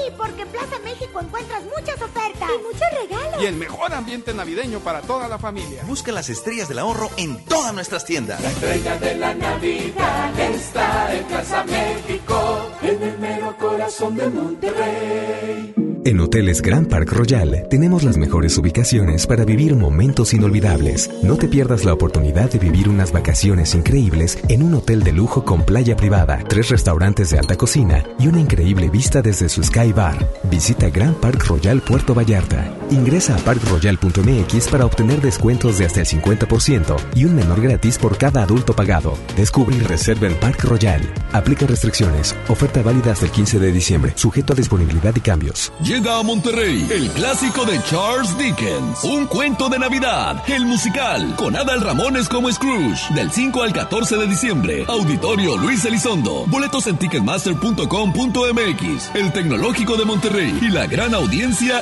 encuentras 1.21 1.63
muchas 1.63 2.01
ofertas 2.01 2.20
y 2.55 2.63
muchos 2.63 2.87
regalos. 3.01 3.41
Y 3.41 3.45
el 3.45 3.55
mejor 3.55 3.93
ambiente 3.93 4.33
navideño 4.33 4.79
para 4.79 5.01
toda 5.01 5.27
la 5.27 5.37
familia. 5.37 5.83
Busca 5.85 6.11
las 6.11 6.29
estrellas 6.29 6.67
del 6.67 6.79
ahorro 6.79 7.09
en 7.17 7.43
todas 7.45 7.73
nuestras 7.73 8.05
tiendas. 8.05 8.41
La 8.41 8.49
estrella 8.49 8.97
de 8.97 9.15
la 9.15 9.33
Navidad 9.33 10.39
está 10.39 11.15
en 11.15 11.23
Plaza 11.25 11.63
México, 11.63 12.71
en 12.81 13.03
el 13.03 13.19
mero 13.19 13.55
corazón 13.57 14.15
de 14.15 14.29
Monterrey. 14.29 15.73
En 16.03 16.19
Hoteles 16.19 16.63
Grand 16.63 16.87
Park 16.89 17.11
Royal 17.11 17.67
tenemos 17.69 18.01
las 18.01 18.17
mejores 18.17 18.57
ubicaciones 18.57 19.27
para 19.27 19.45
vivir 19.45 19.75
momentos 19.75 20.33
inolvidables. 20.33 21.11
No 21.21 21.37
te 21.37 21.47
pierdas 21.47 21.85
la 21.85 21.93
oportunidad 21.93 22.49
de 22.49 22.57
vivir 22.57 22.89
unas 22.89 23.11
vacaciones 23.11 23.75
increíbles 23.75 24.39
en 24.49 24.63
un 24.63 24.73
hotel 24.73 25.03
de 25.03 25.11
lujo 25.11 25.45
con 25.45 25.63
playa 25.63 25.95
privada, 25.95 26.43
tres 26.49 26.69
restaurantes 26.69 27.29
de 27.29 27.37
alta 27.37 27.55
cocina 27.55 28.03
y 28.17 28.27
una 28.27 28.39
increíble 28.39 28.89
vista 28.89 29.21
desde 29.21 29.47
su 29.47 29.63
Sky 29.63 29.93
Bar. 29.93 30.27
Visita 30.49 30.89
Grand 30.89 31.17
Park 31.17 31.45
Royal 31.47 31.81
Puerto 31.81 32.15
Vallarta. 32.15 32.40
Ingresa 32.91 33.35
a 33.35 33.39
parkroyal.mx 33.39 34.67
para 34.67 34.85
obtener 34.85 35.21
descuentos 35.21 35.77
de 35.77 35.85
hasta 35.85 36.01
el 36.01 36.05
50% 36.05 36.97
y 37.15 37.23
un 37.23 37.35
menor 37.35 37.61
gratis 37.61 37.97
por 37.97 38.17
cada 38.17 38.43
adulto 38.43 38.75
pagado. 38.75 39.17
Descubre 39.37 39.77
y 39.77 39.79
reserva 39.79 40.27
en 40.27 40.35
Park 40.35 40.65
Royal. 40.65 41.01
Aplica 41.31 41.65
restricciones. 41.65 42.35
Oferta 42.49 42.81
válida 42.81 43.13
hasta 43.13 43.23
el 43.25 43.31
15 43.31 43.59
de 43.59 43.71
diciembre. 43.71 44.11
Sujeto 44.15 44.51
a 44.51 44.57
disponibilidad 44.57 45.15
y 45.15 45.21
cambios. 45.21 45.71
Llega 45.81 46.19
a 46.19 46.23
Monterrey 46.23 46.85
el 46.91 47.09
clásico 47.11 47.63
de 47.65 47.81
Charles 47.83 48.37
Dickens, 48.37 49.01
Un 49.03 49.25
cuento 49.27 49.69
de 49.69 49.79
Navidad, 49.79 50.43
el 50.47 50.65
musical, 50.65 51.33
con 51.37 51.55
Adal 51.55 51.79
Ramones 51.79 52.27
como 52.27 52.51
Scrooge, 52.51 53.13
del 53.13 53.31
5 53.31 53.63
al 53.63 53.71
14 53.71 54.17
de 54.17 54.27
diciembre. 54.27 54.83
Auditorio 54.87 55.55
Luis 55.57 55.85
Elizondo. 55.85 56.45
Boletos 56.47 56.87
en 56.87 56.97
ticketmaster.com.mx. 56.97 59.15
El 59.15 59.31
Tecnológico 59.31 59.95
de 59.95 60.03
Monterrey 60.03 60.59
y 60.61 60.67
la 60.69 60.87
gran 60.87 61.13
audiencia 61.13 61.81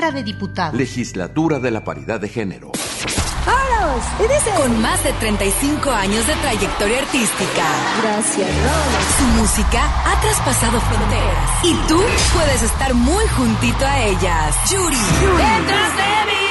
de 0.00 0.22
Diputados. 0.22 0.74
Legislatura 0.74 1.58
de 1.58 1.70
la 1.70 1.84
Paridad 1.84 2.18
de 2.18 2.28
Género. 2.28 2.72
Con 4.56 4.80
más 4.80 5.02
de 5.04 5.12
35 5.12 5.90
años 5.90 6.26
de 6.26 6.34
trayectoria 6.36 6.98
artística. 7.00 7.64
Gracias, 8.00 8.48
Rose. 8.48 9.18
Su 9.18 9.24
música 9.40 9.82
ha 10.06 10.20
traspasado 10.20 10.80
fronteras. 10.80 11.64
Y 11.64 11.74
tú 11.88 12.00
puedes 12.32 12.62
estar 12.62 12.94
muy 12.94 13.24
juntito 13.36 13.84
a 13.84 14.02
ellas. 14.04 14.56
Yuri. 14.70 14.96
Detrás 14.96 15.96
de 15.96 16.32
mi 16.32 16.42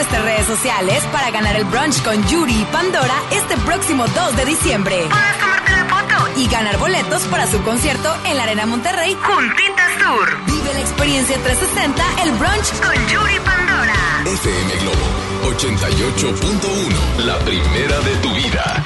nuestras 0.00 0.24
redes 0.24 0.46
sociales 0.46 1.04
para 1.12 1.30
ganar 1.30 1.56
el 1.56 1.64
brunch 1.66 2.02
con 2.02 2.26
Yuri 2.26 2.62
y 2.62 2.64
Pandora 2.72 3.12
este 3.32 3.54
próximo 3.58 4.06
2 4.06 4.34
de 4.34 4.46
diciembre. 4.46 4.96
Puedes 5.10 5.38
tomarte 5.38 5.72
la 5.72 5.84
foto 5.84 6.40
y 6.40 6.48
ganar 6.48 6.78
boletos 6.78 7.22
para 7.24 7.46
su 7.46 7.60
concierto 7.62 8.08
en 8.24 8.38
la 8.38 8.44
Arena 8.44 8.64
Monterrey 8.64 9.14
Juntitas 9.14 9.98
Tour. 9.98 10.38
Vive 10.46 10.72
la 10.72 10.80
experiencia 10.80 11.36
360, 11.36 12.22
el 12.22 12.30
brunch 12.32 12.70
con 12.80 13.08
Yuri 13.08 13.40
Pandora. 13.44 14.22
FM 14.24 14.72
Globo 14.80 15.52
88.1. 15.52 17.24
La 17.26 17.38
primera 17.40 18.00
de 18.00 18.16
tu 18.22 18.32
vida. 18.32 18.82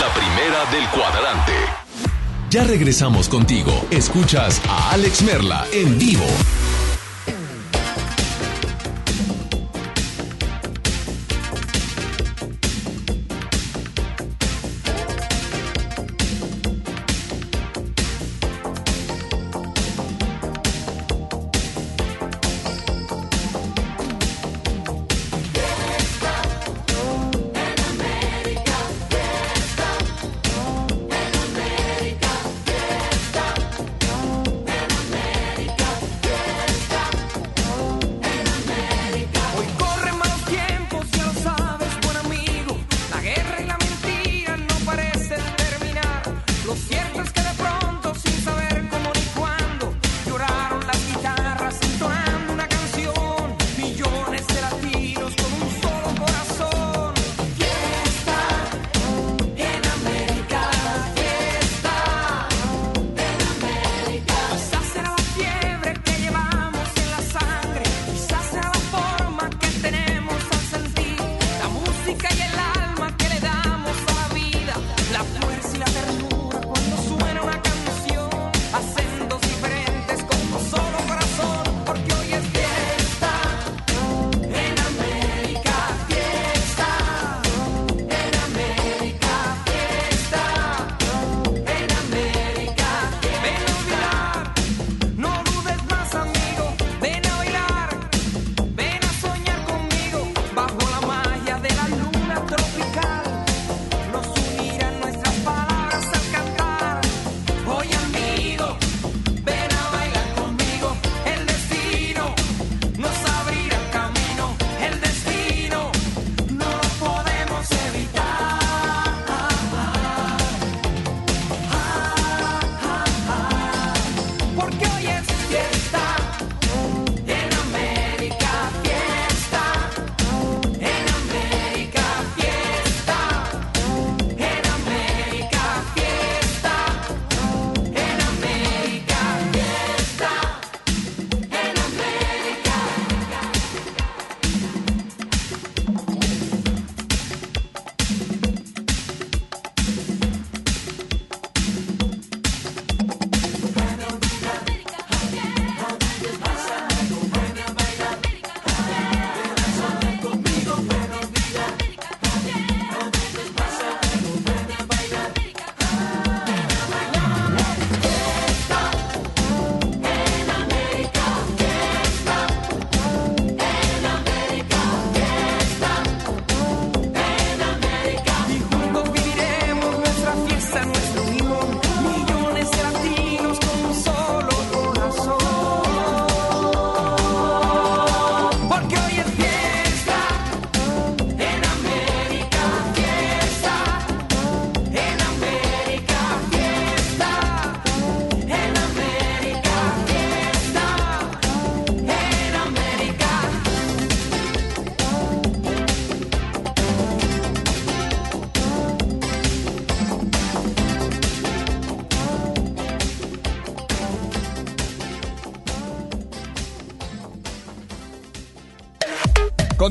La 0.00 0.08
primera 0.12 0.64
del 0.72 0.88
cuadrante. 0.88 1.52
Ya 2.50 2.64
regresamos 2.64 3.28
contigo. 3.28 3.86
Escuchas 3.92 4.60
a 4.68 4.90
Alex 4.90 5.22
Merla 5.22 5.64
en 5.72 5.96
vivo. 6.00 6.26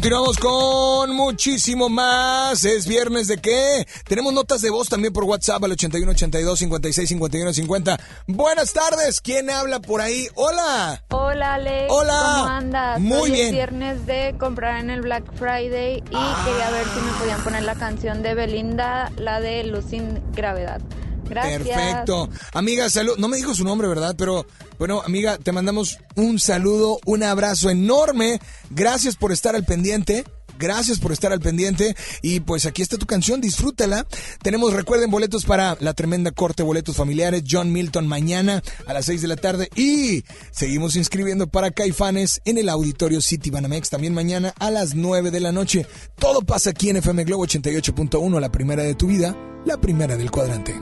Continuamos 0.02 0.38
con 0.40 1.16
muchísimo 1.16 1.88
más. 1.88 2.66
Es 2.66 2.88
viernes 2.88 3.28
de 3.28 3.38
qué? 3.38 3.86
Tenemos 4.08 4.34
notas 4.34 4.62
de 4.62 4.72
voz 4.72 4.90
también 4.90 5.14
por 5.14 5.26
WhatsApp 5.26 5.64
al 5.64 5.74
81 5.74 6.12
82 6.14 6.58
56 6.58 7.08
51 7.08 7.54
50. 7.54 8.00
Buenas 8.26 8.74
tardes. 8.74 9.22
¿Quién 9.22 9.52
habla 9.52 9.80
por 9.80 10.02
ahí? 10.02 10.28
Hola. 10.34 11.04
Hola 11.10 11.54
Alex, 11.54 11.86
Hola. 11.94 12.20
¿cómo 12.20 12.48
andas? 12.48 13.00
Muy 13.00 13.20
Hoy 13.20 13.32
bien. 13.32 13.46
es 13.46 13.52
viernes 13.52 14.06
de 14.08 14.36
comprar 14.40 14.80
en 14.80 14.90
el 14.90 15.02
Black 15.02 15.24
Friday 15.36 15.98
y 15.98 16.02
quería 16.02 16.72
ver 16.72 16.88
si 16.96 17.00
me 17.00 17.12
podían 17.20 17.44
poner 17.44 17.62
la 17.62 17.76
canción 17.76 18.24
de 18.24 18.34
Belinda, 18.34 19.12
la 19.18 19.40
de 19.40 19.66
Luz 19.66 19.86
sin 19.92 20.20
Gravedad. 20.34 20.82
Gracias. 21.30 21.60
Perfecto. 21.62 22.28
Amiga, 22.54 22.90
salud. 22.90 23.18
No 23.20 23.28
me 23.28 23.38
dijo 23.38 23.54
su 23.54 23.64
nombre, 23.64 23.88
¿verdad? 23.88 24.16
Pero 24.18 24.48
Bueno, 24.82 25.04
amiga, 25.06 25.38
te 25.38 25.52
mandamos 25.52 26.00
un 26.16 26.40
saludo, 26.40 27.00
un 27.06 27.22
abrazo 27.22 27.70
enorme. 27.70 28.40
Gracias 28.72 29.16
por 29.16 29.32
estar 29.32 29.56
al 29.56 29.64
pendiente. 29.64 30.24
Gracias 30.58 30.98
por 30.98 31.12
estar 31.12 31.32
al 31.32 31.40
pendiente. 31.40 31.96
Y 32.24 32.40
pues 32.40 32.66
aquí 32.66 32.82
está 32.82 32.98
tu 32.98 33.06
canción, 33.06 33.42
disfrútala. 33.42 34.08
Tenemos, 34.42 34.74
recuerden, 34.74 35.12
boletos 35.12 35.46
para 35.46 35.78
la 35.82 35.94
tremenda 35.94 36.32
corte, 36.32 36.64
boletos 36.64 36.96
familiares, 36.96 37.44
John 37.48 37.72
Milton 37.72 38.08
mañana 38.08 38.64
a 38.88 38.94
las 38.94 39.06
6 39.06 39.22
de 39.22 39.28
la 39.28 39.36
tarde. 39.36 39.70
Y 39.76 40.24
seguimos 40.50 40.96
inscribiendo 40.96 41.46
para 41.46 41.70
Caifanes 41.70 42.42
en 42.46 42.58
el 42.58 42.68
auditorio 42.68 43.22
City 43.22 43.52
Banamex 43.52 43.92
también 43.92 44.16
mañana 44.16 44.52
a 44.58 44.72
las 44.72 44.96
9 44.96 45.30
de 45.30 45.42
la 45.42 45.52
noche. 45.52 45.86
Todo 46.18 46.42
pasa 46.42 46.72
aquí 46.72 46.90
en 46.90 46.98
FM 46.98 47.26
Globo 47.26 47.46
88.1, 47.46 48.40
la 48.40 48.52
primera 48.52 48.82
de 48.82 48.96
tu 48.96 49.06
vida, 49.06 49.38
la 49.64 49.78
primera 49.78 50.18
del 50.18 50.32
cuadrante. 50.32 50.74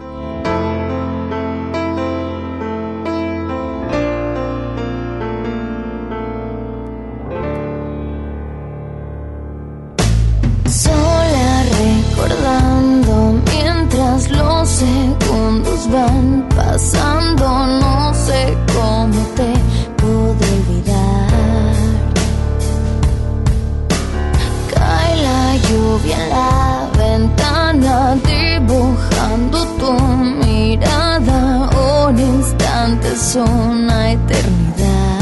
Sola 10.81 11.63
recordando 11.77 13.35
mientras 13.51 14.31
los 14.31 14.69
segundos 14.69 15.91
van 15.91 16.47
pasando, 16.55 17.45
no 17.81 18.13
sé 18.13 18.57
cómo 18.73 19.21
te 19.35 19.51
puedo 19.97 20.29
olvidar. 20.31 21.75
Cae 24.73 25.21
la 25.21 25.57
lluvia 25.67 26.17
en 26.23 26.29
la 26.29 26.89
ventana, 26.97 28.15
dibujando 28.23 29.57
tu 29.79 29.91
mirada. 30.45 31.69
Un 32.07 32.19
instante 32.19 33.11
es 33.11 33.35
una 33.35 34.11
eternidad. 34.11 35.18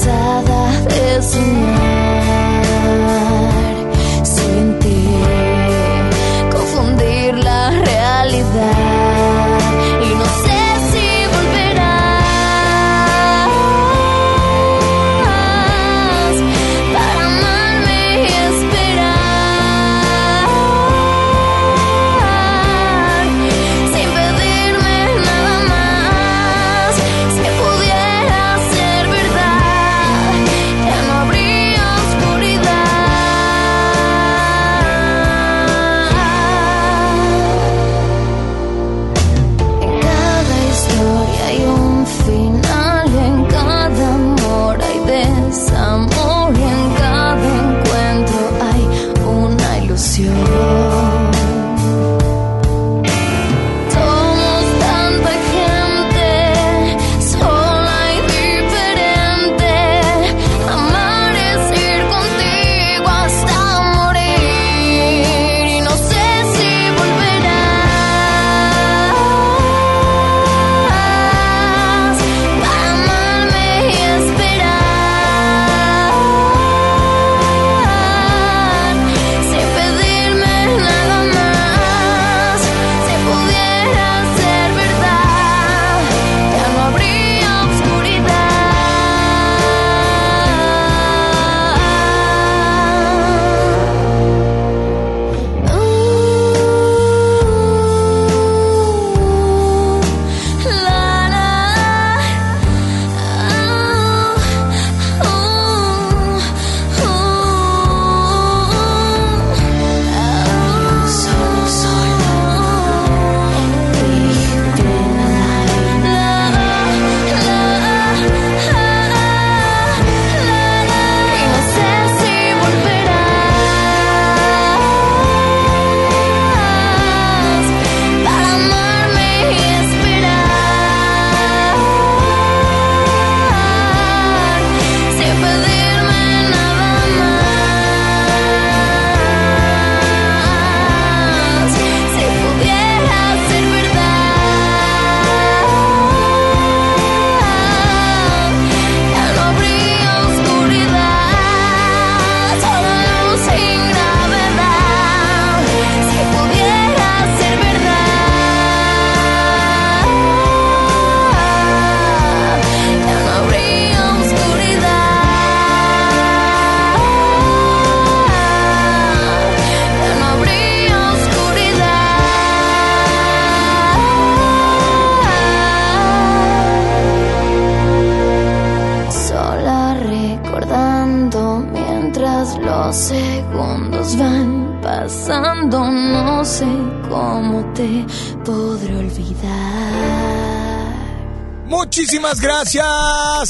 Cansada 0.00 0.70
de 0.88 1.22
soñar 1.22 2.19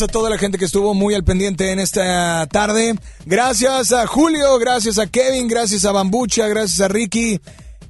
a 0.03 0.07
toda 0.07 0.31
la 0.31 0.39
gente 0.39 0.59
que 0.59 0.65
estuvo 0.65 0.95
muy 0.95 1.15
al 1.15 1.25
pendiente 1.25 1.73
en 1.73 1.81
esta 1.81 2.47
tarde. 2.47 2.95
Gracias 3.27 3.93
a 3.93 4.07
Julio, 4.07 4.59
gracias 4.59 4.99
a 4.99 5.07
Kevin, 5.07 5.49
gracias 5.49 5.85
a 5.85 5.93
Bambucha, 5.93 6.49
gracias 6.49 6.81
a 6.81 6.89
Ricky. 6.89 7.41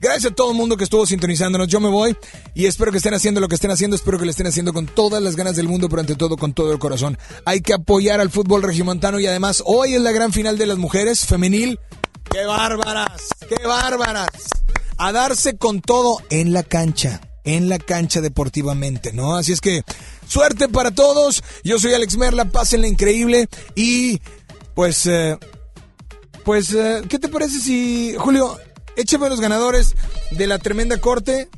Gracias 0.00 0.32
a 0.32 0.34
todo 0.34 0.52
el 0.52 0.56
mundo 0.56 0.78
que 0.78 0.84
estuvo 0.84 1.04
sintonizándonos. 1.04 1.68
Yo 1.68 1.78
me 1.78 1.90
voy 1.90 2.16
y 2.54 2.64
espero 2.64 2.90
que 2.90 2.96
estén 2.96 3.12
haciendo 3.12 3.38
lo 3.40 3.48
que 3.48 3.54
estén 3.54 3.70
haciendo. 3.70 3.96
Espero 3.96 4.18
que 4.18 4.24
lo 4.24 4.30
estén 4.30 4.46
haciendo 4.46 4.72
con 4.72 4.86
todas 4.86 5.22
las 5.22 5.36
ganas 5.36 5.56
del 5.56 5.68
mundo, 5.68 5.90
pero 5.90 6.00
ante 6.00 6.16
todo 6.16 6.38
con 6.38 6.54
todo 6.54 6.72
el 6.72 6.78
corazón. 6.78 7.18
Hay 7.44 7.60
que 7.60 7.74
apoyar 7.74 8.18
al 8.18 8.30
fútbol 8.30 8.62
regiomontano 8.62 9.20
y 9.20 9.26
además 9.26 9.62
hoy 9.66 9.94
es 9.94 10.00
la 10.00 10.12
gran 10.12 10.32
final 10.32 10.56
de 10.56 10.66
las 10.66 10.78
mujeres 10.78 11.26
femenil. 11.26 11.78
¡Qué 12.30 12.46
bárbaras! 12.46 13.28
¡Qué 13.46 13.66
bárbaras! 13.66 14.30
A 14.96 15.12
darse 15.12 15.58
con 15.58 15.82
todo 15.82 16.16
en 16.30 16.54
la 16.54 16.62
cancha. 16.62 17.20
En 17.44 17.68
la 17.68 17.78
cancha 17.78 18.22
deportivamente, 18.22 19.12
¿no? 19.12 19.36
Así 19.36 19.52
es 19.52 19.60
que 19.60 19.82
suerte 20.31 20.69
para 20.69 20.90
todos. 20.93 21.43
Yo 21.65 21.78
soy 21.78 21.93
Alex 21.94 22.16
Merla, 22.16 22.44
pásenla 22.47 22.86
increíble 22.86 23.48
y 23.74 24.20
pues 24.74 25.05
eh, 25.07 25.36
pues 26.44 26.73
eh, 26.73 27.02
¿qué 27.09 27.19
te 27.19 27.28
parece 27.28 27.59
si 27.61 28.15
Julio 28.16 28.57
échame 28.97 29.28
los 29.28 29.40
ganadores 29.40 29.94
de 30.31 30.47
la 30.47 30.59
tremenda 30.59 30.98
corte 30.98 31.48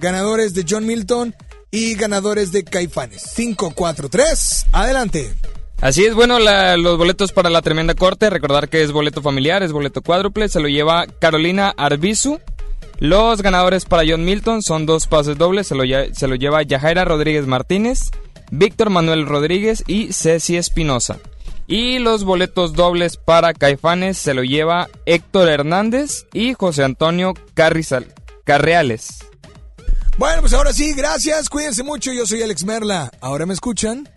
ganadores 0.00 0.54
de 0.54 0.64
John 0.68 0.86
Milton 0.86 1.34
y 1.70 1.94
ganadores 1.94 2.52
de 2.52 2.64
Caifanes. 2.64 3.22
5, 3.34 3.72
4, 3.74 4.08
3. 4.10 4.66
Adelante. 4.72 5.32
Así 5.80 6.04
es, 6.04 6.14
bueno, 6.14 6.38
la- 6.38 6.76
los 6.76 6.98
boletos 6.98 7.32
para 7.32 7.50
la 7.50 7.62
tremenda 7.62 7.94
corte, 7.94 8.28
recordar 8.30 8.68
que 8.68 8.82
es 8.82 8.92
boleto 8.92 9.22
familiar, 9.22 9.62
es 9.62 9.72
boleto 9.72 10.02
cuádruple, 10.02 10.48
se 10.48 10.60
lo 10.60 10.68
lleva 10.68 11.06
Carolina 11.06 11.72
Arbizu. 11.76 12.38
Los 12.98 13.42
ganadores 13.42 13.84
para 13.84 14.04
John 14.06 14.24
Milton 14.24 14.62
son 14.62 14.86
dos 14.86 15.06
pases 15.06 15.36
dobles, 15.36 15.66
se 15.66 15.74
lo, 15.74 15.84
se 16.12 16.28
lo 16.28 16.34
lleva 16.34 16.62
Yajaira 16.62 17.04
Rodríguez 17.04 17.46
Martínez, 17.46 18.10
Víctor 18.50 18.90
Manuel 18.90 19.26
Rodríguez 19.26 19.82
y 19.86 20.12
Ceci 20.12 20.56
Espinosa. 20.56 21.18
Y 21.66 21.98
los 21.98 22.24
boletos 22.24 22.74
dobles 22.74 23.16
para 23.16 23.54
Caifanes 23.54 24.18
se 24.18 24.34
lo 24.34 24.42
lleva 24.44 24.88
Héctor 25.06 25.48
Hernández 25.48 26.26
y 26.32 26.54
José 26.54 26.84
Antonio 26.84 27.34
Carrizal, 27.54 28.12
Carreales. 28.44 29.18
Bueno, 30.18 30.42
pues 30.42 30.52
ahora 30.52 30.72
sí, 30.72 30.92
gracias. 30.94 31.48
Cuídense 31.48 31.82
mucho. 31.82 32.12
Yo 32.12 32.26
soy 32.26 32.42
Alex 32.42 32.64
Merla. 32.64 33.10
¿Ahora 33.20 33.46
me 33.46 33.54
escuchan? 33.54 34.08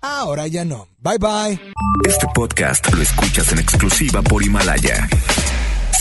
Ahora 0.00 0.48
ya 0.48 0.64
no. 0.64 0.88
Bye 0.98 1.18
bye. 1.18 1.60
Este 2.04 2.26
podcast 2.34 2.92
lo 2.92 3.00
escuchas 3.00 3.52
en 3.52 3.60
exclusiva 3.60 4.20
por 4.22 4.42
Himalaya. 4.42 5.08